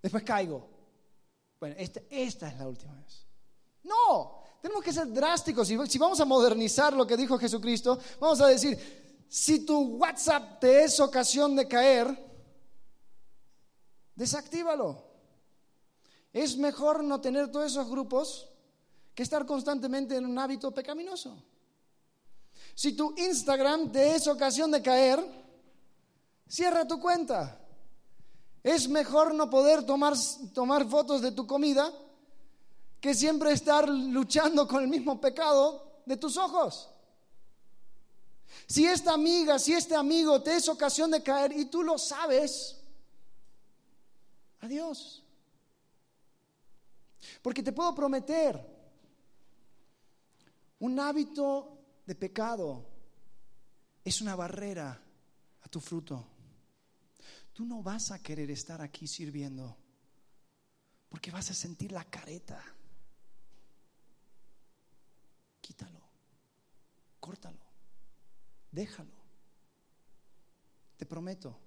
Después 0.00 0.22
caigo. 0.22 0.75
Bueno, 1.58 1.74
esta, 1.78 2.00
esta 2.10 2.48
es 2.48 2.58
la 2.58 2.68
última 2.68 2.94
vez. 2.94 3.24
No, 3.84 4.42
tenemos 4.60 4.82
que 4.82 4.92
ser 4.92 5.12
drásticos. 5.12 5.68
Si, 5.68 5.78
si 5.86 5.98
vamos 5.98 6.20
a 6.20 6.24
modernizar 6.24 6.92
lo 6.92 7.06
que 7.06 7.16
dijo 7.16 7.38
Jesucristo, 7.38 7.98
vamos 8.20 8.40
a 8.40 8.48
decir, 8.48 9.26
si 9.28 9.64
tu 9.64 9.96
WhatsApp 9.96 10.60
te 10.60 10.84
es 10.84 11.00
ocasión 11.00 11.56
de 11.56 11.66
caer, 11.66 12.26
desactívalo. 14.14 15.04
Es 16.32 16.56
mejor 16.56 17.02
no 17.02 17.20
tener 17.20 17.50
todos 17.50 17.72
esos 17.72 17.88
grupos 17.88 18.48
que 19.14 19.22
estar 19.22 19.46
constantemente 19.46 20.16
en 20.16 20.26
un 20.26 20.38
hábito 20.38 20.72
pecaminoso. 20.72 21.42
Si 22.74 22.92
tu 22.92 23.14
Instagram 23.16 23.90
te 23.90 24.14
es 24.14 24.26
ocasión 24.26 24.70
de 24.70 24.82
caer, 24.82 25.18
cierra 26.46 26.86
tu 26.86 27.00
cuenta. 27.00 27.58
Es 28.66 28.88
mejor 28.88 29.32
no 29.32 29.48
poder 29.48 29.86
tomar, 29.86 30.14
tomar 30.52 30.88
fotos 30.88 31.22
de 31.22 31.30
tu 31.30 31.46
comida 31.46 31.88
que 33.00 33.14
siempre 33.14 33.52
estar 33.52 33.88
luchando 33.88 34.66
con 34.66 34.82
el 34.82 34.88
mismo 34.88 35.20
pecado 35.20 36.00
de 36.04 36.16
tus 36.16 36.36
ojos. 36.36 36.88
Si 38.66 38.84
esta 38.84 39.12
amiga, 39.12 39.60
si 39.60 39.72
este 39.72 39.94
amigo 39.94 40.42
te 40.42 40.56
es 40.56 40.68
ocasión 40.68 41.12
de 41.12 41.22
caer 41.22 41.52
y 41.52 41.66
tú 41.66 41.84
lo 41.84 41.96
sabes, 41.96 42.76
adiós. 44.58 45.22
Porque 47.42 47.62
te 47.62 47.72
puedo 47.72 47.94
prometer, 47.94 48.60
un 50.80 50.98
hábito 50.98 51.78
de 52.04 52.16
pecado 52.16 52.84
es 54.02 54.20
una 54.20 54.34
barrera 54.34 55.00
a 55.62 55.68
tu 55.68 55.78
fruto 55.78 56.35
tú 57.56 57.64
no 57.64 57.82
vas 57.82 58.10
a 58.10 58.18
querer 58.18 58.50
estar 58.50 58.82
aquí 58.82 59.06
sirviendo 59.06 59.74
porque 61.08 61.30
vas 61.30 61.50
a 61.50 61.54
sentir 61.54 61.90
la 61.90 62.04
careta. 62.04 62.62
Quítalo, 65.62 66.02
córtalo, 67.18 67.58
déjalo. 68.70 69.16
Te 70.98 71.06
prometo, 71.06 71.58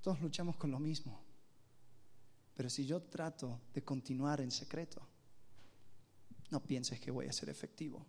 todos 0.00 0.20
luchamos 0.20 0.56
con 0.56 0.70
lo 0.70 0.78
mismo. 0.78 1.20
Pero 2.54 2.70
si 2.70 2.86
yo 2.86 3.02
trato 3.02 3.62
de 3.74 3.82
continuar 3.82 4.40
en 4.40 4.52
secreto, 4.52 5.04
no 6.50 6.62
pienses 6.62 7.00
que 7.00 7.10
voy 7.10 7.26
a 7.26 7.32
ser 7.32 7.48
efectivo 7.48 8.06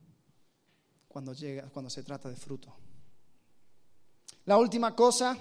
cuando 1.07 1.33
llega, 1.33 1.67
cuando 1.71 1.89
se 1.89 2.03
trata 2.03 2.29
de 2.29 2.35
fruto. 2.35 2.75
La 4.45 4.59
última 4.59 4.95
cosa 4.95 5.35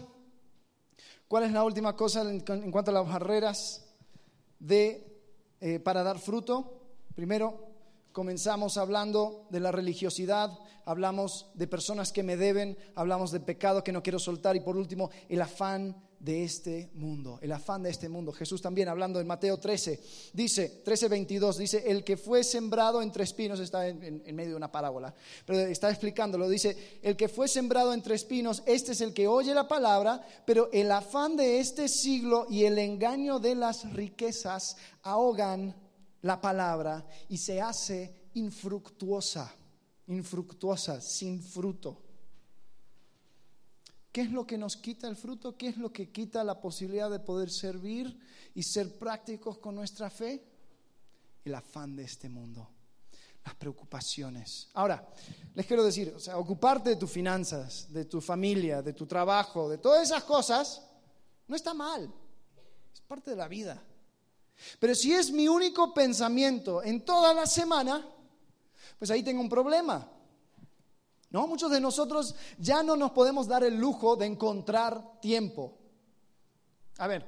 ¿Cuál 1.30 1.44
es 1.44 1.52
la 1.52 1.62
última 1.62 1.94
cosa 1.94 2.22
en, 2.22 2.40
cuanto 2.40 2.90
a 2.90 2.94
las 2.94 3.06
barreras 3.06 3.86
de, 4.58 5.22
eh, 5.60 5.78
para 5.78 6.02
dar 6.02 6.18
fruto? 6.18 6.88
Primero, 7.14 7.68
comenzamos 8.10 8.76
hablando 8.76 9.46
de 9.48 9.60
la 9.60 9.70
religiosidad, 9.70 10.50
hablamos 10.84 11.48
de 11.54 11.68
personas 11.68 12.10
que 12.10 12.24
me 12.24 12.36
deben, 12.36 12.76
hablamos 12.96 13.30
de 13.30 13.38
pecado 13.38 13.84
que 13.84 13.92
no 13.92 14.02
quiero 14.02 14.18
soltar 14.18 14.56
y 14.56 14.60
por 14.60 14.76
último, 14.76 15.10
el 15.28 15.40
afán 15.40 16.02
de 16.20 16.44
este 16.44 16.90
mundo, 16.94 17.38
el 17.40 17.50
afán 17.50 17.82
de 17.82 17.90
este 17.90 18.08
mundo. 18.08 18.30
Jesús 18.32 18.60
también 18.60 18.88
hablando 18.88 19.20
en 19.20 19.26
Mateo 19.26 19.58
13, 19.58 20.00
dice, 20.34 20.82
13, 20.84 21.08
22, 21.08 21.58
dice, 21.58 21.82
el 21.86 22.04
que 22.04 22.18
fue 22.18 22.44
sembrado 22.44 23.00
entre 23.00 23.24
espinos, 23.24 23.58
está 23.58 23.88
en, 23.88 24.22
medio 24.36 24.50
de 24.50 24.56
una 24.56 24.70
parábola, 24.70 25.14
pero 25.46 25.58
está 25.60 25.88
explicándolo, 25.88 26.48
dice, 26.48 27.00
el 27.02 27.16
que 27.16 27.28
fue 27.28 27.48
sembrado 27.48 27.94
entre 27.94 28.14
espinos, 28.14 28.62
este 28.66 28.92
es 28.92 29.00
el 29.00 29.14
que 29.14 29.26
oye 29.26 29.54
la 29.54 29.66
palabra, 29.66 30.22
pero 30.44 30.68
el 30.72 30.92
afán 30.92 31.36
de 31.36 31.58
este 31.58 31.88
siglo 31.88 32.46
y 32.50 32.64
el 32.64 32.78
engaño 32.78 33.38
de 33.38 33.54
las 33.54 33.90
riquezas 33.94 34.76
ahogan 35.02 35.74
la 36.20 36.38
palabra 36.38 37.06
y 37.30 37.38
se 37.38 37.62
hace 37.62 38.28
infructuosa, 38.34 39.54
infructuosa, 40.06 41.00
sin 41.00 41.42
fruto. 41.42 42.09
¿Qué 44.12 44.22
es 44.22 44.30
lo 44.30 44.46
que 44.46 44.58
nos 44.58 44.76
quita 44.76 45.06
el 45.08 45.16
fruto? 45.16 45.56
¿Qué 45.56 45.68
es 45.68 45.76
lo 45.76 45.92
que 45.92 46.10
quita 46.10 46.42
la 46.42 46.60
posibilidad 46.60 47.10
de 47.10 47.20
poder 47.20 47.50
servir 47.50 48.18
y 48.54 48.62
ser 48.62 48.98
prácticos 48.98 49.58
con 49.58 49.74
nuestra 49.76 50.10
fe? 50.10 50.44
El 51.44 51.54
afán 51.54 51.94
de 51.94 52.02
este 52.02 52.28
mundo, 52.28 52.68
las 53.44 53.54
preocupaciones. 53.54 54.68
Ahora, 54.74 55.08
les 55.54 55.64
quiero 55.64 55.84
decir, 55.84 56.12
o 56.14 56.18
sea, 56.18 56.38
ocuparte 56.38 56.90
de 56.90 56.96
tus 56.96 57.10
finanzas, 57.10 57.86
de 57.92 58.04
tu 58.04 58.20
familia, 58.20 58.82
de 58.82 58.92
tu 58.92 59.06
trabajo, 59.06 59.68
de 59.68 59.78
todas 59.78 60.02
esas 60.02 60.24
cosas, 60.24 60.82
no 61.46 61.54
está 61.54 61.72
mal. 61.72 62.12
Es 62.92 63.00
parte 63.02 63.30
de 63.30 63.36
la 63.36 63.46
vida. 63.46 63.80
Pero 64.78 64.94
si 64.94 65.12
es 65.12 65.30
mi 65.30 65.46
único 65.46 65.94
pensamiento 65.94 66.82
en 66.82 67.04
toda 67.04 67.32
la 67.32 67.46
semana, 67.46 68.06
pues 68.98 69.10
ahí 69.10 69.22
tengo 69.22 69.40
un 69.40 69.48
problema. 69.48 70.08
¿No? 71.30 71.46
Muchos 71.46 71.70
de 71.70 71.80
nosotros 71.80 72.34
ya 72.58 72.82
no 72.82 72.96
nos 72.96 73.12
podemos 73.12 73.46
dar 73.46 73.62
el 73.62 73.76
lujo 73.76 74.16
de 74.16 74.26
encontrar 74.26 75.20
tiempo. 75.20 75.78
A 76.98 77.06
ver, 77.06 77.24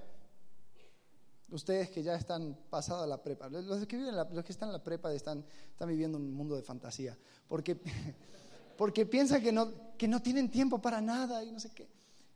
ustedes 1.50 1.90
que 1.90 2.02
ya 2.02 2.16
están 2.16 2.58
pasados 2.68 3.04
a 3.04 3.06
la 3.06 3.22
prepa, 3.22 3.48
los 3.48 3.86
que, 3.86 3.96
viven 3.96 4.16
los 4.16 4.44
que 4.44 4.52
están 4.52 4.70
en 4.70 4.72
la 4.72 4.82
prepa 4.82 5.12
están, 5.12 5.44
están 5.70 5.88
viviendo 5.88 6.18
un 6.18 6.32
mundo 6.32 6.56
de 6.56 6.62
fantasía, 6.62 7.16
porque, 7.46 7.78
porque 8.76 9.06
piensan 9.06 9.40
que 9.40 9.52
no, 9.52 9.72
que 9.96 10.08
no 10.08 10.20
tienen 10.20 10.50
tiempo 10.50 10.80
para 10.80 11.00
nada 11.00 11.44
y 11.44 11.52
no 11.52 11.60
sé 11.60 11.70
qué. 11.70 11.88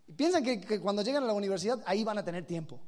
Y 0.07 0.13
piensan 0.13 0.45
que, 0.45 0.61
que 0.61 0.81
cuando 0.81 1.03
llegan 1.03 1.25
a 1.25 1.27
la 1.27 1.33
universidad 1.33 1.83
ahí 1.85 2.05
van 2.05 2.19
a 2.19 2.25
tener 2.25 2.47
tiempo. 2.47 2.79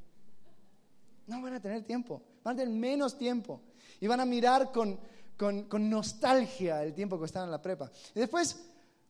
No 1.27 1.43
van 1.43 1.55
a 1.55 1.61
tener 1.61 1.83
tiempo, 1.85 2.23
van 2.45 2.55
a 2.55 2.59
tener 2.61 2.73
menos 2.73 3.19
tiempo 3.19 3.61
y 4.01 4.07
van 4.07 4.21
a 4.21 4.25
mirar 4.25 4.73
con, 4.73 4.99
con, 5.39 5.63
con, 5.65 5.89
nostalgia 5.89 6.83
el 6.83 6.93
tiempo 6.93 7.19
que 7.19 7.25
están 7.25 7.45
en 7.45 7.51
la 7.51 7.63
prepa. 7.63 7.91
Y 8.15 8.21
después 8.21 8.59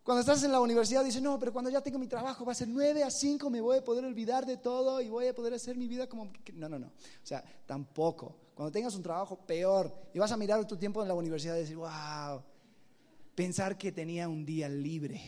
cuando 0.08 0.20
estás 0.20 0.42
en 0.42 0.52
la 0.52 0.60
universidad 0.60 1.04
dices, 1.04 1.20
no, 1.20 1.38
pero 1.38 1.52
cuando 1.52 1.70
ya 1.70 1.82
tengo 1.82 1.98
mi 1.98 2.06
trabajo 2.06 2.42
va 2.42 2.52
a 2.52 2.54
ser 2.54 2.66
9 2.66 3.02
a 3.02 3.10
5, 3.10 3.50
me 3.50 3.60
voy 3.60 3.76
a 3.76 3.84
poder 3.84 4.06
olvidar 4.06 4.46
de 4.46 4.56
todo 4.56 5.02
y 5.02 5.10
voy 5.10 5.26
a 5.26 5.34
poder 5.34 5.52
hacer 5.52 5.76
mi 5.76 5.86
vida 5.86 6.08
como... 6.08 6.32
No, 6.54 6.66
no, 6.66 6.78
no. 6.78 6.86
O 6.86 7.26
sea, 7.26 7.44
tampoco. 7.66 8.34
Cuando 8.54 8.72
tengas 8.72 8.94
un 8.94 9.02
trabajo 9.02 9.36
peor 9.36 9.94
y 10.14 10.18
vas 10.18 10.32
a 10.32 10.38
mirar 10.38 10.66
tu 10.66 10.78
tiempo 10.78 11.02
en 11.02 11.08
la 11.08 11.14
universidad 11.14 11.56
y 11.56 11.58
decir, 11.58 11.76
wow, 11.76 12.42
pensar 13.34 13.76
que 13.76 13.92
tenía 13.92 14.30
un 14.30 14.46
día 14.46 14.66
libre. 14.66 15.20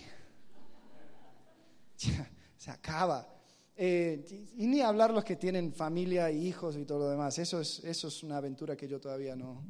se 2.57 2.71
acaba. 2.71 3.29
Eh, 3.77 4.49
y 4.57 4.67
ni 4.67 4.81
hablar 4.81 5.11
los 5.11 5.25
que 5.25 5.37
tienen 5.37 5.75
familia 5.75 6.31
y 6.31 6.47
hijos 6.47 6.75
y 6.79 6.87
todo 6.87 7.01
lo 7.01 7.11
demás. 7.11 7.39
Eso 7.39 7.61
es, 7.61 7.85
eso 7.85 8.09
es 8.09 8.23
una 8.23 8.39
aventura 8.39 8.75
que 8.77 8.89
yo 8.89 8.99
todavía 8.99 9.37
no, 9.37 9.63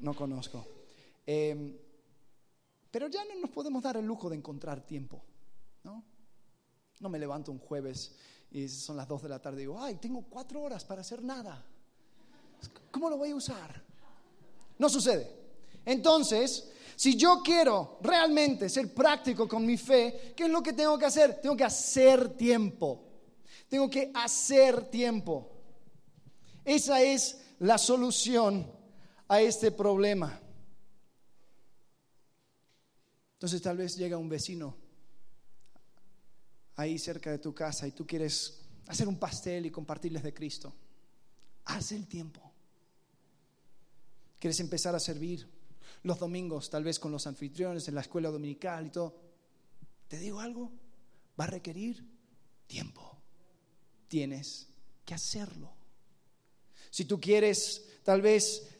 no 0.00 0.14
conozco. 0.14 0.66
Eh, 1.26 1.80
pero 2.90 3.08
ya 3.08 3.24
no 3.24 3.40
nos 3.40 3.50
podemos 3.50 3.82
dar 3.82 3.96
el 3.96 4.06
lujo 4.06 4.30
de 4.30 4.36
encontrar 4.36 4.86
tiempo. 4.86 5.24
¿no? 5.82 6.04
no 7.00 7.08
me 7.08 7.18
levanto 7.18 7.52
un 7.52 7.58
jueves 7.58 8.12
y 8.50 8.68
son 8.68 8.96
las 8.96 9.08
2 9.08 9.22
de 9.22 9.28
la 9.28 9.40
tarde 9.40 9.58
y 9.58 9.60
digo, 9.60 9.80
ay, 9.80 9.96
tengo 9.96 10.22
cuatro 10.22 10.62
horas 10.62 10.84
para 10.84 11.00
hacer 11.00 11.22
nada. 11.22 11.64
¿Cómo 12.90 13.10
lo 13.10 13.18
voy 13.18 13.30
a 13.30 13.34
usar? 13.34 13.82
No 14.78 14.88
sucede. 14.88 15.28
Entonces, 15.84 16.70
si 16.96 17.16
yo 17.16 17.42
quiero 17.44 17.98
realmente 18.00 18.68
ser 18.68 18.94
práctico 18.94 19.48
con 19.48 19.66
mi 19.66 19.76
fe, 19.76 20.32
¿qué 20.36 20.44
es 20.44 20.50
lo 20.50 20.62
que 20.62 20.72
tengo 20.72 20.96
que 20.98 21.06
hacer? 21.06 21.40
Tengo 21.40 21.56
que 21.56 21.64
hacer 21.64 22.36
tiempo. 22.36 23.02
Tengo 23.68 23.90
que 23.90 24.10
hacer 24.14 24.88
tiempo. 24.88 25.50
Esa 26.64 27.02
es 27.02 27.42
la 27.58 27.76
solución 27.76 28.66
a 29.28 29.40
este 29.40 29.70
problema. 29.70 30.40
Entonces 33.34 33.60
tal 33.60 33.76
vez 33.76 33.96
llega 33.96 34.16
un 34.16 34.28
vecino 34.28 34.76
ahí 36.76 36.98
cerca 36.98 37.30
de 37.30 37.38
tu 37.38 37.54
casa 37.54 37.86
y 37.86 37.92
tú 37.92 38.06
quieres 38.06 38.60
hacer 38.86 39.08
un 39.08 39.18
pastel 39.18 39.66
y 39.66 39.70
compartirles 39.70 40.22
de 40.22 40.34
Cristo. 40.34 40.74
Haz 41.66 41.92
el 41.92 42.06
tiempo. 42.06 42.52
Quieres 44.38 44.60
empezar 44.60 44.94
a 44.94 45.00
servir 45.00 45.48
los 46.02 46.18
domingos, 46.18 46.68
tal 46.68 46.84
vez 46.84 46.98
con 46.98 47.12
los 47.12 47.26
anfitriones 47.26 47.88
en 47.88 47.94
la 47.94 48.02
escuela 48.02 48.30
dominical 48.30 48.86
y 48.86 48.90
todo. 48.90 49.16
¿Te 50.08 50.18
digo 50.18 50.40
algo? 50.40 50.70
Va 51.38 51.44
a 51.44 51.48
requerir 51.48 52.04
tiempo. 52.66 53.18
Tienes 54.08 54.68
que 55.04 55.14
hacerlo. 55.14 55.72
Si 56.90 57.06
tú 57.06 57.20
quieres 57.20 58.00
tal 58.04 58.20
vez 58.20 58.73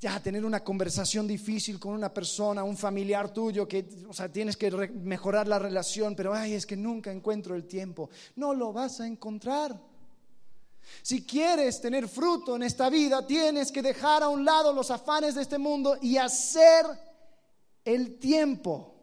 ya 0.00 0.22
tener 0.22 0.44
una 0.44 0.62
conversación 0.62 1.26
difícil 1.26 1.80
con 1.80 1.92
una 1.92 2.12
persona, 2.12 2.62
un 2.62 2.76
familiar 2.76 3.32
tuyo, 3.32 3.66
que, 3.66 3.88
o 4.08 4.12
sea, 4.12 4.30
tienes 4.30 4.56
que 4.56 4.70
mejorar 4.70 5.48
la 5.48 5.58
relación, 5.58 6.14
pero 6.14 6.32
ay, 6.32 6.54
es 6.54 6.66
que 6.66 6.76
nunca 6.76 7.10
encuentro 7.10 7.56
el 7.56 7.66
tiempo. 7.66 8.08
No 8.36 8.54
lo 8.54 8.72
vas 8.72 9.00
a 9.00 9.06
encontrar. 9.06 9.80
Si 11.02 11.26
quieres 11.26 11.80
tener 11.80 12.08
fruto 12.08 12.54
en 12.54 12.62
esta 12.62 12.88
vida, 12.88 13.26
tienes 13.26 13.72
que 13.72 13.82
dejar 13.82 14.22
a 14.22 14.28
un 14.28 14.44
lado 14.44 14.72
los 14.72 14.90
afanes 14.90 15.34
de 15.34 15.42
este 15.42 15.58
mundo 15.58 15.98
y 16.00 16.16
hacer 16.16 16.86
el 17.84 18.18
tiempo. 18.18 18.94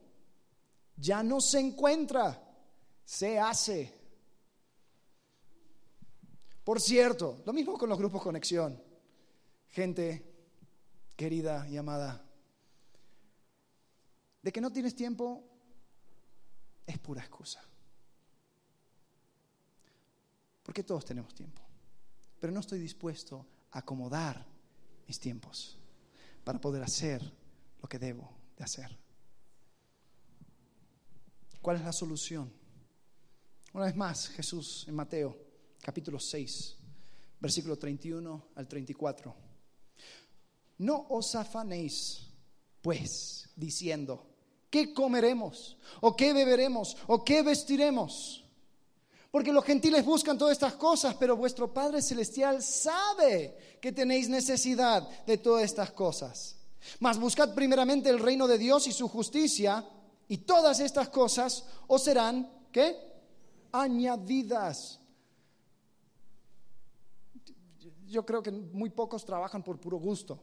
Ya 0.95 1.21
no 1.23 1.41
se 1.41 1.59
encuentra, 1.59 2.41
se 3.03 3.37
hace. 3.37 3.93
Por 6.63 6.79
cierto, 6.79 7.41
lo 7.45 7.51
mismo 7.51 7.77
con 7.77 7.89
los 7.89 7.97
grupos 7.97 8.23
conexión. 8.23 8.81
Gente 9.69 10.34
querida 11.15 11.67
y 11.69 11.77
amada, 11.77 12.23
de 14.41 14.51
que 14.51 14.61
no 14.61 14.71
tienes 14.71 14.95
tiempo 14.95 15.43
es 16.85 16.97
pura 16.99 17.21
excusa. 17.21 17.63
Porque 20.63 20.83
todos 20.83 21.05
tenemos 21.05 21.33
tiempo. 21.33 21.61
Pero 22.39 22.51
no 22.51 22.59
estoy 22.59 22.79
dispuesto 22.79 23.45
a 23.71 23.79
acomodar 23.79 24.45
mis 25.07 25.19
tiempos 25.19 25.77
para 26.43 26.59
poder 26.59 26.83
hacer 26.83 27.21
lo 27.81 27.87
que 27.87 27.99
debo 27.99 28.31
de 28.57 28.63
hacer. 28.63 28.97
¿Cuál 31.61 31.77
es 31.77 31.83
la 31.83 31.93
solución? 31.93 32.51
Una 33.73 33.85
vez 33.85 33.95
más, 33.95 34.29
Jesús 34.29 34.85
en 34.87 34.95
Mateo 34.95 35.37
capítulo 35.81 36.19
6, 36.19 36.77
versículo 37.39 37.77
31 37.77 38.49
al 38.55 38.67
34. 38.67 39.44
No 40.77 41.05
os 41.09 41.35
afanéis, 41.35 42.27
pues, 42.81 43.49
diciendo, 43.55 44.27
¿qué 44.69 44.93
comeremos? 44.93 45.77
¿O 46.01 46.15
qué 46.15 46.33
beberemos? 46.33 46.97
¿O 47.07 47.23
qué 47.23 47.41
vestiremos? 47.41 48.43
Porque 49.31 49.51
los 49.51 49.65
gentiles 49.65 50.05
buscan 50.05 50.37
todas 50.37 50.53
estas 50.53 50.75
cosas, 50.75 51.15
pero 51.15 51.35
vuestro 51.35 51.73
Padre 51.73 52.01
Celestial 52.01 52.63
sabe 52.63 53.77
que 53.81 53.91
tenéis 53.91 54.29
necesidad 54.29 55.07
de 55.25 55.37
todas 55.37 55.63
estas 55.63 55.91
cosas. 55.91 56.55
Mas 56.99 57.17
buscad 57.17 57.53
primeramente 57.53 58.09
el 58.09 58.19
reino 58.19 58.47
de 58.47 58.57
Dios 58.57 58.87
y 58.87 58.91
su 58.91 59.07
justicia, 59.09 59.85
y 60.27 60.37
todas 60.37 60.79
estas 60.79 61.09
cosas 61.09 61.65
os 61.87 62.03
serán, 62.03 62.49
¿qué? 62.71 62.95
Añadidas. 63.71 64.99
Yo 68.07 68.25
creo 68.25 68.41
que 68.41 68.51
muy 68.51 68.89
pocos 68.89 69.25
trabajan 69.25 69.63
por 69.63 69.79
puro 69.79 69.97
gusto. 69.97 70.39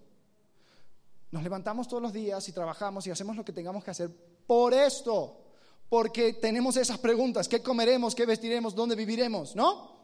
Nos 1.33 1.43
levantamos 1.43 1.89
todos 1.89 2.03
los 2.03 2.13
días 2.13 2.47
y 2.47 2.53
trabajamos 2.53 3.07
y 3.07 3.11
hacemos 3.11 3.35
lo 3.35 3.45
que 3.45 3.55
tengamos 3.55 3.83
que 3.83 3.91
hacer 3.91 4.11
por 4.47 4.75
esto, 4.75 5.41
porque 5.89 6.35
tenemos 6.35 6.77
esas 6.77 6.99
preguntas, 6.99 7.49
¿qué 7.49 7.63
comeremos, 7.63 8.15
qué 8.15 8.27
vestiremos, 8.27 8.75
dónde 8.75 8.95
viviremos? 8.95 9.57
¿No? 9.57 9.97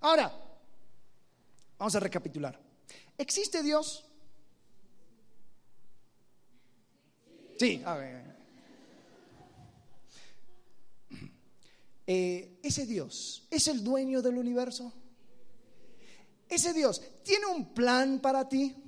Ahora, 0.00 0.32
vamos 1.78 1.94
a 1.94 2.00
recapitular. 2.00 2.60
¿Existe 3.16 3.62
Dios? 3.62 4.04
Sí, 7.56 7.80
a 7.84 7.94
ver. 7.94 8.34
Eh, 12.06 12.58
ese 12.62 12.86
Dios 12.86 13.46
es 13.50 13.68
el 13.68 13.84
dueño 13.84 14.20
del 14.20 14.36
universo. 14.36 14.92
Ese 16.48 16.72
Dios 16.72 17.00
tiene 17.22 17.46
un 17.46 17.72
plan 17.72 18.18
para 18.20 18.48
ti. 18.48 18.83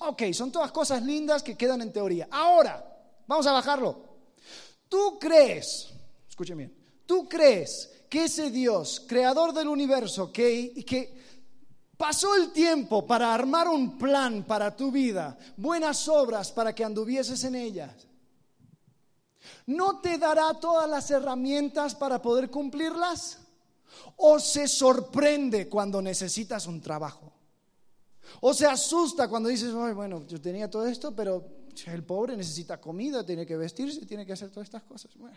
Ok, 0.00 0.24
son 0.32 0.52
todas 0.52 0.72
cosas 0.72 1.02
lindas 1.02 1.42
que 1.42 1.56
quedan 1.56 1.80
en 1.80 1.92
teoría. 1.92 2.28
Ahora, 2.30 2.84
vamos 3.26 3.46
a 3.46 3.52
bajarlo. 3.52 4.04
¿Tú 4.88 5.18
crees, 5.18 5.88
escuchen 6.28 6.58
bien, 6.58 6.76
tú 7.06 7.28
crees 7.28 7.90
que 8.08 8.24
ese 8.24 8.50
Dios, 8.50 9.04
creador 9.06 9.52
del 9.52 9.68
universo, 9.68 10.32
que, 10.32 10.84
que 10.86 11.16
pasó 11.96 12.34
el 12.36 12.52
tiempo 12.52 13.06
para 13.06 13.34
armar 13.34 13.68
un 13.68 13.98
plan 13.98 14.44
para 14.44 14.76
tu 14.76 14.92
vida, 14.92 15.36
buenas 15.56 16.06
obras 16.08 16.52
para 16.52 16.74
que 16.74 16.84
anduvieses 16.84 17.42
en 17.44 17.56
ellas, 17.56 18.06
¿no 19.66 20.00
te 20.00 20.18
dará 20.18 20.54
todas 20.54 20.88
las 20.88 21.10
herramientas 21.10 21.94
para 21.94 22.20
poder 22.22 22.50
cumplirlas? 22.50 23.38
¿O 24.18 24.38
se 24.38 24.68
sorprende 24.68 25.68
cuando 25.68 26.00
necesitas 26.00 26.66
un 26.66 26.80
trabajo? 26.80 27.35
O 28.40 28.52
se 28.54 28.66
asusta 28.66 29.28
cuando 29.28 29.48
dices, 29.48 29.72
bueno, 29.72 30.26
yo 30.26 30.40
tenía 30.40 30.70
todo 30.70 30.86
esto, 30.86 31.14
pero 31.14 31.44
el 31.86 32.04
pobre 32.04 32.36
necesita 32.36 32.80
comida, 32.80 33.24
tiene 33.24 33.44
que 33.44 33.56
vestirse, 33.56 34.06
tiene 34.06 34.24
que 34.24 34.32
hacer 34.32 34.50
todas 34.50 34.66
estas 34.66 34.82
cosas. 34.82 35.14
Bueno, 35.16 35.36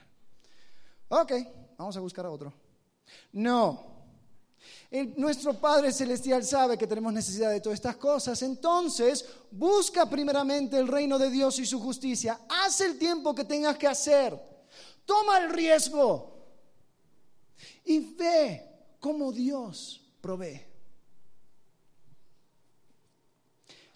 ok, 1.09 1.31
vamos 1.77 1.97
a 1.97 1.99
buscar 1.99 2.25
a 2.25 2.31
otro. 2.31 2.53
No. 3.33 3.99
nuestro 5.17 5.53
Padre 5.53 5.91
Celestial 5.91 6.43
sabe 6.43 6.77
que 6.77 6.87
tenemos 6.87 7.11
necesidad 7.11 7.51
de 7.51 7.61
todas 7.61 7.77
estas 7.77 7.97
cosas. 7.97 8.41
Entonces, 8.41 9.25
busca 9.51 10.09
primeramente 10.09 10.77
el 10.77 10.87
reino 10.87 11.17
de 11.17 11.29
Dios 11.29 11.59
y 11.59 11.65
su 11.65 11.79
justicia. 11.79 12.39
Haz 12.47 12.81
el 12.81 12.97
tiempo 12.97 13.35
que 13.35 13.45
tengas 13.45 13.77
que 13.77 13.87
hacer. 13.87 14.39
Toma 15.05 15.39
el 15.39 15.51
riesgo. 15.51 16.37
Y 17.85 18.15
ve 18.15 18.95
cómo 18.99 19.31
Dios 19.31 20.01
provee. 20.21 20.68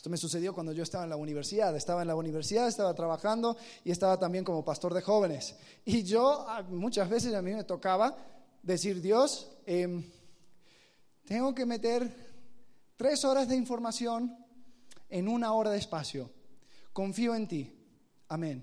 Esto 0.03 0.09
me 0.09 0.17
sucedió 0.17 0.53
cuando 0.53 0.73
yo 0.73 0.83
estaba 0.83 1.05
en 1.05 1.11
la 1.11 1.15
universidad. 1.15 1.73
Estaba 1.77 2.01
en 2.01 2.09
la 2.09 2.15
universidad, 2.17 2.67
estaba 2.67 2.93
trabajando 2.93 3.55
y 3.85 3.91
estaba 3.91 4.19
también 4.19 4.43
como 4.43 4.65
pastor 4.65 4.93
de 4.93 5.01
jóvenes. 5.01 5.55
Y 5.85 6.03
yo 6.03 6.45
ah, 6.45 6.61
muchas 6.61 7.07
veces 7.07 7.33
a 7.33 7.41
mí 7.41 7.53
me 7.53 7.63
tocaba 7.63 8.13
decir, 8.61 9.01
Dios, 9.01 9.49
em, 9.65 10.03
tengo 11.23 11.55
que 11.55 11.65
meter 11.65 12.13
tres 12.97 13.23
horas 13.23 13.47
de 13.47 13.55
información 13.55 14.37
en 15.07 15.29
una 15.29 15.53
hora 15.53 15.71
de 15.71 15.77
espacio. 15.77 16.29
Confío 16.91 17.33
en 17.33 17.47
ti. 17.47 17.73
Amén. 18.27 18.61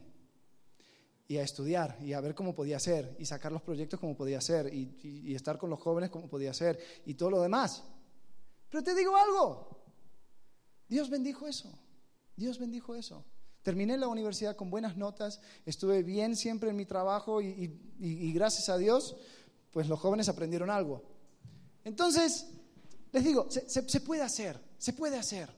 Y 1.27 1.39
a 1.39 1.43
estudiar 1.43 1.97
y 2.03 2.13
a 2.13 2.21
ver 2.21 2.35
cómo 2.35 2.55
podía 2.55 2.79
ser 2.79 3.17
y 3.19 3.25
sacar 3.25 3.51
los 3.51 3.63
proyectos 3.63 3.99
como 3.99 4.15
podía 4.15 4.43
ser 4.43 4.67
y, 4.75 4.95
y 5.03 5.35
estar 5.35 5.57
con 5.57 5.71
los 5.71 5.81
jóvenes 5.81 6.11
como 6.11 6.29
podía 6.29 6.53
ser 6.53 6.79
y 7.07 7.15
todo 7.15 7.31
lo 7.31 7.41
demás. 7.41 7.83
Pero 8.69 8.85
te 8.85 8.95
digo 8.95 9.17
algo, 9.17 9.80
Dios 10.91 11.09
bendijo 11.09 11.47
eso. 11.47 11.73
Dios 12.35 12.59
bendijo 12.59 12.97
eso. 12.97 13.25
Terminé 13.63 13.97
la 13.97 14.09
universidad 14.09 14.57
con 14.57 14.71
buenas 14.71 14.97
notas, 14.97 15.41
estuve 15.65 16.03
bien 16.03 16.35
siempre 16.35 16.71
en 16.71 16.77
mi 16.77 16.85
trabajo 16.85 17.41
y, 17.41 18.33
gracias 18.33 18.69
a 18.69 18.77
Dios, 18.77 19.17
pues 19.71 19.87
los 19.87 20.01
jóvenes 20.01 20.29
aprendieron 20.29 20.69
algo. 20.69 21.05
Entonces, 21.85 22.49
les 23.13 23.23
digo, 23.23 23.47
se, 23.51 23.69
se 23.69 24.01
puede 24.01 24.23
hacer, 24.23 24.61
se 24.79 24.93
puede 24.93 25.17
hacer. 25.17 25.49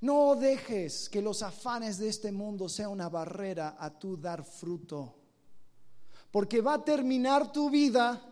No 0.00 0.36
dejes 0.36 1.08
que 1.08 1.22
los 1.22 1.42
afanes 1.42 1.96
de 1.98 2.08
este 2.08 2.30
mundo 2.30 2.68
sea 2.68 2.90
una 2.90 3.08
barrera 3.08 3.76
a 3.78 3.98
tu 3.98 4.16
dar 4.16 4.44
fruto, 4.44 5.14
porque 6.30 6.60
va 6.60 6.74
a 6.74 6.84
terminar 6.84 7.50
tu 7.50 7.70
vida 7.70 8.27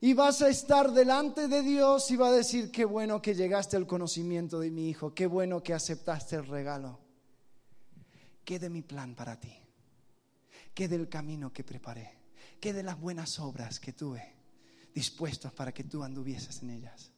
y 0.00 0.14
vas 0.14 0.42
a 0.42 0.48
estar 0.48 0.92
delante 0.92 1.48
de 1.48 1.62
Dios 1.62 2.10
y 2.10 2.16
va 2.16 2.28
a 2.28 2.32
decir, 2.32 2.70
qué 2.70 2.84
bueno 2.84 3.20
que 3.20 3.34
llegaste 3.34 3.76
al 3.76 3.86
conocimiento 3.86 4.60
de 4.60 4.70
mi 4.70 4.88
hijo, 4.88 5.12
qué 5.12 5.26
bueno 5.26 5.62
que 5.62 5.74
aceptaste 5.74 6.36
el 6.36 6.46
regalo. 6.46 7.00
¿Qué 8.44 8.58
de 8.58 8.70
mi 8.70 8.82
plan 8.82 9.14
para 9.14 9.38
ti? 9.38 9.52
¿Qué 10.72 10.88
del 10.88 11.08
camino 11.08 11.52
que 11.52 11.64
preparé? 11.64 12.12
¿Qué 12.60 12.72
de 12.72 12.82
las 12.82 12.98
buenas 12.98 13.38
obras 13.40 13.80
que 13.80 13.92
tuve 13.92 14.34
dispuestas 14.94 15.52
para 15.52 15.74
que 15.74 15.84
tú 15.84 16.02
anduvieses 16.02 16.62
en 16.62 16.70
ellas? 16.70 17.10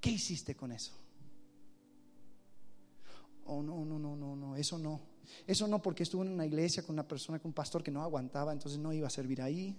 ¿Qué 0.00 0.10
hiciste 0.10 0.54
con 0.54 0.70
eso? 0.70 0.92
Oh, 3.46 3.62
no, 3.62 3.84
no, 3.84 3.98
no, 3.98 4.14
no, 4.14 4.36
no, 4.36 4.54
eso 4.54 4.78
no. 4.78 5.00
Eso 5.46 5.66
no 5.66 5.80
porque 5.80 6.02
estuve 6.02 6.26
en 6.26 6.32
una 6.32 6.46
iglesia 6.46 6.82
con 6.82 6.94
una 6.94 7.08
persona, 7.08 7.38
con 7.38 7.48
un 7.48 7.54
pastor 7.54 7.82
que 7.82 7.90
no 7.90 8.02
aguantaba, 8.02 8.52
entonces 8.52 8.78
no 8.78 8.92
iba 8.92 9.06
a 9.06 9.10
servir 9.10 9.40
ahí. 9.40 9.74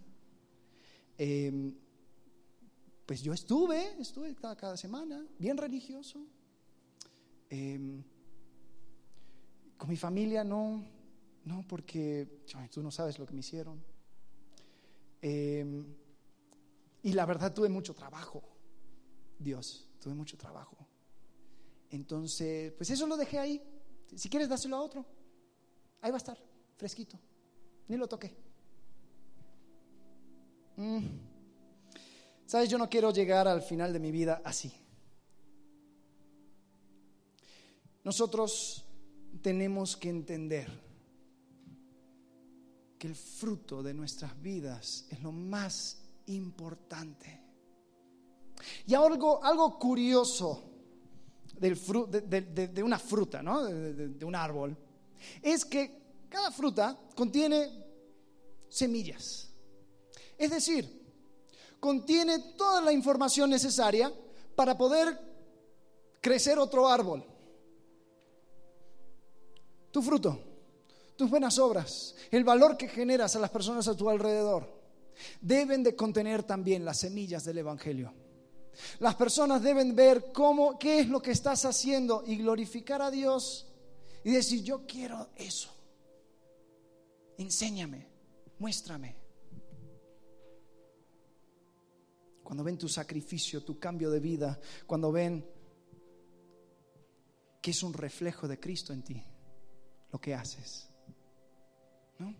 Eh, 1.17 1.73
pues 3.09 3.23
yo 3.23 3.33
estuve, 3.33 3.99
estuve 3.99 4.35
cada, 4.35 4.77
semana, 4.77 5.25
bien 5.39 5.57
religioso. 5.57 6.27
Em, 7.49 8.03
con 9.75 9.89
mi 9.89 9.97
familia 9.97 10.43
no, 10.43 10.85
no, 11.43 11.65
porque 11.67 12.43
tú 12.71 12.83
no 12.83 12.91
sabes 12.91 13.17
lo 13.17 13.25
que 13.25 13.33
me 13.33 13.39
hicieron. 13.39 13.83
Em, 15.23 15.87
y 17.01 17.13
la 17.13 17.25
verdad 17.25 17.51
tuve 17.51 17.67
mucho 17.67 17.95
trabajo, 17.95 18.43
Dios, 19.39 19.87
tuve 19.99 20.13
mucho 20.13 20.37
trabajo. 20.37 20.77
Entonces, 21.89 22.73
pues 22.73 22.91
eso 22.91 23.07
lo 23.07 23.17
dejé 23.17 23.39
ahí. 23.39 23.59
Si 24.15 24.29
quieres, 24.29 24.49
dáselo 24.49 24.75
a 24.75 24.81
otro. 24.81 25.03
Ahí 26.01 26.11
va 26.11 26.17
a 26.17 26.23
estar, 26.23 26.37
fresquito. 26.77 27.19
Ni 27.87 27.97
lo 27.97 28.07
toqué. 28.07 28.37
mm, 30.77 31.38
sabes, 32.49 32.67
yo 32.67 32.79
no 32.79 32.89
quiero 32.89 33.11
llegar 33.11 33.47
al 33.47 33.61
final 33.61 33.93
de 33.93 33.99
mi 33.99 34.09
vida 34.09 34.41
así. 34.43 34.73
Nosotros 38.03 38.83
tenemos 39.43 39.95
que 39.95 40.09
entender 40.09 40.67
que 42.97 43.05
el 43.05 43.15
fruto 43.15 43.83
de 43.83 43.93
nuestras 43.93 44.41
vidas 44.41 45.05
es 45.11 45.21
lo 45.21 45.31
más 45.31 46.01
importante. 46.25 47.39
Y 48.87 48.95
algo, 48.95 49.43
algo 49.43 49.77
curioso 49.77 50.63
del 51.55 51.79
de, 52.09 52.81
una 52.83 52.97
fruta, 52.97 53.43
¿no? 53.43 53.63
de 53.63 54.25
un 54.25 54.33
árbol, 54.33 54.75
es 55.39 55.65
que 55.65 56.25
cada 56.27 56.49
fruta 56.49 56.99
contiene 57.15 57.69
semillas. 58.69 59.51
Es 60.35 60.49
decir, 60.49 60.98
contiene 61.79 62.39
toda 62.57 62.81
la 62.81 62.91
información 62.91 63.49
necesaria 63.49 64.11
para 64.55 64.77
poder 64.77 65.19
crecer 66.21 66.59
otro 66.59 66.87
árbol. 66.87 67.25
Tu 69.91 70.01
fruto, 70.01 70.39
tus 71.15 71.29
buenas 71.29 71.57
obras, 71.57 72.15
el 72.31 72.43
valor 72.43 72.77
que 72.77 72.87
generas 72.87 73.35
a 73.35 73.39
las 73.39 73.49
personas 73.49 73.87
a 73.87 73.95
tu 73.95 74.09
alrededor, 74.09 74.79
deben 75.41 75.83
de 75.83 75.95
contener 75.95 76.43
también 76.43 76.85
las 76.85 76.99
semillas 76.99 77.43
del 77.43 77.57
Evangelio. 77.59 78.13
Las 78.99 79.15
personas 79.15 79.61
deben 79.61 79.95
ver 79.95 80.31
cómo, 80.31 80.77
qué 80.79 80.99
es 80.99 81.09
lo 81.09 81.21
que 81.21 81.31
estás 81.31 81.65
haciendo 81.65 82.23
y 82.25 82.37
glorificar 82.37 83.01
a 83.01 83.11
Dios 83.11 83.67
y 84.23 84.31
decir, 84.31 84.63
yo 84.63 84.85
quiero 84.85 85.29
eso. 85.35 85.69
Enséñame, 87.37 88.07
muéstrame. 88.57 89.18
Cuando 92.49 92.63
ven 92.63 92.79
tu 92.79 92.89
sacrificio, 92.89 93.63
tu 93.63 93.77
cambio 93.77 94.09
de 94.09 94.19
vida, 94.19 94.59
cuando 94.87 95.11
ven 95.11 95.45
que 97.61 97.69
es 97.69 97.83
un 97.83 97.93
reflejo 97.93 98.47
de 98.47 98.59
Cristo 98.59 98.91
en 98.91 99.03
ti, 99.03 99.23
lo 100.11 100.19
que 100.19 100.33
haces. 100.33 100.89
¿No? 102.17 102.33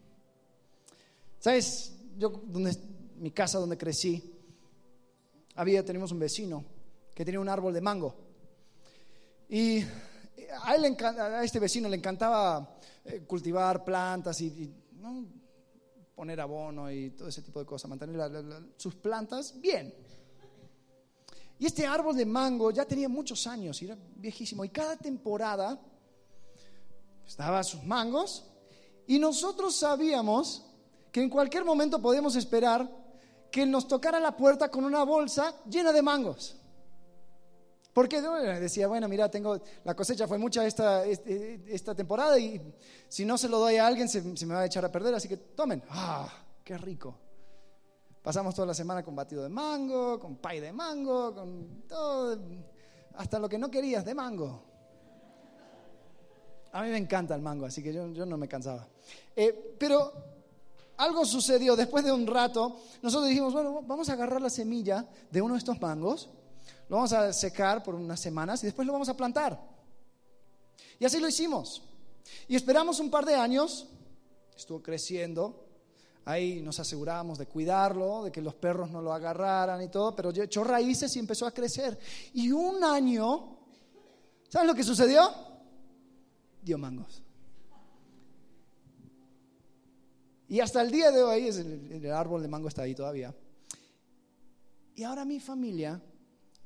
¿Sabes? 1.38 1.94
Yo, 2.18 2.30
donde, 2.30 2.76
mi 3.18 3.30
casa 3.30 3.60
donde 3.60 3.78
crecí, 3.78 4.34
había, 5.54 5.86
tenemos 5.86 6.12
un 6.12 6.18
vecino 6.18 6.66
que 7.14 7.24
tenía 7.24 7.40
un 7.40 7.48
árbol 7.48 7.76
de 7.76 7.82
mango. 7.82 8.16
Y 9.48 9.84
a, 10.64 10.74
él, 10.74 10.98
a 11.06 11.44
este 11.44 11.60
vecino 11.60 11.88
le 11.88 11.98
encantaba 11.98 12.80
eh, 13.06 13.26
cultivar 13.28 13.84
plantas 13.84 14.42
y, 14.42 14.74
poner 16.20 16.42
abono 16.42 16.92
y 16.92 17.12
todo 17.12 17.30
ese 17.30 17.42
tipo 17.42 17.62
de 17.62 17.66
cosas, 17.66 17.90
mantener 17.90 18.20
sus 18.76 18.94
plantas 18.96 19.58
bien. 19.62 19.94
Y 21.58 21.66
este 21.66 21.88
árbol 21.88 22.14
de 22.14 22.26
mango 22.26 22.72
ya 22.72 22.84
tenía 22.84 23.08
muchos 23.08 23.48
años 23.48 23.82
era 23.82 23.98
viejísimo. 24.18 24.66
Y 24.66 24.70
cada 24.70 24.98
temporada 24.98 25.80
estaba 27.26 27.64
sus 27.64 27.86
mangos 27.86 28.52
y 29.08 29.18
nosotros 29.18 29.78
sabíamos 29.78 30.66
que 31.10 31.22
en 31.22 31.30
cualquier 31.30 31.64
momento 31.64 32.02
podíamos 32.02 32.36
esperar 32.36 32.92
que 33.50 33.66
nos 33.66 33.88
tocara 33.88 34.20
la 34.20 34.36
puerta 34.36 34.70
con 34.70 34.84
una 34.84 35.04
bolsa 35.04 35.56
llena 35.70 35.94
de 35.94 36.02
mangos. 36.02 36.58
Porque 37.94 38.22
decía, 38.22 38.88
bueno, 38.88 39.08
mira, 39.08 39.30
tengo 39.30 39.60
la 39.84 39.96
cosecha 39.96 40.28
fue 40.28 40.38
mucha 40.38 40.66
esta, 40.66 41.06
este, 41.06 41.62
esta 41.68 41.96
temporada 41.96 42.38
y 42.38 42.62
si 43.08 43.26
no 43.26 43.38
se 43.38 43.50
lo 43.50 43.60
doy 43.60 43.78
a 43.78 43.88
alguien 43.88 44.08
se, 44.08 44.22
me 44.22 44.54
va 44.54 44.62
a 44.62 44.66
echar 44.66 44.86
a 44.86 44.92
perder, 44.92 45.16
así 45.16 45.28
que 45.28 45.38
tomen. 45.38 45.84
¡Ah, 45.90 46.32
qué 46.64 46.78
rico! 46.78 47.18
Pasamos 48.22 48.54
toda 48.54 48.68
la 48.68 48.74
semana 48.74 49.02
con 49.02 49.16
batido 49.16 49.42
de 49.42 49.50
mango, 49.50 50.20
con 50.20 50.36
pay 50.38 50.60
de 50.60 50.72
mango, 50.72 51.34
con 51.34 51.84
todo, 51.88 52.38
hasta 53.16 53.40
lo 53.40 53.50
que 53.50 53.58
no 53.58 53.72
querías 53.72 54.06
de 54.06 54.14
mango. 54.14 54.64
A 56.72 56.84
mí 56.84 56.90
me 56.90 56.98
encanta 56.98 57.34
el 57.34 57.42
mango, 57.42 57.66
así 57.66 57.82
que 57.82 57.92
yo, 57.92 58.06
no 58.08 58.38
me 58.38 58.48
cansaba. 58.48 58.88
Eh, 59.36 59.76
pero 59.80 60.14
algo 60.98 61.26
sucedió 61.26 61.76
después 61.76 62.06
de 62.06 62.12
un 62.12 62.28
rato. 62.28 62.78
Nosotros 63.02 63.30
dijimos, 63.30 63.54
bueno, 63.54 63.82
vamos 63.82 64.10
a 64.10 64.14
agarrar 64.14 64.42
la 64.42 64.50
semilla 64.50 65.08
de 65.32 65.42
uno 65.42 65.56
de 65.56 65.60
estos 65.60 65.82
mangos, 65.82 66.30
lo 66.90 66.96
vamos 66.96 67.14
a 67.14 67.32
secar 67.32 67.84
por 67.84 67.94
unas 67.94 68.20
semanas 68.20 68.64
y 68.64 68.66
después 68.66 68.86
lo 68.86 68.94
vamos 68.94 69.10
a 69.10 69.16
plantar. 69.16 69.60
Y 71.00 71.06
así 71.06 71.20
lo 71.20 71.28
hicimos. 71.28 71.84
Y 72.48 72.56
esperamos 72.56 73.00
un 73.00 73.12
par 73.12 73.26
de 73.26 73.36
años, 73.36 73.88
estuvo 74.58 74.82
creciendo. 74.82 75.68
Ahí 76.26 76.62
nos 76.62 76.80
aseguramos 76.80 77.38
de 77.38 77.46
cuidarlo, 77.46 78.24
de 78.24 78.32
que 78.32 78.42
los 78.42 78.56
perros 78.56 78.90
no 78.90 79.02
lo 79.02 79.14
agarraran 79.14 79.82
y 79.84 79.88
todo, 79.88 80.16
pero 80.16 80.32
echó 80.32 80.64
raíces 80.64 81.16
y 81.16 81.20
empezó 81.20 81.46
a 81.46 81.52
crecer. 81.52 81.98
Y 82.34 82.52
un 82.52 82.84
año, 82.84 83.60
¿saben 84.50 84.68
lo 84.68 84.76
que 84.76 84.84
sucedió? 84.84 85.32
Dio 86.62 86.78
mangos. 86.78 87.22
Y 90.48 90.60
hasta 90.60 90.82
el 90.82 90.90
día 90.90 91.12
de 91.12 91.22
hoy, 91.22 91.48
el 91.48 92.12
árbol 92.12 92.42
de 92.42 92.48
mango 92.48 92.68
está 92.68 92.82
ahí 92.82 92.96
todavía. 92.96 93.34
Y 94.96 95.04
ahora 95.04 95.24
mi 95.24 95.40
familia 95.40 96.02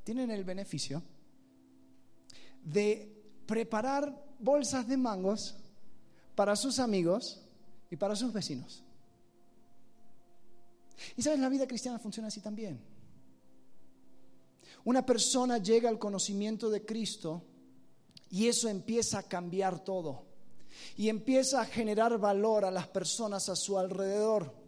tienen 0.03 0.31
el 0.31 0.43
beneficio 0.43 1.01
de 2.63 3.23
preparar 3.45 4.13
bolsas 4.39 4.87
de 4.87 4.97
mangos 4.97 5.55
para 6.35 6.55
sus 6.55 6.79
amigos 6.79 7.41
y 7.89 7.95
para 7.95 8.15
sus 8.15 8.33
vecinos. 8.33 8.83
Y 11.15 11.21
sabes, 11.21 11.39
la 11.39 11.49
vida 11.49 11.67
cristiana 11.67 11.99
funciona 11.99 12.27
así 12.27 12.41
también. 12.41 12.79
Una 14.85 15.05
persona 15.05 15.57
llega 15.57 15.89
al 15.89 15.99
conocimiento 15.99 16.69
de 16.69 16.85
Cristo 16.85 17.43
y 18.29 18.47
eso 18.47 18.67
empieza 18.67 19.19
a 19.19 19.23
cambiar 19.23 19.83
todo 19.83 20.25
y 20.97 21.09
empieza 21.09 21.61
a 21.61 21.65
generar 21.65 22.17
valor 22.17 22.65
a 22.65 22.71
las 22.71 22.87
personas 22.87 23.47
a 23.49 23.55
su 23.55 23.77
alrededor. 23.77 24.62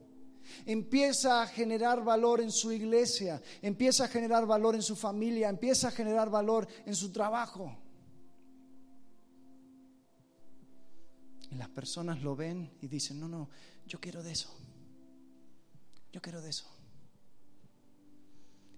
Empieza 0.66 1.42
a 1.42 1.48
generar 1.48 2.04
valor 2.04 2.42
en 2.42 2.52
su 2.52 2.72
iglesia, 2.72 3.42
empieza 3.62 4.06
a 4.06 4.08
generar 4.08 4.46
valor 4.46 4.76
en 4.76 4.82
su 4.82 4.96
familia, 4.96 5.50
empieza 5.50 5.90
a 5.90 5.92
generar 5.92 6.30
valor 6.30 6.68
en 6.86 6.96
su 6.96 7.12
trabajo. 7.12 7.78
Y 11.52 11.56
las 11.56 11.70
personas 11.70 12.22
lo 12.22 12.36
ven 12.36 12.72
y 12.82 12.88
dicen, 12.88 13.20
no, 13.20 13.28
no, 13.28 13.50
yo 13.86 14.00
quiero 14.00 14.24
de 14.24 14.32
eso. 14.32 14.54
Yo 16.12 16.22
quiero 16.22 16.42
de 16.42 16.50
eso. 16.50 16.66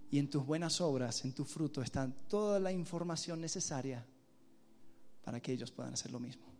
Y 0.09 0.19
en 0.19 0.29
tus 0.29 0.45
buenas 0.45 0.79
obras, 0.81 1.23
en 1.25 1.33
tu 1.33 1.43
fruto, 1.43 1.81
está 1.81 2.09
toda 2.27 2.59
la 2.59 2.71
información 2.71 3.41
necesaria 3.41 4.05
para 5.23 5.41
que 5.41 5.51
ellos 5.51 5.71
puedan 5.71 5.93
hacer 5.93 6.11
lo 6.11 6.19
mismo. 6.19 6.56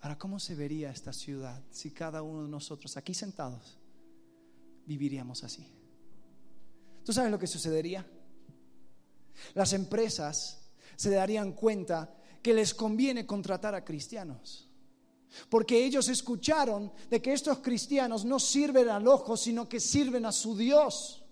Ahora, 0.00 0.16
¿cómo 0.16 0.38
se 0.38 0.54
vería 0.54 0.90
esta 0.90 1.12
ciudad 1.12 1.60
si 1.70 1.90
cada 1.90 2.22
uno 2.22 2.44
de 2.44 2.48
nosotros 2.48 2.96
aquí 2.96 3.14
sentados 3.14 3.78
viviríamos 4.86 5.42
así? 5.42 5.66
¿Tú 7.04 7.12
sabes 7.12 7.30
lo 7.30 7.38
que 7.38 7.46
sucedería? 7.46 8.06
Las 9.54 9.72
empresas 9.72 10.70
se 10.96 11.10
darían 11.10 11.52
cuenta 11.52 12.14
que 12.42 12.54
les 12.54 12.74
conviene 12.74 13.26
contratar 13.26 13.74
a 13.74 13.84
cristianos. 13.84 14.68
Porque 15.48 15.84
ellos 15.84 16.08
escucharon 16.08 16.92
de 17.10 17.20
que 17.20 17.32
estos 17.32 17.58
cristianos 17.58 18.24
no 18.24 18.38
sirven 18.38 18.88
al 18.88 19.06
ojo, 19.06 19.36
sino 19.36 19.68
que 19.68 19.80
sirven 19.80 20.24
a 20.24 20.32
su 20.32 20.56
Dios. 20.56 21.24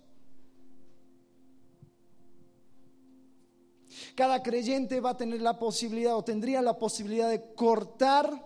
Cada 4.14 4.43
creyente 4.43 5.01
va 5.01 5.11
a 5.11 5.17
tener 5.17 5.41
la 5.41 5.59
posibilidad 5.59 6.17
o 6.17 6.25
tendría 6.25 6.62
la 6.62 6.79
posibilidad 6.79 7.31
de 7.31 7.55
cortar 7.55 8.45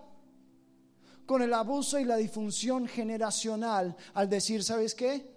con 1.31 1.41
el 1.41 1.53
abuso 1.53 1.97
y 1.97 2.03
la 2.03 2.17
disfunción 2.17 2.89
generacional 2.89 3.95
al 4.15 4.29
decir, 4.29 4.65
¿sabes 4.65 4.93
qué? 4.93 5.33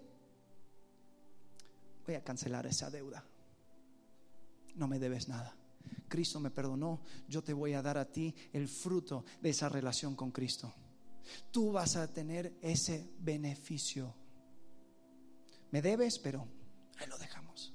Voy 2.05 2.15
a 2.15 2.21
cancelar 2.21 2.67
esa 2.67 2.89
deuda. 2.89 3.23
No 4.75 4.89
me 4.89 4.99
debes 4.99 5.29
nada. 5.29 5.55
Cristo 6.09 6.41
me 6.41 6.51
perdonó, 6.51 6.99
yo 7.29 7.41
te 7.41 7.53
voy 7.53 7.75
a 7.75 7.81
dar 7.81 7.97
a 7.97 8.11
ti 8.11 8.35
el 8.51 8.67
fruto 8.67 9.23
de 9.39 9.51
esa 9.51 9.69
relación 9.69 10.17
con 10.17 10.31
Cristo. 10.31 10.73
Tú 11.49 11.71
vas 11.71 11.95
a 11.95 12.11
tener 12.11 12.57
ese 12.61 13.13
beneficio. 13.19 14.13
Me 15.71 15.81
debes, 15.81 16.19
pero 16.19 16.45
ahí 16.97 17.07
lo 17.07 17.17
dejamos. 17.17 17.73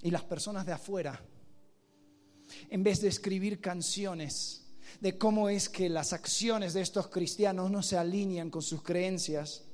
Y 0.00 0.10
las 0.10 0.24
personas 0.24 0.64
de 0.64 0.72
afuera 0.72 1.22
en 2.70 2.82
vez 2.82 3.00
de 3.00 3.08
escribir 3.08 3.60
canciones 3.60 4.64
de 5.00 5.16
cómo 5.16 5.48
es 5.48 5.68
que 5.68 5.88
las 5.88 6.12
acciones 6.12 6.74
de 6.74 6.80
estos 6.80 7.08
cristianos 7.08 7.70
no 7.70 7.82
se 7.82 7.96
alinean 7.96 8.50
con 8.50 8.62
sus 8.62 8.82
creencias, 8.82 9.64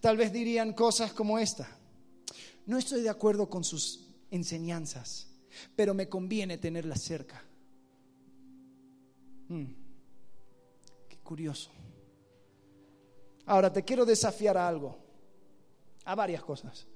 tal 0.00 0.16
vez 0.16 0.32
dirían 0.32 0.72
cosas 0.72 1.12
como 1.12 1.38
esta. 1.38 1.68
No 2.66 2.78
estoy 2.78 3.02
de 3.02 3.10
acuerdo 3.10 3.48
con 3.48 3.64
sus 3.64 4.08
enseñanzas, 4.30 5.28
pero 5.76 5.94
me 5.94 6.08
conviene 6.08 6.58
tenerlas 6.58 7.02
cerca. 7.02 7.42
Hmm. 9.48 9.66
curioso. 11.22 11.70
Ahora 13.46 13.72
te 13.72 13.82
quiero 13.82 14.04
desafiar 14.04 14.56
a 14.56 14.68
algo, 14.68 14.98
a 16.04 16.14
varias 16.14 16.42
cosas. 16.42 16.86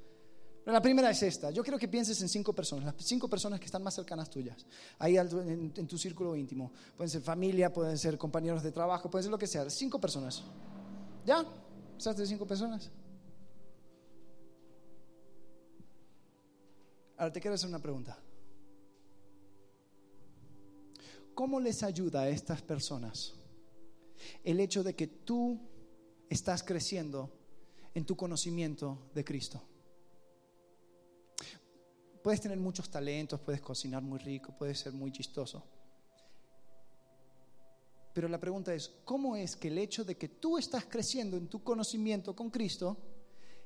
La 0.73 0.83
primera 0.83 1.11
es 1.11 1.23
esta. 1.23 1.51
Yo 1.51 1.63
quiero 1.63 1.79
que 1.79 1.89
pienses 1.89 2.21
en 2.21 2.29
cinco 2.29 2.53
personas, 2.53 2.85
las 2.85 2.95
cinco 2.99 3.29
personas 3.29 3.59
que 3.59 3.67
están 3.67 3.83
más 3.83 3.95
cercanas 3.95 4.29
tuyas, 4.29 4.67
ahí 4.99 5.17
en, 5.17 5.73
en 5.75 5.87
tu 5.87 5.97
círculo 5.97 6.37
íntimo. 6.37 6.73
Pueden 6.97 7.11
ser 7.11 7.23
familia, 7.23 7.73
pueden 7.73 7.97
ser 7.97 8.19
compañeros 8.19 8.63
de 8.63 8.73
trabajo, 8.73 9.11
pueden 9.11 9.25
ser 9.25 9.31
lo 9.31 9.39
que 9.39 9.47
sea. 9.47 9.69
Cinco 9.71 10.01
personas. 10.01 10.43
¿Ya? 11.25 11.45
¿Pensaste 11.93 12.23
de 12.23 12.29
cinco 12.29 12.47
personas? 12.47 12.91
Ahora 17.17 17.33
te 17.33 17.41
quiero 17.41 17.55
hacer 17.55 17.69
una 17.69 17.83
pregunta. 17.83 18.17
¿Cómo 21.35 21.61
les 21.61 21.83
ayuda 21.83 22.23
a 22.23 22.29
estas 22.29 22.63
personas 22.63 23.35
el 24.45 24.61
hecho 24.61 24.83
de 24.83 24.95
que 24.95 25.07
tú 25.07 25.61
estás 26.29 26.63
creciendo 26.63 27.33
en 27.95 28.05
tu 28.05 28.17
conocimiento 28.17 29.11
de 29.15 29.25
Cristo? 29.25 29.63
Puedes 32.23 32.41
tener 32.41 32.59
muchos 32.59 32.91
talentos, 32.91 33.41
puedes 33.41 33.61
cocinar 33.61 34.03
muy 34.03 34.19
rico, 34.19 34.53
puedes 34.57 34.79
ser 34.79 34.93
muy 34.93 35.13
chistoso. 35.13 35.65
Pero 38.13 38.29
la 38.29 38.41
pregunta 38.41 38.75
es, 38.75 38.91
¿cómo 39.05 39.37
es 39.37 39.55
que 39.55 39.69
el 39.69 39.79
hecho 39.79 40.05
de 40.05 40.17
que 40.17 40.29
tú 40.29 40.59
estás 40.59 40.85
creciendo 40.87 41.37
en 41.37 41.49
tu 41.49 41.63
conocimiento 41.63 42.35
con 42.35 42.51
Cristo 42.51 42.97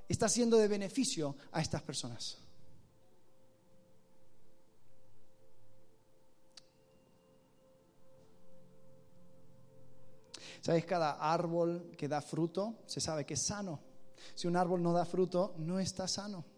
está 0.09 0.29
siendo 0.29 0.59
de 0.59 0.69
beneficio 0.69 1.37
a 1.53 1.63
estas 1.63 1.83
personas? 1.83 2.39
¿Sabes? 10.61 10.85
Cada 10.85 11.13
árbol 11.13 11.95
que 11.97 12.07
da 12.07 12.21
fruto 12.21 12.83
se 12.87 13.01
sabe 13.01 13.25
que 13.25 13.35
es 13.35 13.43
sano. 13.43 13.81
Si 14.35 14.47
un 14.47 14.57
árbol 14.57 14.83
no 14.83 14.93
da 14.93 15.05
fruto, 15.05 15.55
no 15.59 15.81
está 15.81 16.07
sano. 16.07 16.52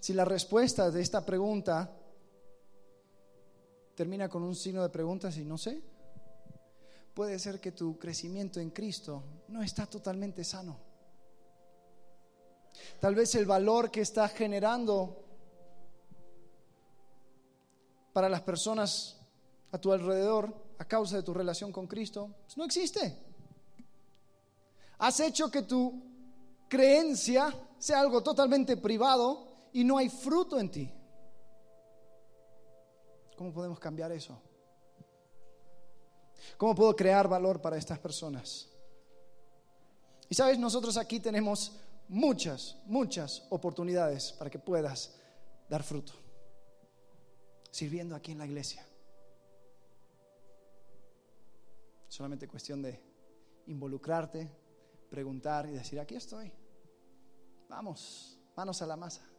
Si 0.00 0.12
la 0.12 0.24
respuesta 0.24 0.90
de 0.90 1.02
esta 1.02 1.24
pregunta 1.24 1.90
termina 3.94 4.28
con 4.28 4.42
un 4.42 4.54
signo 4.54 4.82
de 4.82 4.88
preguntas 4.90 5.36
y 5.36 5.44
no 5.44 5.56
sé, 5.56 5.82
puede 7.14 7.38
ser 7.38 7.60
que 7.60 7.72
tu 7.72 7.98
crecimiento 7.98 8.60
en 8.60 8.70
Cristo 8.70 9.22
no 9.48 9.62
está 9.62 9.86
totalmente 9.86 10.44
sano. 10.44 10.78
Tal 13.00 13.14
vez 13.14 13.34
el 13.34 13.46
valor 13.46 13.90
que 13.90 14.02
está 14.02 14.28
generando 14.28 15.24
para 18.12 18.28
las 18.28 18.42
personas 18.42 19.18
a 19.72 19.78
tu 19.78 19.92
alrededor 19.92 20.54
a 20.78 20.84
causa 20.84 21.16
de 21.16 21.22
tu 21.22 21.32
relación 21.32 21.72
con 21.72 21.86
Cristo, 21.86 22.30
pues 22.44 22.56
no 22.56 22.64
existe. 22.64 23.18
Has 24.98 25.20
hecho 25.20 25.50
que 25.50 25.62
tu 25.62 26.02
creencia 26.68 27.54
sea 27.78 28.00
algo 28.00 28.22
totalmente 28.22 28.76
privado 28.76 29.45
y 29.76 29.84
no 29.84 29.98
hay 29.98 30.08
fruto 30.08 30.58
en 30.58 30.70
ti. 30.70 30.90
¿Cómo 33.36 33.52
podemos 33.52 33.78
cambiar 33.78 34.10
eso? 34.10 34.40
¿Cómo 36.56 36.74
puedo 36.74 36.96
crear 36.96 37.28
valor 37.28 37.60
para 37.60 37.76
estas 37.76 37.98
personas? 37.98 38.70
Y 40.30 40.34
sabes, 40.34 40.58
nosotros 40.58 40.96
aquí 40.96 41.20
tenemos 41.20 41.72
muchas, 42.08 42.78
muchas 42.86 43.46
oportunidades 43.50 44.32
para 44.32 44.48
que 44.48 44.58
puedas 44.58 45.14
dar 45.68 45.82
fruto, 45.82 46.14
sirviendo 47.70 48.16
aquí 48.16 48.32
en 48.32 48.38
la 48.38 48.46
iglesia. 48.46 48.82
Solamente 52.08 52.48
cuestión 52.48 52.80
de 52.80 52.98
involucrarte, 53.66 54.50
preguntar 55.10 55.66
y 55.66 55.72
decir, 55.72 56.00
aquí 56.00 56.14
estoy. 56.14 56.50
Vamos, 57.68 58.38
manos 58.56 58.80
a 58.80 58.86
la 58.86 58.96
masa. 58.96 59.35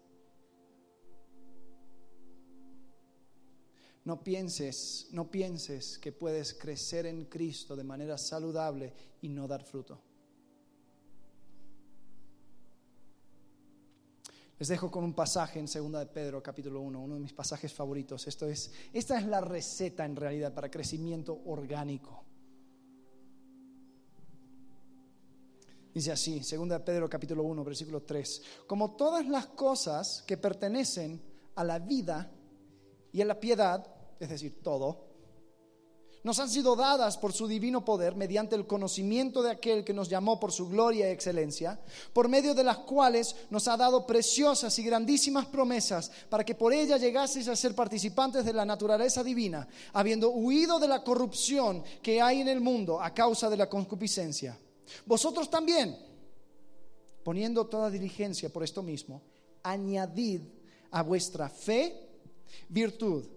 No 4.07 4.23
pienses, 4.23 5.09
no 5.11 5.29
pienses 5.29 5.97
que 5.97 6.13
puedes 6.13 6.53
crecer 6.53 7.05
en 7.07 7.25
Cristo 7.25 7.75
de 7.75 7.83
manera 7.83 8.17
saludable 8.17 8.93
y 9.19 9.27
no 9.27 9.49
dar 9.49 9.65
fruto. 9.65 9.99
Les 14.57 14.69
dejo 14.69 14.89
con 14.89 15.03
un 15.03 15.13
pasaje 15.13 15.59
en 15.59 15.65
2 15.65 15.91
de 15.99 16.05
Pedro, 16.05 16.41
capítulo 16.41 16.79
1, 16.79 17.01
uno 17.01 17.15
de 17.15 17.19
mis 17.19 17.33
pasajes 17.33 17.73
favoritos. 17.73 18.25
Esto 18.27 18.47
es, 18.47 18.71
esta 18.93 19.19
es 19.19 19.25
la 19.25 19.41
receta 19.41 20.05
en 20.05 20.15
realidad 20.15 20.53
para 20.53 20.71
crecimiento 20.71 21.41
orgánico. 21.45 22.23
Dice 25.93 26.13
así, 26.13 26.39
2 26.39 26.81
Pedro 26.81 27.09
capítulo 27.09 27.43
1, 27.43 27.61
versículo 27.61 28.03
3, 28.03 28.41
como 28.67 28.95
todas 28.95 29.27
las 29.27 29.47
cosas 29.47 30.23
que 30.25 30.37
pertenecen 30.37 31.21
a 31.55 31.65
la 31.65 31.79
vida 31.79 32.31
y 33.11 33.21
a 33.21 33.25
la 33.25 33.37
piedad, 33.37 33.96
es 34.20 34.30
decir, 34.30 34.61
todo, 34.61 35.07
nos 36.24 36.39
han 36.39 36.49
sido 36.49 36.76
dadas 36.76 37.18
por 37.18 37.32
su 37.32 37.47
divino 37.47 37.86
poder 37.86 38.15
mediante 38.15 38.55
el 38.55 38.68
conocimiento 38.68 39.41
de 39.41 39.51
aquel 39.51 39.86
que 39.86 39.93
nos 39.93 40.09
llamó 40.09 40.39
por 40.39 40.51
su 40.51 40.68
gloria 40.68 41.07
y 41.07 41.13
excelencia, 41.13 41.80
por 42.11 42.28
medio 42.28 42.53
de 42.53 42.65
las 42.65 42.80
cuales 42.80 43.34
nos 43.49 43.68
ha 43.70 43.78
dado 43.78 44.05
preciosas 44.05 44.78
y 44.78 44.84
grandísimas 44.84 45.45
promesas 45.45 46.11
para 46.30 46.43
que 46.43 46.53
por 46.53 46.74
ella 46.74 46.97
llegaseis 46.97 47.47
a 47.47 47.55
ser 47.55 47.74
participantes 47.74 48.43
de 48.43 48.51
la 48.51 48.65
naturaleza 48.65 49.24
divina, 49.24 49.70
habiendo 49.93 50.32
huido 50.32 50.80
de 50.80 50.89
la 50.89 51.01
corrupción 51.01 51.82
que 52.01 52.22
hay 52.22 52.41
en 52.41 52.49
el 52.49 52.59
mundo 52.59 53.01
a 53.01 53.13
causa 53.13 53.49
de 53.49 53.55
la 53.55 53.70
concupiscencia. 53.70 54.59
Vosotros 55.05 55.49
también, 55.49 55.97
poniendo 57.24 57.68
toda 57.68 57.89
diligencia 57.89 58.49
por 58.49 58.65
esto 58.65 58.84
mismo, 58.84 59.22
añadid 59.63 60.41
a 60.91 61.03
vuestra 61.03 61.47
fe 61.47 62.09
virtud, 62.68 63.36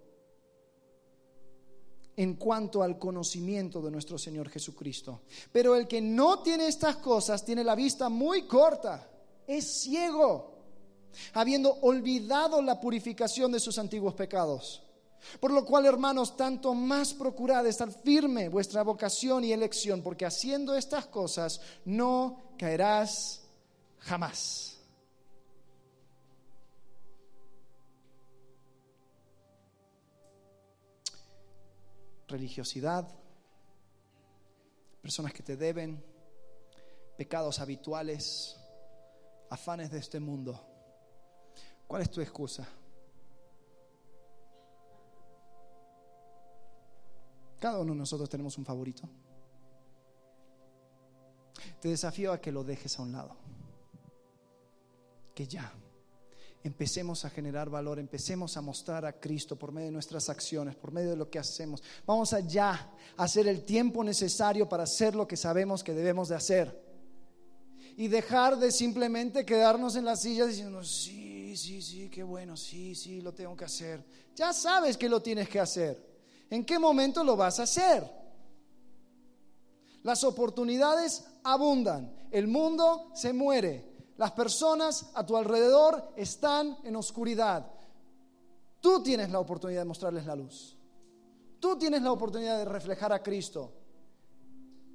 en 2.21 2.35
cuanto 2.35 2.83
al 2.83 2.99
conocimiento 2.99 3.81
de 3.81 3.89
nuestro 3.89 4.15
Señor 4.15 4.47
Jesucristo. 4.47 5.21
Pero 5.51 5.75
el 5.75 5.87
que 5.87 6.01
no 6.01 6.43
tiene 6.43 6.67
estas 6.67 6.97
cosas 6.97 7.43
tiene 7.43 7.63
la 7.63 7.73
vista 7.73 8.09
muy 8.09 8.43
corta, 8.43 9.09
es 9.47 9.81
ciego, 9.81 10.53
habiendo 11.33 11.71
olvidado 11.81 12.61
la 12.61 12.79
purificación 12.79 13.51
de 13.51 13.59
sus 13.59 13.79
antiguos 13.79 14.13
pecados. 14.13 14.83
Por 15.39 15.49
lo 15.49 15.65
cual, 15.65 15.87
hermanos, 15.87 16.37
tanto 16.37 16.75
más 16.75 17.11
procurad 17.15 17.65
estar 17.65 17.91
firme 17.91 18.49
vuestra 18.49 18.83
vocación 18.83 19.43
y 19.43 19.51
elección, 19.51 20.03
porque 20.03 20.27
haciendo 20.27 20.75
estas 20.75 21.07
cosas 21.07 21.59
no 21.85 22.53
caerás 22.55 23.41
jamás. 23.97 24.70
Religiosidad, 32.31 33.07
personas 35.01 35.33
que 35.33 35.43
te 35.43 35.55
deben, 35.55 36.03
pecados 37.17 37.59
habituales, 37.59 38.57
afanes 39.49 39.91
de 39.91 39.99
este 39.99 40.19
mundo. 40.19 40.59
¿Cuál 41.87 42.03
es 42.03 42.09
tu 42.09 42.21
excusa? 42.21 42.67
Cada 47.59 47.79
uno 47.79 47.93
de 47.93 47.99
nosotros 47.99 48.27
tenemos 48.29 48.57
un 48.57 48.65
favorito. 48.65 49.07
Te 51.79 51.89
desafío 51.89 52.31
a 52.31 52.41
que 52.41 52.51
lo 52.51 52.63
dejes 52.63 52.97
a 52.97 53.03
un 53.03 53.11
lado. 53.11 53.35
Que 55.35 55.47
ya 55.47 55.71
empecemos 56.63 57.25
a 57.25 57.29
generar 57.29 57.69
valor, 57.69 57.99
empecemos 57.99 58.55
a 58.57 58.61
mostrar 58.61 59.05
a 59.05 59.19
Cristo 59.19 59.57
por 59.57 59.71
medio 59.71 59.87
de 59.87 59.93
nuestras 59.93 60.29
acciones, 60.29 60.75
por 60.75 60.91
medio 60.91 61.11
de 61.11 61.15
lo 61.15 61.29
que 61.29 61.39
hacemos. 61.39 61.81
Vamos 62.05 62.33
allá 62.33 62.91
a 63.17 63.23
hacer 63.23 63.47
el 63.47 63.63
tiempo 63.63 64.03
necesario 64.03 64.69
para 64.69 64.83
hacer 64.83 65.15
lo 65.15 65.27
que 65.27 65.37
sabemos 65.37 65.83
que 65.83 65.93
debemos 65.93 66.29
de 66.29 66.35
hacer. 66.35 66.91
Y 67.97 68.07
dejar 68.07 68.57
de 68.57 68.71
simplemente 68.71 69.45
quedarnos 69.45 69.95
en 69.95 70.05
la 70.05 70.15
silla 70.15 70.45
diciendo, 70.45 70.83
sí, 70.83 71.55
sí, 71.57 71.81
sí, 71.81 72.09
qué 72.09 72.23
bueno, 72.23 72.55
sí, 72.55 72.95
sí, 72.95 73.21
lo 73.21 73.33
tengo 73.33 73.55
que 73.55 73.65
hacer. 73.65 74.03
Ya 74.35 74.53
sabes 74.53 74.97
que 74.97 75.09
lo 75.09 75.21
tienes 75.21 75.49
que 75.49 75.59
hacer. 75.59 76.11
¿En 76.49 76.63
qué 76.63 76.79
momento 76.79 77.23
lo 77.23 77.35
vas 77.35 77.59
a 77.59 77.63
hacer? 77.63 78.03
Las 80.03 80.23
oportunidades 80.23 81.25
abundan, 81.43 82.11
el 82.31 82.47
mundo 82.47 83.11
se 83.13 83.33
muere, 83.33 83.90
las 84.17 84.31
personas 84.31 85.11
a 85.13 85.25
tu 85.25 85.35
alrededor 85.35 86.13
están 86.15 86.77
en 86.83 86.95
oscuridad. 86.95 87.71
Tú 88.79 89.01
tienes 89.03 89.29
la 89.29 89.39
oportunidad 89.39 89.81
de 89.81 89.85
mostrarles 89.85 90.25
la 90.25 90.35
luz. 90.35 90.77
Tú 91.59 91.77
tienes 91.77 92.01
la 92.01 92.11
oportunidad 92.11 92.57
de 92.57 92.65
reflejar 92.65 93.13
a 93.13 93.21
Cristo. 93.21 93.71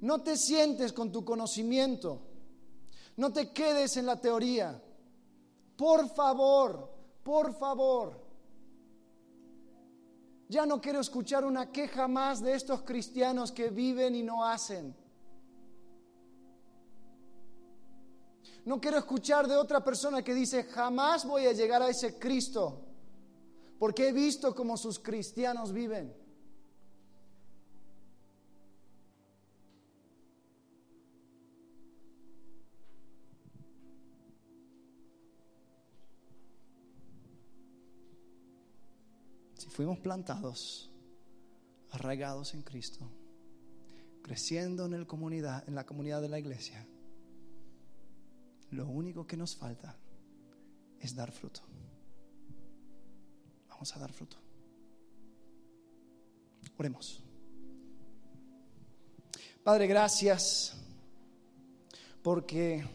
No 0.01 0.21
te 0.21 0.37
sientes 0.37 0.93
con 0.93 1.11
tu 1.11 1.23
conocimiento. 1.23 2.21
No 3.15 3.31
te 3.33 3.51
quedes 3.51 3.97
en 3.97 4.05
la 4.05 4.19
teoría. 4.19 4.81
Por 5.75 6.09
favor, 6.09 6.91
por 7.23 7.53
favor. 7.53 8.27
Ya 10.49 10.65
no 10.65 10.79
quiero 10.79 10.99
escuchar 10.99 11.43
una 11.43 11.71
queja 11.71 12.07
más 12.07 12.41
de 12.41 12.53
estos 12.53 12.81
cristianos 12.83 13.51
que 13.51 13.69
viven 13.69 14.15
y 14.15 14.23
no 14.23 14.45
hacen. 14.45 14.95
No 18.67 18.81
quiero 18.81 18.97
escuchar 18.97 19.47
de 19.47 19.55
otra 19.55 19.81
persona 19.81 20.21
que 20.21 20.33
dice, 20.33 20.65
jamás 20.65 21.25
voy 21.25 21.45
a 21.45 21.53
llegar 21.53 21.81
a 21.81 21.87
ese 21.87 22.19
Cristo, 22.19 22.81
porque 23.79 24.09
he 24.09 24.11
visto 24.11 24.53
cómo 24.53 24.75
sus 24.75 24.99
cristianos 24.99 25.71
viven. 25.71 26.13
Si 39.53 39.69
fuimos 39.69 39.97
plantados, 39.99 40.91
arraigados 41.91 42.53
en 42.53 42.63
Cristo, 42.63 43.09
creciendo 44.23 44.87
en, 44.87 44.93
el 44.93 45.07
comunidad, 45.07 45.63
en 45.69 45.75
la 45.75 45.85
comunidad 45.85 46.21
de 46.21 46.27
la 46.27 46.37
iglesia, 46.37 46.85
lo 48.71 48.87
único 48.87 49.25
que 49.25 49.37
nos 49.37 49.55
falta 49.55 49.95
es 50.99 51.15
dar 51.15 51.31
fruto. 51.31 51.61
Vamos 53.69 53.95
a 53.95 53.99
dar 53.99 54.11
fruto. 54.11 54.37
Oremos. 56.77 57.23
Padre, 59.63 59.87
gracias 59.87 60.75
porque 62.21 62.85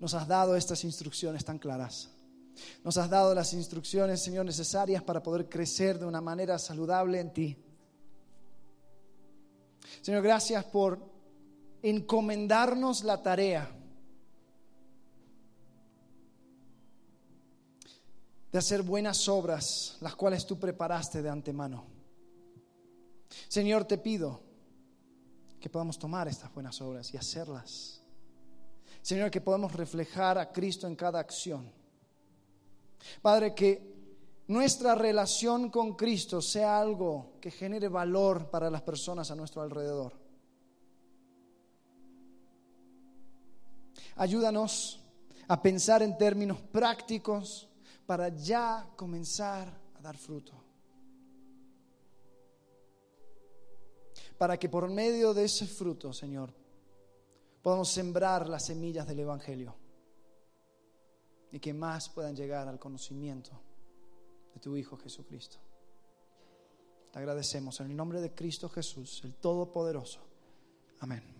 nos 0.00 0.14
has 0.14 0.26
dado 0.26 0.56
estas 0.56 0.84
instrucciones 0.84 1.44
tan 1.44 1.58
claras. 1.58 2.10
Nos 2.82 2.96
has 2.96 3.10
dado 3.10 3.34
las 3.34 3.52
instrucciones, 3.52 4.22
Señor, 4.22 4.46
necesarias 4.46 5.02
para 5.02 5.22
poder 5.22 5.48
crecer 5.48 5.98
de 5.98 6.06
una 6.06 6.20
manera 6.20 6.58
saludable 6.58 7.20
en 7.20 7.32
ti. 7.32 7.56
Señor, 10.00 10.22
gracias 10.22 10.64
por 10.64 11.00
encomendarnos 11.82 13.04
la 13.04 13.22
tarea 13.22 13.75
de 18.56 18.60
hacer 18.60 18.82
buenas 18.82 19.28
obras, 19.28 19.98
las 20.00 20.16
cuales 20.16 20.46
tú 20.46 20.58
preparaste 20.58 21.20
de 21.20 21.28
antemano. 21.28 21.84
Señor, 23.48 23.84
te 23.84 23.98
pido 23.98 24.40
que 25.60 25.68
podamos 25.68 25.98
tomar 25.98 26.26
estas 26.26 26.54
buenas 26.54 26.80
obras 26.80 27.12
y 27.12 27.18
hacerlas. 27.18 28.00
Señor, 29.02 29.30
que 29.30 29.42
podamos 29.42 29.74
reflejar 29.74 30.38
a 30.38 30.50
Cristo 30.52 30.86
en 30.86 30.96
cada 30.96 31.18
acción. 31.18 31.70
Padre, 33.20 33.54
que 33.54 33.94
nuestra 34.46 34.94
relación 34.94 35.68
con 35.68 35.94
Cristo 35.94 36.40
sea 36.40 36.80
algo 36.80 37.34
que 37.42 37.50
genere 37.50 37.88
valor 37.88 38.48
para 38.48 38.70
las 38.70 38.80
personas 38.80 39.30
a 39.30 39.36
nuestro 39.36 39.60
alrededor. 39.60 40.14
Ayúdanos 44.14 45.04
a 45.46 45.60
pensar 45.60 46.02
en 46.02 46.16
términos 46.16 46.58
prácticos 46.72 47.68
para 48.06 48.28
ya 48.28 48.88
comenzar 48.96 49.68
a 49.96 50.00
dar 50.00 50.16
fruto. 50.16 50.52
Para 54.38 54.58
que 54.58 54.68
por 54.68 54.88
medio 54.88 55.34
de 55.34 55.44
ese 55.44 55.66
fruto, 55.66 56.12
Señor, 56.12 56.52
podamos 57.62 57.90
sembrar 57.90 58.48
las 58.48 58.66
semillas 58.66 59.06
del 59.06 59.20
Evangelio 59.20 59.74
y 61.50 61.58
que 61.58 61.72
más 61.72 62.08
puedan 62.08 62.36
llegar 62.36 62.68
al 62.68 62.78
conocimiento 62.78 63.50
de 64.54 64.60
tu 64.60 64.76
Hijo 64.76 64.96
Jesucristo. 64.96 65.56
Te 67.10 67.18
agradecemos 67.18 67.80
en 67.80 67.90
el 67.90 67.96
nombre 67.96 68.20
de 68.20 68.34
Cristo 68.34 68.68
Jesús, 68.68 69.22
el 69.24 69.34
Todopoderoso. 69.34 70.20
Amén. 71.00 71.34